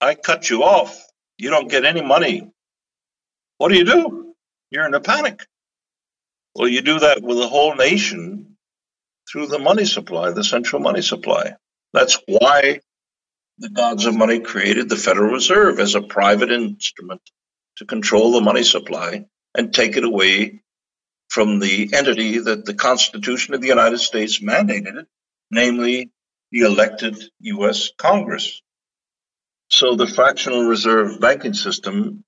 I 0.00 0.14
cut 0.16 0.50
you 0.50 0.64
off, 0.64 1.00
you 1.38 1.50
don't 1.50 1.70
get 1.70 1.84
any 1.84 2.02
money, 2.02 2.50
what 3.64 3.72
do 3.72 3.78
you 3.78 3.84
do? 3.86 4.34
You're 4.68 4.84
in 4.84 4.92
a 4.92 5.00
panic. 5.00 5.40
Well, 6.54 6.68
you 6.68 6.82
do 6.82 6.98
that 6.98 7.22
with 7.22 7.38
the 7.38 7.48
whole 7.48 7.74
nation 7.74 8.58
through 9.26 9.46
the 9.46 9.58
money 9.58 9.86
supply, 9.86 10.32
the 10.32 10.44
central 10.44 10.82
money 10.82 11.00
supply. 11.00 11.56
That's 11.94 12.18
why 12.28 12.80
the 13.56 13.70
gods 13.70 14.04
of 14.04 14.14
money 14.14 14.40
created 14.40 14.90
the 14.90 14.96
Federal 14.96 15.32
Reserve 15.32 15.80
as 15.80 15.94
a 15.94 16.02
private 16.02 16.50
instrument 16.50 17.22
to 17.78 17.86
control 17.86 18.32
the 18.32 18.42
money 18.42 18.64
supply 18.64 19.24
and 19.56 19.72
take 19.72 19.96
it 19.96 20.04
away 20.04 20.60
from 21.30 21.58
the 21.58 21.88
entity 21.94 22.40
that 22.40 22.66
the 22.66 22.74
Constitution 22.74 23.54
of 23.54 23.62
the 23.62 23.68
United 23.68 24.00
States 24.00 24.40
mandated, 24.40 24.98
it, 24.98 25.06
namely 25.50 26.10
the 26.52 26.66
elected 26.66 27.16
US 27.40 27.92
Congress. 27.96 28.60
So 29.70 29.96
the 29.96 30.06
fractional 30.06 30.64
reserve 30.64 31.18
banking 31.18 31.54
system 31.54 32.24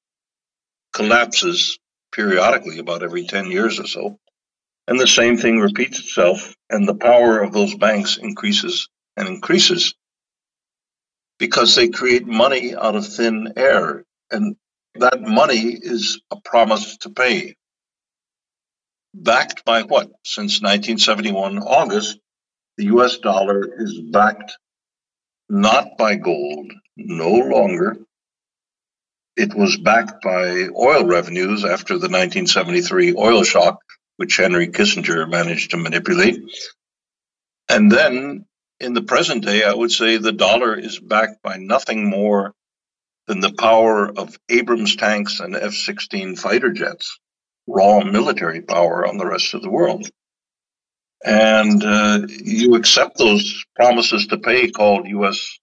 collapses 0.96 1.78
periodically, 2.10 2.78
about 2.78 3.02
every 3.02 3.26
10 3.26 3.50
years 3.50 3.78
or 3.78 3.86
so. 3.86 4.18
And 4.88 4.98
the 4.98 5.06
same 5.06 5.36
thing 5.36 5.60
repeats 5.60 5.98
itself, 5.98 6.54
and 6.70 6.88
the 6.88 6.94
power 6.94 7.42
of 7.42 7.52
those 7.52 7.74
banks 7.74 8.16
increases 8.16 8.88
and 9.16 9.28
increases 9.28 9.94
because 11.38 11.74
they 11.74 11.88
create 11.88 12.26
money 12.26 12.74
out 12.74 12.96
of 12.96 13.06
thin 13.06 13.52
air. 13.56 14.04
And 14.30 14.56
that 14.94 15.20
money 15.20 15.78
is 15.78 16.20
a 16.30 16.40
promise 16.40 16.96
to 16.98 17.10
pay. 17.10 17.56
Backed 19.12 19.66
by 19.66 19.82
what? 19.82 20.08
Since 20.24 20.62
1971, 20.62 21.58
August, 21.58 22.18
the 22.78 22.86
US 22.86 23.18
dollar 23.18 23.82
is 23.82 24.00
backed 24.00 24.56
not 25.50 25.98
by 25.98 26.16
gold, 26.16 26.72
no 26.96 27.30
longer. 27.30 27.98
It 29.36 29.54
was 29.54 29.76
backed 29.76 30.22
by 30.22 30.68
oil 30.74 31.04
revenues 31.04 31.64
after 31.64 31.94
the 31.94 32.08
1973 32.08 33.14
oil 33.16 33.44
shock, 33.44 33.80
which 34.16 34.36
Henry 34.36 34.68
Kissinger 34.68 35.28
managed 35.28 35.72
to 35.72 35.76
manipulate. 35.76 36.42
And 37.68 37.92
then 37.92 38.46
in 38.80 38.94
the 38.94 39.02
present 39.02 39.44
day, 39.44 39.62
I 39.62 39.74
would 39.74 39.92
say 39.92 40.16
the 40.16 40.32
dollar 40.32 40.78
is 40.78 40.98
backed 40.98 41.42
by 41.42 41.56
nothing 41.58 42.08
more 42.08 42.54
than 43.26 43.40
the 43.40 43.52
power 43.52 44.08
of 44.08 44.38
Abrams 44.48 44.96
tanks 44.96 45.40
and 45.40 45.54
F 45.54 45.74
16 45.74 46.36
fighter 46.36 46.72
jets, 46.72 47.18
raw 47.66 48.00
military 48.00 48.62
power 48.62 49.06
on 49.06 49.18
the 49.18 49.26
rest 49.26 49.54
of 49.54 49.62
the 49.62 49.70
world. 49.70 50.08
And 51.24 51.82
uh, 51.82 52.20
you 52.28 52.74
accept 52.76 53.18
those 53.18 53.64
promises 53.74 54.28
to 54.28 54.38
pay 54.38 54.70
called 54.70 55.08
U.S. 55.08 55.58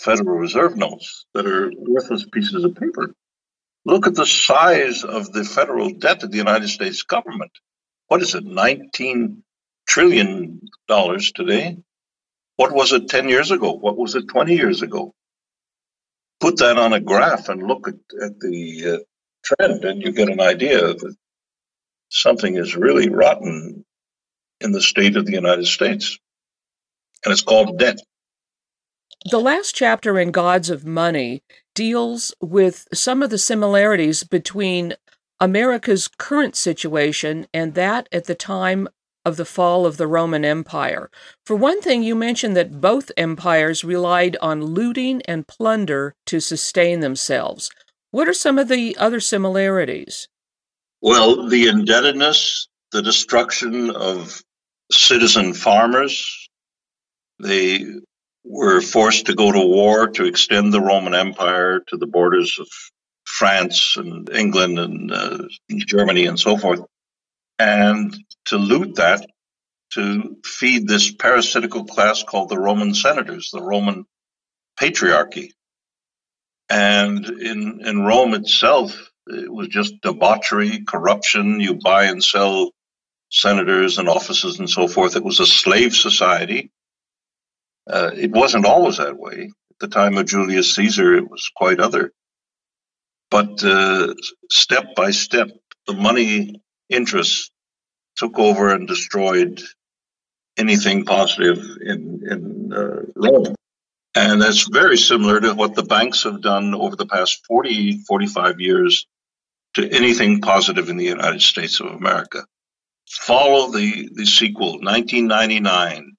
Federal 0.00 0.38
Reserve 0.38 0.76
notes 0.76 1.26
that 1.34 1.46
are 1.46 1.72
worthless 1.76 2.24
pieces 2.32 2.64
of 2.64 2.74
paper. 2.74 3.12
Look 3.84 4.06
at 4.06 4.14
the 4.14 4.26
size 4.26 5.04
of 5.04 5.32
the 5.32 5.44
federal 5.44 5.90
debt 5.90 6.22
of 6.22 6.30
the 6.30 6.36
United 6.36 6.68
States 6.68 7.02
government. 7.02 7.52
What 8.08 8.22
is 8.22 8.34
it, 8.34 8.44
19 8.44 9.42
trillion 9.88 10.60
dollars 10.86 11.32
today? 11.32 11.78
What 12.56 12.72
was 12.72 12.92
it 12.92 13.08
10 13.08 13.28
years 13.28 13.50
ago? 13.50 13.72
What 13.72 13.96
was 13.96 14.14
it 14.14 14.28
20 14.28 14.54
years 14.54 14.82
ago? 14.82 15.14
Put 16.40 16.58
that 16.58 16.78
on 16.78 16.92
a 16.92 17.00
graph 17.00 17.48
and 17.48 17.62
look 17.62 17.88
at, 17.88 17.94
at 18.22 18.38
the 18.40 18.84
uh, 18.86 18.98
trend, 19.44 19.84
and 19.84 20.02
you 20.02 20.12
get 20.12 20.28
an 20.28 20.40
idea 20.40 20.80
that 20.94 21.16
something 22.10 22.56
is 22.56 22.76
really 22.76 23.08
rotten 23.08 23.84
in 24.60 24.72
the 24.72 24.80
state 24.80 25.16
of 25.16 25.26
the 25.26 25.32
United 25.32 25.66
States. 25.66 26.18
And 27.24 27.32
it's 27.32 27.42
called 27.42 27.78
debt. 27.78 28.00
The 29.30 29.40
last 29.40 29.74
chapter 29.74 30.18
in 30.18 30.30
Gods 30.30 30.70
of 30.70 30.86
Money 30.86 31.42
deals 31.74 32.32
with 32.40 32.88
some 32.94 33.22
of 33.22 33.28
the 33.28 33.36
similarities 33.36 34.24
between 34.24 34.94
America's 35.38 36.08
current 36.08 36.56
situation 36.56 37.46
and 37.52 37.74
that 37.74 38.08
at 38.10 38.24
the 38.24 38.34
time 38.34 38.88
of 39.26 39.36
the 39.36 39.44
fall 39.44 39.84
of 39.84 39.98
the 39.98 40.06
Roman 40.06 40.46
Empire. 40.46 41.10
For 41.44 41.56
one 41.56 41.82
thing, 41.82 42.02
you 42.02 42.14
mentioned 42.14 42.56
that 42.56 42.80
both 42.80 43.10
empires 43.18 43.84
relied 43.84 44.38
on 44.40 44.64
looting 44.64 45.20
and 45.22 45.46
plunder 45.46 46.14
to 46.26 46.40
sustain 46.40 47.00
themselves. 47.00 47.70
What 48.10 48.28
are 48.28 48.34
some 48.34 48.58
of 48.58 48.68
the 48.68 48.96
other 48.96 49.20
similarities? 49.20 50.28
Well, 51.02 51.48
the 51.48 51.68
indebtedness, 51.68 52.68
the 52.92 53.02
destruction 53.02 53.90
of 53.90 54.42
citizen 54.90 55.52
farmers. 55.52 56.48
They 57.38 57.84
were 58.48 58.80
forced 58.80 59.26
to 59.26 59.34
go 59.34 59.52
to 59.52 59.60
war 59.60 60.08
to 60.08 60.24
extend 60.24 60.72
the 60.72 60.80
Roman 60.80 61.14
Empire 61.14 61.80
to 61.88 61.96
the 61.96 62.06
borders 62.06 62.58
of 62.58 62.68
France 63.24 63.96
and 63.96 64.30
England 64.30 64.78
and 64.78 65.12
uh, 65.12 65.38
Germany 65.86 66.26
and 66.26 66.40
so 66.40 66.56
forth 66.56 66.80
and 67.58 68.16
to 68.46 68.56
loot 68.56 68.96
that 68.96 69.26
to 69.92 70.36
feed 70.44 70.86
this 70.86 71.10
parasitical 71.10 71.84
class 71.84 72.22
called 72.22 72.48
the 72.48 72.58
Roman 72.58 72.94
senators, 72.94 73.50
the 73.52 73.62
Roman 73.62 74.04
patriarchy. 74.80 75.50
And 76.68 77.24
in, 77.24 77.80
in 77.86 78.02
Rome 78.02 78.34
itself, 78.34 79.10
it 79.26 79.52
was 79.52 79.68
just 79.68 80.00
debauchery, 80.02 80.84
corruption. 80.84 81.60
You 81.60 81.74
buy 81.74 82.04
and 82.04 82.22
sell 82.22 82.70
senators 83.30 83.98
and 83.98 84.08
offices 84.08 84.58
and 84.58 84.68
so 84.68 84.88
forth. 84.88 85.16
It 85.16 85.24
was 85.24 85.40
a 85.40 85.46
slave 85.46 85.96
society. 85.96 86.70
Uh, 87.88 88.10
it 88.14 88.30
wasn't 88.30 88.66
always 88.66 88.98
that 88.98 89.18
way. 89.18 89.50
At 89.70 89.78
the 89.80 89.88
time 89.88 90.16
of 90.18 90.26
Julius 90.26 90.74
Caesar, 90.74 91.14
it 91.14 91.30
was 91.30 91.50
quite 91.56 91.80
other. 91.80 92.12
But 93.30 93.62
uh, 93.62 94.14
step 94.50 94.94
by 94.94 95.10
step, 95.10 95.48
the 95.86 95.94
money 95.94 96.60
interests 96.88 97.50
took 98.16 98.38
over 98.38 98.72
and 98.72 98.88
destroyed 98.88 99.62
anything 100.56 101.04
positive 101.04 101.58
in, 101.80 102.22
in 102.28 102.72
uh, 102.72 103.02
Rome. 103.14 103.54
And 104.14 104.42
that's 104.42 104.68
very 104.68 104.96
similar 104.96 105.40
to 105.40 105.54
what 105.54 105.74
the 105.74 105.84
banks 105.84 106.24
have 106.24 106.42
done 106.42 106.74
over 106.74 106.96
the 106.96 107.06
past 107.06 107.44
40, 107.46 108.02
45 108.08 108.60
years 108.60 109.06
to 109.74 109.88
anything 109.88 110.40
positive 110.40 110.88
in 110.88 110.96
the 110.96 111.04
United 111.04 111.42
States 111.42 111.78
of 111.78 111.86
America. 111.86 112.44
Follow 113.08 113.70
the, 113.70 114.08
the 114.12 114.26
sequel, 114.26 114.80
1999. 114.80 116.16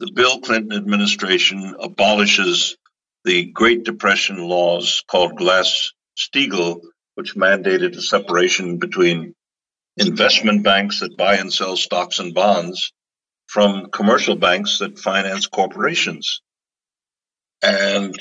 The 0.00 0.12
Bill 0.12 0.40
Clinton 0.40 0.72
administration 0.72 1.74
abolishes 1.78 2.78
the 3.24 3.44
Great 3.44 3.84
Depression 3.84 4.38
laws 4.38 5.04
called 5.06 5.36
Glass 5.36 5.92
Steagall, 6.16 6.80
which 7.16 7.34
mandated 7.34 7.94
a 7.94 8.00
separation 8.00 8.78
between 8.78 9.34
investment 9.98 10.62
banks 10.64 11.00
that 11.00 11.18
buy 11.18 11.34
and 11.36 11.52
sell 11.52 11.76
stocks 11.76 12.18
and 12.18 12.32
bonds 12.32 12.94
from 13.46 13.90
commercial 13.90 14.36
banks 14.36 14.78
that 14.78 14.98
finance 14.98 15.46
corporations. 15.48 16.40
And 17.60 18.18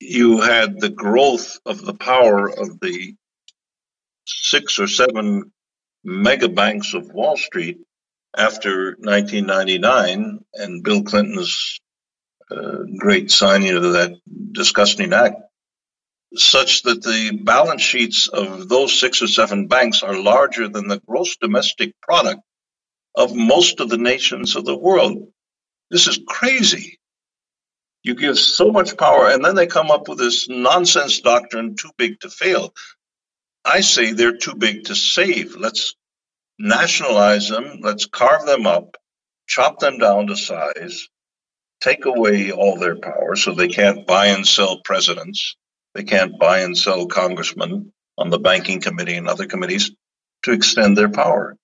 you 0.00 0.40
had 0.40 0.80
the 0.80 0.88
growth 0.88 1.58
of 1.66 1.84
the 1.84 1.92
power 1.92 2.48
of 2.48 2.80
the 2.80 3.14
six 4.26 4.78
or 4.78 4.86
seven 4.86 5.52
mega 6.02 6.48
banks 6.48 6.94
of 6.94 7.12
Wall 7.12 7.36
Street 7.36 7.80
after 8.36 8.96
1999 8.98 10.40
and 10.54 10.84
Bill 10.84 11.02
Clinton's 11.02 11.80
uh, 12.50 12.84
great 12.98 13.30
signing 13.30 13.74
of 13.74 13.82
that 13.94 14.12
disgusting 14.52 15.12
act 15.12 15.36
such 16.34 16.82
that 16.82 17.02
the 17.02 17.38
balance 17.42 17.82
sheets 17.82 18.28
of 18.28 18.68
those 18.68 18.98
six 18.98 19.22
or 19.22 19.26
seven 19.26 19.68
banks 19.68 20.02
are 20.02 20.16
larger 20.16 20.68
than 20.68 20.88
the 20.88 21.00
gross 21.06 21.36
domestic 21.36 21.94
product 22.02 22.40
of 23.14 23.34
most 23.34 23.80
of 23.80 23.88
the 23.88 23.98
nations 23.98 24.56
of 24.56 24.64
the 24.64 24.76
world. 24.76 25.28
This 25.90 26.06
is 26.06 26.20
crazy. 26.26 26.98
You 28.02 28.14
give 28.14 28.38
so 28.38 28.70
much 28.70 28.96
power, 28.96 29.28
and 29.30 29.44
then 29.44 29.54
they 29.54 29.66
come 29.66 29.90
up 29.90 30.08
with 30.08 30.18
this 30.18 30.48
nonsense 30.48 31.20
doctrine 31.20 31.74
too 31.74 31.90
big 31.96 32.20
to 32.20 32.30
fail. 32.30 32.72
I 33.64 33.80
say 33.80 34.12
they're 34.12 34.36
too 34.36 34.54
big 34.54 34.84
to 34.84 34.94
save. 34.94 35.56
Let's 35.56 35.96
nationalize 36.58 37.48
them, 37.48 37.80
let's 37.82 38.06
carve 38.06 38.46
them 38.46 38.66
up, 38.66 38.96
chop 39.46 39.78
them 39.78 39.98
down 39.98 40.28
to 40.28 40.36
size, 40.36 41.08
take 41.80 42.04
away 42.04 42.52
all 42.52 42.78
their 42.78 42.96
power 42.96 43.36
so 43.36 43.52
they 43.52 43.68
can't 43.68 44.06
buy 44.06 44.26
and 44.26 44.46
sell 44.46 44.80
presidents 44.80 45.56
they 45.96 46.04
can't 46.04 46.38
buy 46.38 46.58
and 46.58 46.76
sell 46.76 47.06
congressmen 47.06 47.90
on 48.18 48.28
the 48.28 48.38
banking 48.38 48.82
committee 48.82 49.16
and 49.16 49.26
other 49.26 49.46
committees. 49.46 49.90
to 50.42 50.52
extend 50.52 50.96
their 50.96 51.08
power. 51.08 51.56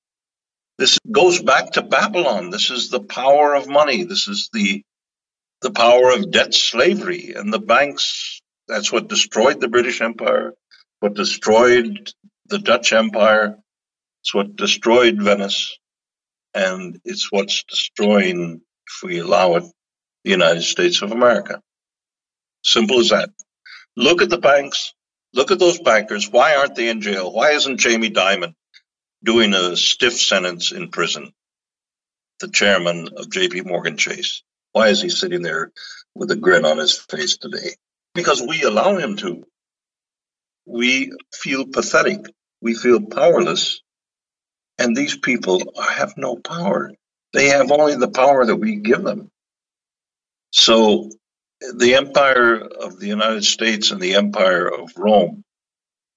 This 0.78 0.98
goes 1.12 1.40
back 1.40 1.72
to 1.72 1.82
Babylon. 1.82 2.50
This 2.50 2.70
is 2.70 2.88
the 2.88 3.02
power 3.02 3.54
of 3.54 3.68
money. 3.68 4.04
This 4.04 4.26
is 4.26 4.48
the 4.52 4.82
the 5.60 5.70
power 5.70 6.10
of 6.10 6.32
debt 6.32 6.54
slavery 6.54 7.34
and 7.36 7.52
the 7.52 7.60
banks. 7.60 8.40
That's 8.66 8.90
what 8.90 9.08
destroyed 9.08 9.60
the 9.60 9.68
British 9.68 10.00
Empire, 10.00 10.54
what 11.00 11.14
destroyed 11.14 12.10
the 12.46 12.58
Dutch 12.58 12.92
Empire, 12.92 13.58
it's 14.22 14.34
what 14.34 14.56
destroyed 14.56 15.20
Venice, 15.20 15.78
and 16.54 17.00
it's 17.04 17.30
what's 17.30 17.64
destroying, 17.64 18.60
if 18.86 19.02
we 19.02 19.18
allow 19.18 19.56
it, 19.56 19.64
the 20.24 20.30
United 20.30 20.62
States 20.62 21.02
of 21.02 21.12
America. 21.12 21.60
Simple 22.64 23.00
as 23.00 23.10
that. 23.10 23.30
Look 23.96 24.22
at 24.22 24.30
the 24.30 24.38
banks. 24.38 24.94
Look 25.34 25.50
at 25.50 25.58
those 25.58 25.80
bankers. 25.80 26.30
Why 26.30 26.56
aren't 26.56 26.76
they 26.76 26.88
in 26.88 27.00
jail? 27.00 27.32
Why 27.32 27.50
isn't 27.50 27.78
Jamie 27.78 28.10
Dimon 28.10 28.54
doing 29.22 29.54
a 29.54 29.76
stiff 29.76 30.18
sentence 30.18 30.72
in 30.72 30.88
prison. 30.88 31.32
The 32.40 32.48
chairman 32.48 33.08
of 33.16 33.26
JP 33.26 33.66
Morgan 33.66 33.96
Chase. 33.96 34.42
Why 34.72 34.88
is 34.88 35.00
he 35.00 35.10
sitting 35.10 35.42
there 35.42 35.70
with 36.14 36.30
a 36.30 36.36
grin 36.36 36.64
on 36.64 36.78
his 36.78 36.98
face 36.98 37.36
today? 37.36 37.76
Because 38.14 38.42
we 38.42 38.62
allow 38.62 38.96
him 38.96 39.16
to. 39.18 39.44
We 40.66 41.12
feel 41.32 41.66
pathetic. 41.66 42.26
We 42.60 42.74
feel 42.74 43.00
powerless. 43.00 43.81
And 44.78 44.96
these 44.96 45.16
people 45.16 45.62
have 45.80 46.14
no 46.16 46.36
power. 46.36 46.92
They 47.32 47.48
have 47.48 47.70
only 47.70 47.96
the 47.96 48.10
power 48.10 48.44
that 48.44 48.56
we 48.56 48.76
give 48.76 49.02
them. 49.02 49.30
So 50.50 51.10
the 51.74 51.94
empire 51.94 52.56
of 52.56 52.98
the 52.98 53.06
United 53.06 53.44
States 53.44 53.90
and 53.90 54.00
the 54.00 54.14
empire 54.16 54.66
of 54.66 54.92
Rome 54.96 55.44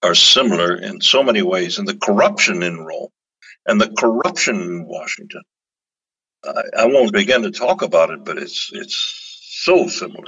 are 0.03 0.15
similar 0.15 0.75
in 0.75 1.01
so 1.01 1.23
many 1.23 1.41
ways, 1.41 1.79
and 1.79 1.87
the 1.87 1.97
corruption 1.97 2.63
in 2.63 2.79
Rome 2.79 3.09
and 3.65 3.79
the 3.79 3.89
corruption 3.89 4.61
in 4.61 4.85
Washington. 4.85 5.41
I, 6.43 6.61
I 6.79 6.85
won't 6.85 7.11
begin 7.11 7.43
to 7.43 7.51
talk 7.51 7.81
about 7.81 8.11
it, 8.11 8.23
but 8.23 8.37
it's 8.37 8.69
it's 8.73 9.49
so 9.65 9.87
similar. 9.87 10.27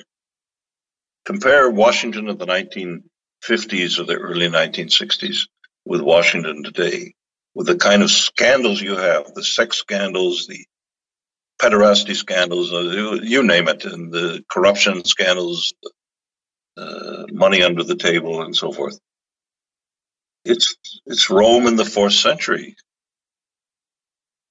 Compare 1.26 1.70
Washington 1.70 2.30
of 2.30 2.40
the 2.40 2.46
1950s 2.46 4.00
or 4.00 4.04
the 4.06 4.16
early 4.16 4.48
1960s 4.48 5.42
with 5.86 6.02
Washington 6.02 6.64
today, 6.64 7.14
with 7.58 7.66
the 7.66 7.76
kind 7.76 8.03
of 8.03 8.12
scandals 8.12 8.80
you 8.80 8.95
have, 8.95 9.34
the 9.34 9.43
sex 9.43 9.78
scandals, 9.78 10.45
the 10.45 10.64
pederasty 11.60 12.16
scandals, 12.16 12.72
uh, 12.72 13.18
you 13.24 13.41
name 13.41 13.68
it, 13.68 13.84
and 13.84 14.14
the 14.14 14.45
corruption 14.47 15.03
scandals, 15.03 15.74
uh, 16.78 17.24
money 17.32 17.64
under 17.64 17.84
the 17.84 17.95
table, 17.95 18.43
and 18.43 18.55
so 18.55 18.72
forth. 18.72 18.99
It's 20.45 20.76
it's 21.08 21.32
Rome 21.32 21.66
in 21.66 21.78
the 21.78 21.84
fourth 21.84 22.14
century. 22.14 22.76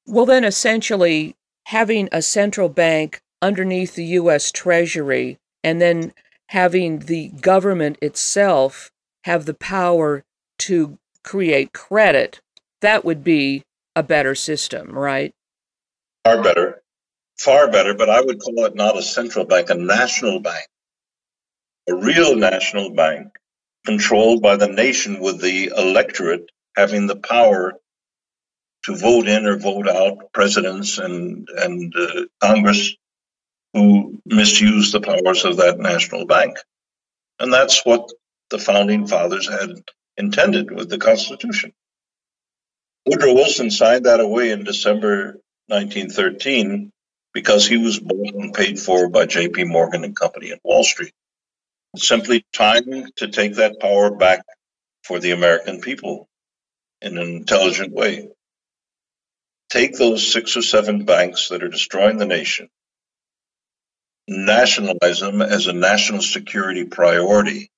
Well, 0.05 0.27
then 0.27 0.43
essentially 0.43 1.37
having 1.67 2.09
a 2.11 2.21
central 2.21 2.69
bank 2.69 3.21
underneath 3.41 3.95
the 3.95 4.05
U.S. 4.21 4.51
Treasury 4.51 5.39
and 5.63 5.81
then 5.81 6.13
having 6.49 7.01
the 7.01 7.29
government 7.29 7.99
itself 8.03 8.91
have 9.23 9.47
the 9.47 9.55
power 9.55 10.25
to 10.59 10.99
create 11.23 11.73
credit, 11.73 12.41
that 12.81 13.05
would 13.05 13.25
be 13.25 13.63
a 13.95 14.03
better 14.03 14.35
system, 14.35 14.91
right? 14.91 15.33
Far 16.25 16.43
better. 16.43 16.83
Far 17.39 17.71
better, 17.71 17.95
but 17.95 18.09
I 18.09 18.21
would 18.21 18.41
call 18.41 18.65
it 18.65 18.75
not 18.75 18.97
a 18.97 19.03
central 19.03 19.45
bank, 19.45 19.71
a 19.71 19.75
national 19.75 20.41
bank. 20.41 20.67
A 21.89 21.95
real 21.95 22.35
national 22.35 22.95
bank 22.95 23.29
controlled 23.85 24.43
by 24.43 24.57
the 24.57 24.69
nation 24.69 25.21
with 25.21 25.41
the 25.41 25.73
electorate 25.77 26.51
having 26.77 27.07
the 27.07 27.17
power 27.17 27.75
to 28.85 28.97
vote 28.97 29.29
in 29.29 29.47
or 29.47 29.57
vote 29.57 29.89
out 29.89 30.33
presidents 30.33 30.99
and 30.99 31.49
and 31.57 31.95
uh, 31.97 32.23
Congress 32.41 32.95
who 33.73 34.21
misuse 34.25 34.93
the 34.93 35.01
powers 35.01 35.45
of 35.45 35.59
that 35.59 35.79
national 35.79 36.27
bank, 36.27 36.57
and 37.39 37.53
that's 37.53 37.85
what 37.85 38.09
the 38.51 38.59
founding 38.59 39.07
fathers 39.07 39.49
had 39.49 39.71
intended 40.17 40.71
with 40.71 40.89
the 40.89 40.99
Constitution. 40.99 41.73
Woodrow 43.07 43.35
Wilson 43.35 43.71
signed 43.71 44.07
that 44.07 44.21
away 44.21 44.51
in 44.51 44.65
December 44.65 45.41
1913 45.69 46.93
because 47.35 47.67
he 47.67 47.79
was 47.79 48.01
bought 48.01 48.35
and 48.35 48.55
paid 48.55 48.81
for 48.81 49.09
by 49.11 49.27
J.P. 49.27 49.65
Morgan 49.65 50.05
and 50.05 50.17
Company 50.17 50.51
in 50.51 50.59
Wall 50.65 50.85
Street 50.85 51.13
It's 51.95 52.09
simply 52.09 52.47
time 52.53 52.85
to 53.17 53.29
take 53.29 53.57
that 53.57 53.81
power 53.81 54.15
back 54.17 54.45
for 55.05 55.19
the 55.21 55.33
American 55.33 55.81
people 55.81 56.29
in 57.03 57.19
an 57.19 57.29
intelligent 57.29 57.93
way. 57.93 58.31
Take 59.71 59.97
those 59.99 60.33
six 60.33 60.57
or 60.57 60.63
seven 60.63 61.05
banks 61.05 61.49
that 61.49 61.63
are 61.63 61.69
destroying 61.69 62.19
the 62.19 62.27
nation, 62.27 62.69
nationalize 64.29 65.21
them 65.21 65.43
as 65.43 65.67
a 65.69 65.75
national 65.75 66.23
security 66.23 66.85
priority, 66.85 67.71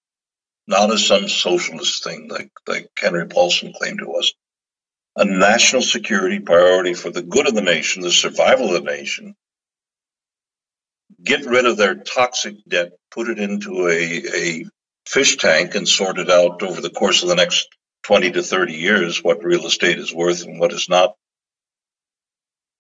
not 0.67 0.93
as 0.93 1.07
some 1.07 1.29
socialist 1.29 2.05
thing 2.05 2.29
like, 2.29 2.51
like 2.69 2.89
Henry 2.99 3.27
Paulson 3.27 3.73
claimed 3.75 4.01
it 4.01 4.09
was. 4.09 4.35
A 5.19 5.25
national 5.25 5.83
security 5.83 6.39
priority 6.39 6.95
for 6.95 7.11
the 7.11 7.23
good 7.23 7.49
of 7.49 7.55
the 7.55 7.61
nation, 7.61 8.03
the 8.03 8.13
survival 8.13 8.69
of 8.69 8.85
the 8.85 8.91
nation, 8.91 9.35
get 11.25 11.45
rid 11.45 11.67
of 11.67 11.77
their 11.77 11.97
toxic 11.97 12.55
debt, 12.69 12.93
put 13.11 13.29
it 13.29 13.41
into 13.41 13.89
a, 13.89 14.23
a 14.33 14.65
fish 15.07 15.37
tank, 15.37 15.75
and 15.75 15.89
sort 15.89 16.19
it 16.19 16.31
out 16.31 16.63
over 16.63 16.81
the 16.81 16.91
course 16.91 17.25
of 17.25 17.29
the 17.29 17.35
next 17.35 17.69
20 18.05 18.31
to 18.33 18.43
30 18.45 18.75
years 18.75 19.23
what 19.25 19.43
real 19.43 19.67
estate 19.67 19.99
is 19.99 20.15
worth 20.15 20.45
and 20.45 20.61
what 20.61 20.73
is 20.73 20.89
not. 20.89 21.15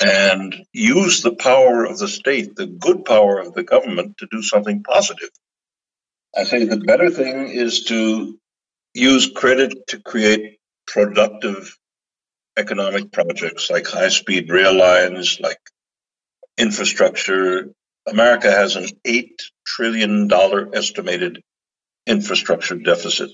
And 0.00 0.54
use 0.72 1.22
the 1.22 1.34
power 1.34 1.84
of 1.84 1.98
the 1.98 2.06
state, 2.06 2.54
the 2.54 2.66
good 2.66 3.04
power 3.04 3.40
of 3.40 3.52
the 3.52 3.64
government, 3.64 4.18
to 4.18 4.28
do 4.30 4.42
something 4.42 4.84
positive. 4.84 5.30
I 6.36 6.44
say 6.44 6.64
the 6.64 6.76
better 6.76 7.10
thing 7.10 7.48
is 7.48 7.84
to 7.86 8.38
use 8.94 9.28
credit 9.34 9.88
to 9.88 9.98
create 9.98 10.58
productive 10.86 11.76
economic 12.58 13.12
projects 13.12 13.70
like 13.70 13.86
high 13.86 14.08
speed 14.08 14.50
rail 14.50 14.76
lines, 14.76 15.38
like 15.40 15.60
infrastructure, 16.58 17.70
America 18.06 18.50
has 18.50 18.76
an 18.76 18.86
$8 19.06 19.30
trillion 19.66 20.30
estimated 20.74 21.42
infrastructure 22.06 22.74
deficit. 22.74 23.30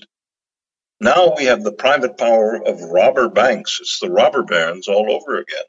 Now 0.99 1.33
we 1.35 1.45
have 1.45 1.63
the 1.63 1.71
private 1.71 2.17
power 2.17 2.61
of 2.65 2.81
robber 2.81 3.29
banks. 3.29 3.79
It's 3.81 3.99
the 3.99 4.11
robber 4.11 4.43
barons 4.43 4.87
all 4.87 5.11
over 5.11 5.37
again, 5.37 5.63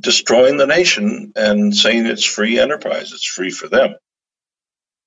destroying 0.00 0.56
the 0.56 0.66
nation 0.66 1.32
and 1.34 1.74
saying 1.74 2.06
it's 2.06 2.24
free 2.24 2.58
enterprise, 2.58 3.12
it's 3.12 3.26
free 3.26 3.50
for 3.50 3.68
them. 3.68 3.96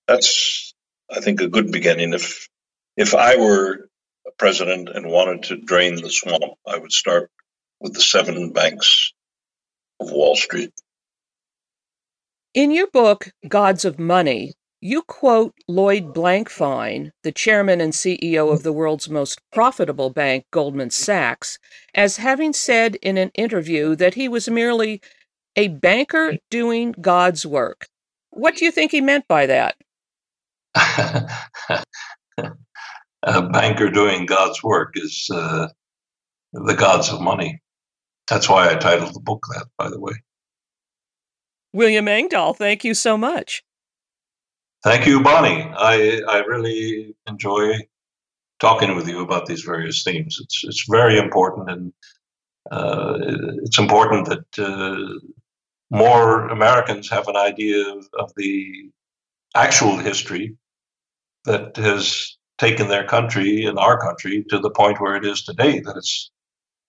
That's, 0.07 0.73
I 1.09 1.19
think, 1.19 1.41
a 1.41 1.47
good 1.47 1.71
beginning. 1.71 2.13
If 2.13 2.47
if 2.95 3.13
I 3.13 3.38
were 3.38 3.89
president 4.38 4.89
and 4.89 5.09
wanted 5.09 5.43
to 5.43 5.57
drain 5.57 5.95
the 5.95 6.09
swamp, 6.09 6.53
I 6.65 6.77
would 6.77 6.91
start 6.91 7.31
with 7.79 7.93
the 7.93 8.01
seven 8.01 8.51
banks 8.53 9.13
of 9.99 10.11
Wall 10.11 10.35
Street. 10.35 10.73
In 12.53 12.71
your 12.71 12.88
book, 12.88 13.29
Gods 13.47 13.85
of 13.85 13.99
Money, 13.99 14.53
you 14.79 15.01
quote 15.01 15.53
Lloyd 15.67 16.13
Blankfein, 16.13 17.11
the 17.23 17.31
chairman 17.31 17.81
and 17.81 17.93
CEO 17.93 18.51
of 18.53 18.63
the 18.63 18.73
world's 18.73 19.09
most 19.09 19.41
profitable 19.51 20.09
bank, 20.11 20.45
Goldman 20.51 20.91
Sachs, 20.91 21.57
as 21.95 22.17
having 22.17 22.53
said 22.53 22.95
in 22.95 23.17
an 23.17 23.31
interview 23.33 23.95
that 23.95 24.13
he 24.13 24.27
was 24.27 24.49
merely 24.49 25.01
a 25.55 25.67
banker 25.67 26.38
doing 26.51 26.93
God's 27.01 27.45
work. 27.45 27.88
What 28.29 28.55
do 28.55 28.65
you 28.65 28.71
think 28.71 28.91
he 28.91 29.01
meant 29.01 29.27
by 29.27 29.47
that? 29.47 29.75
a 33.28 33.41
banker 33.41 33.89
doing 33.89 34.25
God's 34.25 34.63
work 34.63 34.93
is 34.95 35.30
uh, 35.32 35.67
the 36.53 36.75
gods 36.75 37.11
of 37.11 37.21
money. 37.21 37.61
That's 38.30 38.49
why 38.49 38.69
I 38.69 38.75
titled 38.75 39.13
the 39.13 39.19
book 39.19 39.45
that, 39.53 39.67
by 39.78 39.89
the 39.89 39.99
way. 39.99 40.13
William 41.73 42.07
Engdahl, 42.07 42.53
thank 42.53 42.84
you 42.84 42.93
so 42.93 43.17
much. 43.17 43.63
Thank 44.84 45.05
you, 45.05 45.21
Bonnie. 45.21 45.69
I, 45.75 46.21
I 46.28 46.39
really 46.39 47.15
enjoy 47.28 47.80
talking 48.59 48.95
with 48.95 49.07
you 49.07 49.21
about 49.21 49.45
these 49.45 49.61
various 49.61 50.03
themes. 50.03 50.38
It's, 50.41 50.63
it's 50.63 50.86
very 50.89 51.17
important, 51.17 51.69
and 51.69 51.93
uh, 52.71 53.17
it's 53.63 53.78
important 53.78 54.28
that 54.30 54.59
uh, 54.59 55.19
more 55.89 56.47
Americans 56.47 57.09
have 57.09 57.28
an 57.28 57.36
idea 57.36 57.93
of, 57.93 58.07
of 58.17 58.32
the 58.38 58.89
actual 59.55 59.97
history 59.97 60.55
that 61.45 61.75
has 61.75 62.36
taken 62.58 62.88
their 62.88 63.05
country 63.05 63.66
and 63.66 63.78
our 63.78 63.99
country 63.99 64.43
to 64.49 64.60
the 64.60 64.72
point 64.72 64.99
where 64.99 65.16
it 65.16 65.26
is 65.26 65.43
today, 65.43 65.80
that 65.80 65.97
it's 65.97 66.32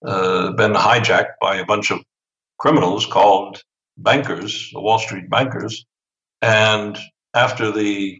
uh, 0.05 0.51
been 0.53 0.73
hijacked 0.73 1.33
by 1.41 1.57
a 1.57 1.65
bunch 1.65 1.91
of 1.91 1.99
criminals 2.57 3.05
called 3.05 3.61
bankers, 3.97 4.69
the 4.73 4.81
Wall 4.81 4.99
Street 4.99 5.29
bankers. 5.29 5.85
And 6.41 6.97
after 7.33 7.71
the 7.71 8.19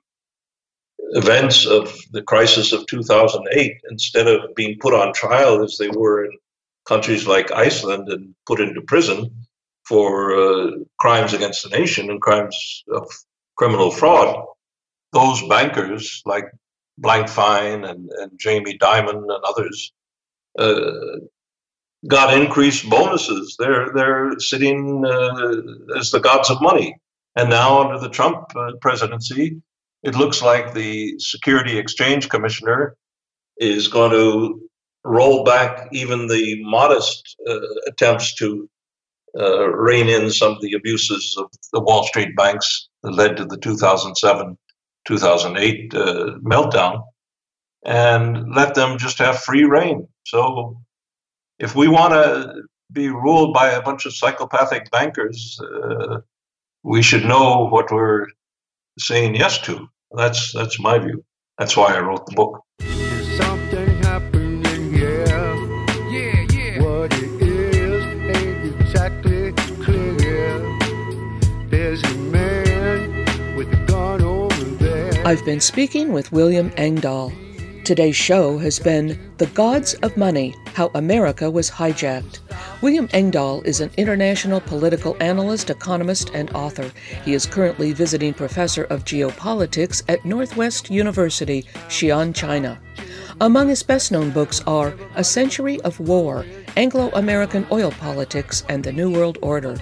events 1.11 1.65
of 1.65 1.93
the 2.11 2.21
crisis 2.21 2.71
of 2.71 2.85
2008, 2.85 3.77
instead 3.89 4.27
of 4.27 4.53
being 4.55 4.77
put 4.79 4.93
on 4.93 5.13
trial 5.13 5.63
as 5.63 5.77
they 5.77 5.89
were 5.89 6.25
in 6.25 6.31
countries 6.87 7.27
like 7.27 7.51
Iceland 7.51 8.09
and 8.09 8.35
put 8.45 8.59
into 8.59 8.81
prison 8.81 9.47
for 9.87 10.35
uh, 10.35 10.71
crimes 10.99 11.33
against 11.33 11.63
the 11.63 11.77
nation 11.77 12.09
and 12.09 12.21
crimes 12.21 12.83
of 12.91 13.09
criminal 13.55 13.91
fraud, 13.91 14.45
those 15.13 15.41
bankers 15.47 16.21
like 16.25 16.45
Blankfein 16.99 17.89
and, 17.89 18.09
and 18.09 18.39
Jamie 18.39 18.77
Dimon 18.77 19.17
and 19.17 19.43
others 19.45 19.91
uh, 20.57 21.19
got 22.07 22.33
increased 22.33 22.89
bonuses. 22.89 23.55
They're 23.59 23.91
they're 23.93 24.39
sitting 24.39 25.05
uh, 25.05 25.97
as 25.97 26.11
the 26.11 26.19
gods 26.19 26.49
of 26.49 26.61
money. 26.61 26.95
And 27.35 27.49
now 27.49 27.81
under 27.81 27.99
the 27.99 28.09
Trump 28.09 28.47
uh, 28.55 28.73
presidency, 28.81 29.61
it 30.03 30.15
looks 30.15 30.41
like 30.41 30.73
the 30.73 31.17
Security 31.19 31.77
Exchange 31.77 32.29
Commissioner 32.29 32.95
is 33.57 33.87
going 33.87 34.11
to 34.11 34.61
roll 35.03 35.43
back 35.43 35.89
even 35.91 36.27
the 36.27 36.61
modest 36.63 37.35
uh, 37.47 37.59
attempts 37.87 38.35
to 38.35 38.69
uh, 39.37 39.69
rein 39.69 40.09
in 40.09 40.29
some 40.31 40.53
of 40.53 40.61
the 40.61 40.73
abuses 40.73 41.35
of 41.37 41.49
the 41.71 41.79
Wall 41.79 42.03
Street 42.03 42.35
banks 42.35 42.89
that 43.03 43.11
led 43.11 43.37
to 43.37 43.45
the 43.45 43.57
2007 43.57 44.57
2008 45.09 45.95
uh, 45.95 46.37
meltdown 46.43 47.03
and 47.83 48.53
let 48.55 48.75
them 48.75 48.97
just 48.97 49.17
have 49.17 49.39
free 49.39 49.63
reign. 49.63 50.07
So 50.27 50.79
if 51.57 51.75
we 51.75 51.87
want 51.87 52.13
to 52.13 52.63
be 52.91 53.09
ruled 53.09 53.53
by 53.53 53.71
a 53.71 53.81
bunch 53.81 54.05
of 54.05 54.13
psychopathic 54.13 54.91
bankers, 54.91 55.59
uh, 55.61 56.19
we 56.83 57.01
should 57.01 57.25
know 57.25 57.67
what 57.67 57.91
we're 57.91 58.27
saying 58.99 59.35
yes 59.35 59.59
to. 59.61 59.89
That's 60.15 60.53
that's 60.53 60.79
my 60.79 60.99
view. 60.99 61.23
That's 61.57 61.75
why 61.75 61.95
I 61.95 61.99
wrote 61.99 62.25
the 62.27 62.35
book. 62.35 62.63
I've 75.25 75.45
been 75.45 75.59
speaking 75.59 76.13
with 76.13 76.31
William 76.31 76.71
Engdahl. 76.77 77.33
Today's 77.83 78.15
show 78.15 78.57
has 78.57 78.79
been 78.79 79.19
The 79.37 79.47
Gods 79.47 79.93
of 79.95 80.15
Money 80.15 80.55
How 80.73 80.89
America 80.95 81.51
Was 81.51 81.69
Hijacked. 81.69 82.39
William 82.81 83.09
Engdahl 83.11 83.61
is 83.63 83.81
an 83.81 83.91
international 83.97 84.61
political 84.61 85.17
analyst, 85.19 85.69
economist, 85.69 86.31
and 86.33 86.49
author. 86.55 86.89
He 87.25 87.33
is 87.33 87.45
currently 87.45 87.91
visiting 87.91 88.33
professor 88.33 88.85
of 88.85 89.03
geopolitics 89.03 90.01
at 90.07 90.23
Northwest 90.23 90.89
University, 90.89 91.63
Xi'an, 91.89 92.33
China. 92.33 92.79
Among 93.41 93.67
his 93.67 93.83
best 93.83 94.13
known 94.13 94.31
books 94.31 94.61
are 94.65 94.95
A 95.15 95.23
Century 95.23 95.81
of 95.81 95.99
War, 95.99 96.45
Anglo 96.77 97.11
American 97.13 97.67
Oil 97.71 97.91
Politics, 97.91 98.63
and 98.69 98.83
the 98.83 98.93
New 98.93 99.11
World 99.11 99.37
Order, 99.41 99.77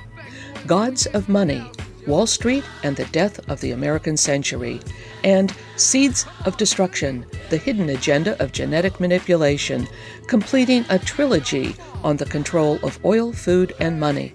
Gods 0.65 1.05
of 1.05 1.29
Money, 1.29 1.63
Wall 2.07 2.25
Street 2.25 2.63
and 2.83 2.95
the 2.95 3.05
Death 3.05 3.39
of 3.49 3.61
the 3.61 3.71
American 3.71 4.15
Century, 4.15 4.79
and 5.23 5.53
Seeds 5.75 6.25
of 6.45 6.57
Destruction 6.57 7.25
The 7.49 7.57
Hidden 7.57 7.89
Agenda 7.89 8.41
of 8.41 8.53
Genetic 8.53 8.99
Manipulation, 8.99 9.87
completing 10.27 10.85
a 10.89 10.97
trilogy 10.97 11.75
on 12.03 12.17
the 12.17 12.25
control 12.25 12.79
of 12.81 13.03
oil, 13.05 13.33
food, 13.33 13.73
and 13.79 13.99
money. 13.99 14.33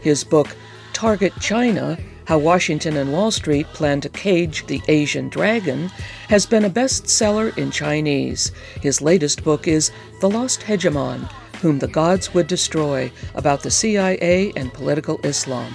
His 0.00 0.22
book, 0.24 0.56
Target 0.92 1.32
China 1.40 1.98
How 2.24 2.38
Washington 2.38 2.96
and 2.96 3.12
Wall 3.12 3.30
Street 3.30 3.66
Plan 3.68 4.00
to 4.02 4.08
Cage 4.08 4.66
the 4.66 4.82
Asian 4.88 5.28
Dragon, 5.28 5.88
has 6.28 6.46
been 6.46 6.64
a 6.64 6.70
bestseller 6.70 7.56
in 7.56 7.70
Chinese. 7.70 8.52
His 8.80 9.00
latest 9.00 9.42
book 9.42 9.66
is 9.66 9.90
The 10.20 10.30
Lost 10.30 10.60
Hegemon 10.60 11.28
Whom 11.60 11.78
the 11.78 11.88
Gods 11.88 12.32
Would 12.34 12.46
Destroy, 12.46 13.10
about 13.34 13.62
the 13.62 13.70
CIA 13.70 14.52
and 14.56 14.72
political 14.72 15.20
Islam. 15.24 15.74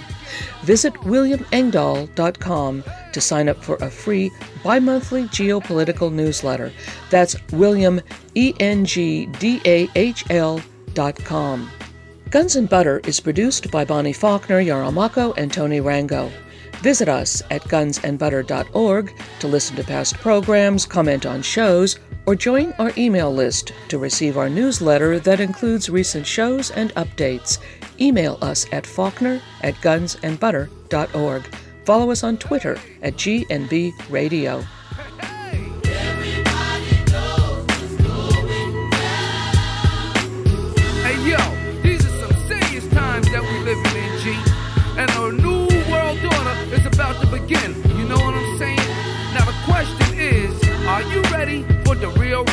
Visit 0.64 0.94
williamengdahl.com 0.94 2.84
to 3.12 3.22
sign 3.22 3.50
up 3.50 3.64
for 3.64 3.76
a 3.76 3.90
free 3.90 4.32
bi 4.64 4.80
monthly 4.80 5.24
geopolitical 5.26 6.12
newsletter. 6.12 6.72
That's 7.10 7.36
William, 7.52 8.02
E 8.36 8.54
N 8.60 8.86
G 8.86 9.26
D 9.26 9.62
A 9.66 9.90
H 9.96 10.26
L 10.30 10.62
dot 10.94 11.18
com. 11.24 11.70
Guns 12.30 12.56
and 12.56 12.68
Butter 12.68 13.00
is 13.06 13.20
produced 13.20 13.70
by 13.70 13.86
Bonnie 13.86 14.14
Faulkner, 14.14 14.60
Yarrow 14.60 14.90
Mahko, 14.90 15.36
and 15.38 15.54
Tony 15.54 15.82
Rango. 15.82 16.32
Visit 16.82 17.08
us 17.08 17.44
at 17.52 17.62
gunsandbutter.org 17.64 19.14
to 19.40 19.48
listen 19.48 19.76
to 19.76 19.84
past 19.84 20.16
programs, 20.16 20.86
comment 20.86 21.26
on 21.26 21.42
shows, 21.42 22.00
or 22.26 22.36
join 22.36 22.74
our 22.80 22.92
email 22.98 23.34
list 23.34 23.74
to 23.90 23.98
receive 23.98 24.38
our 24.38 24.50
newsletter 24.50 25.20
that 25.20 25.40
includes 25.40 25.90
recent 25.90 26.26
shows 26.26 26.72
and 26.72 26.94
updates. 26.96 27.60
Email 28.00 28.38
us 28.42 28.66
at 28.72 28.86
faulkner 28.86 29.42
at 29.62 29.76
gunsandbutter.org. 29.76 31.56
Follow 31.86 32.12
us 32.12 32.24
on 32.24 32.38
Twitter 32.38 32.80
at 33.02 33.16
GNB 33.16 33.92
Radio. 34.10 34.64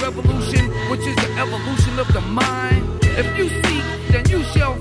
Revolution, 0.03 0.71
which 0.91 1.01
is 1.01 1.17
the 1.17 1.31
evolution 1.39 1.99
of 1.99 2.13
the 2.13 2.21
mind? 2.21 2.85
If 3.03 3.27
you 3.39 3.49
seek, 3.49 3.85
then 4.13 4.29
you 4.29 4.43
shall 4.53 4.80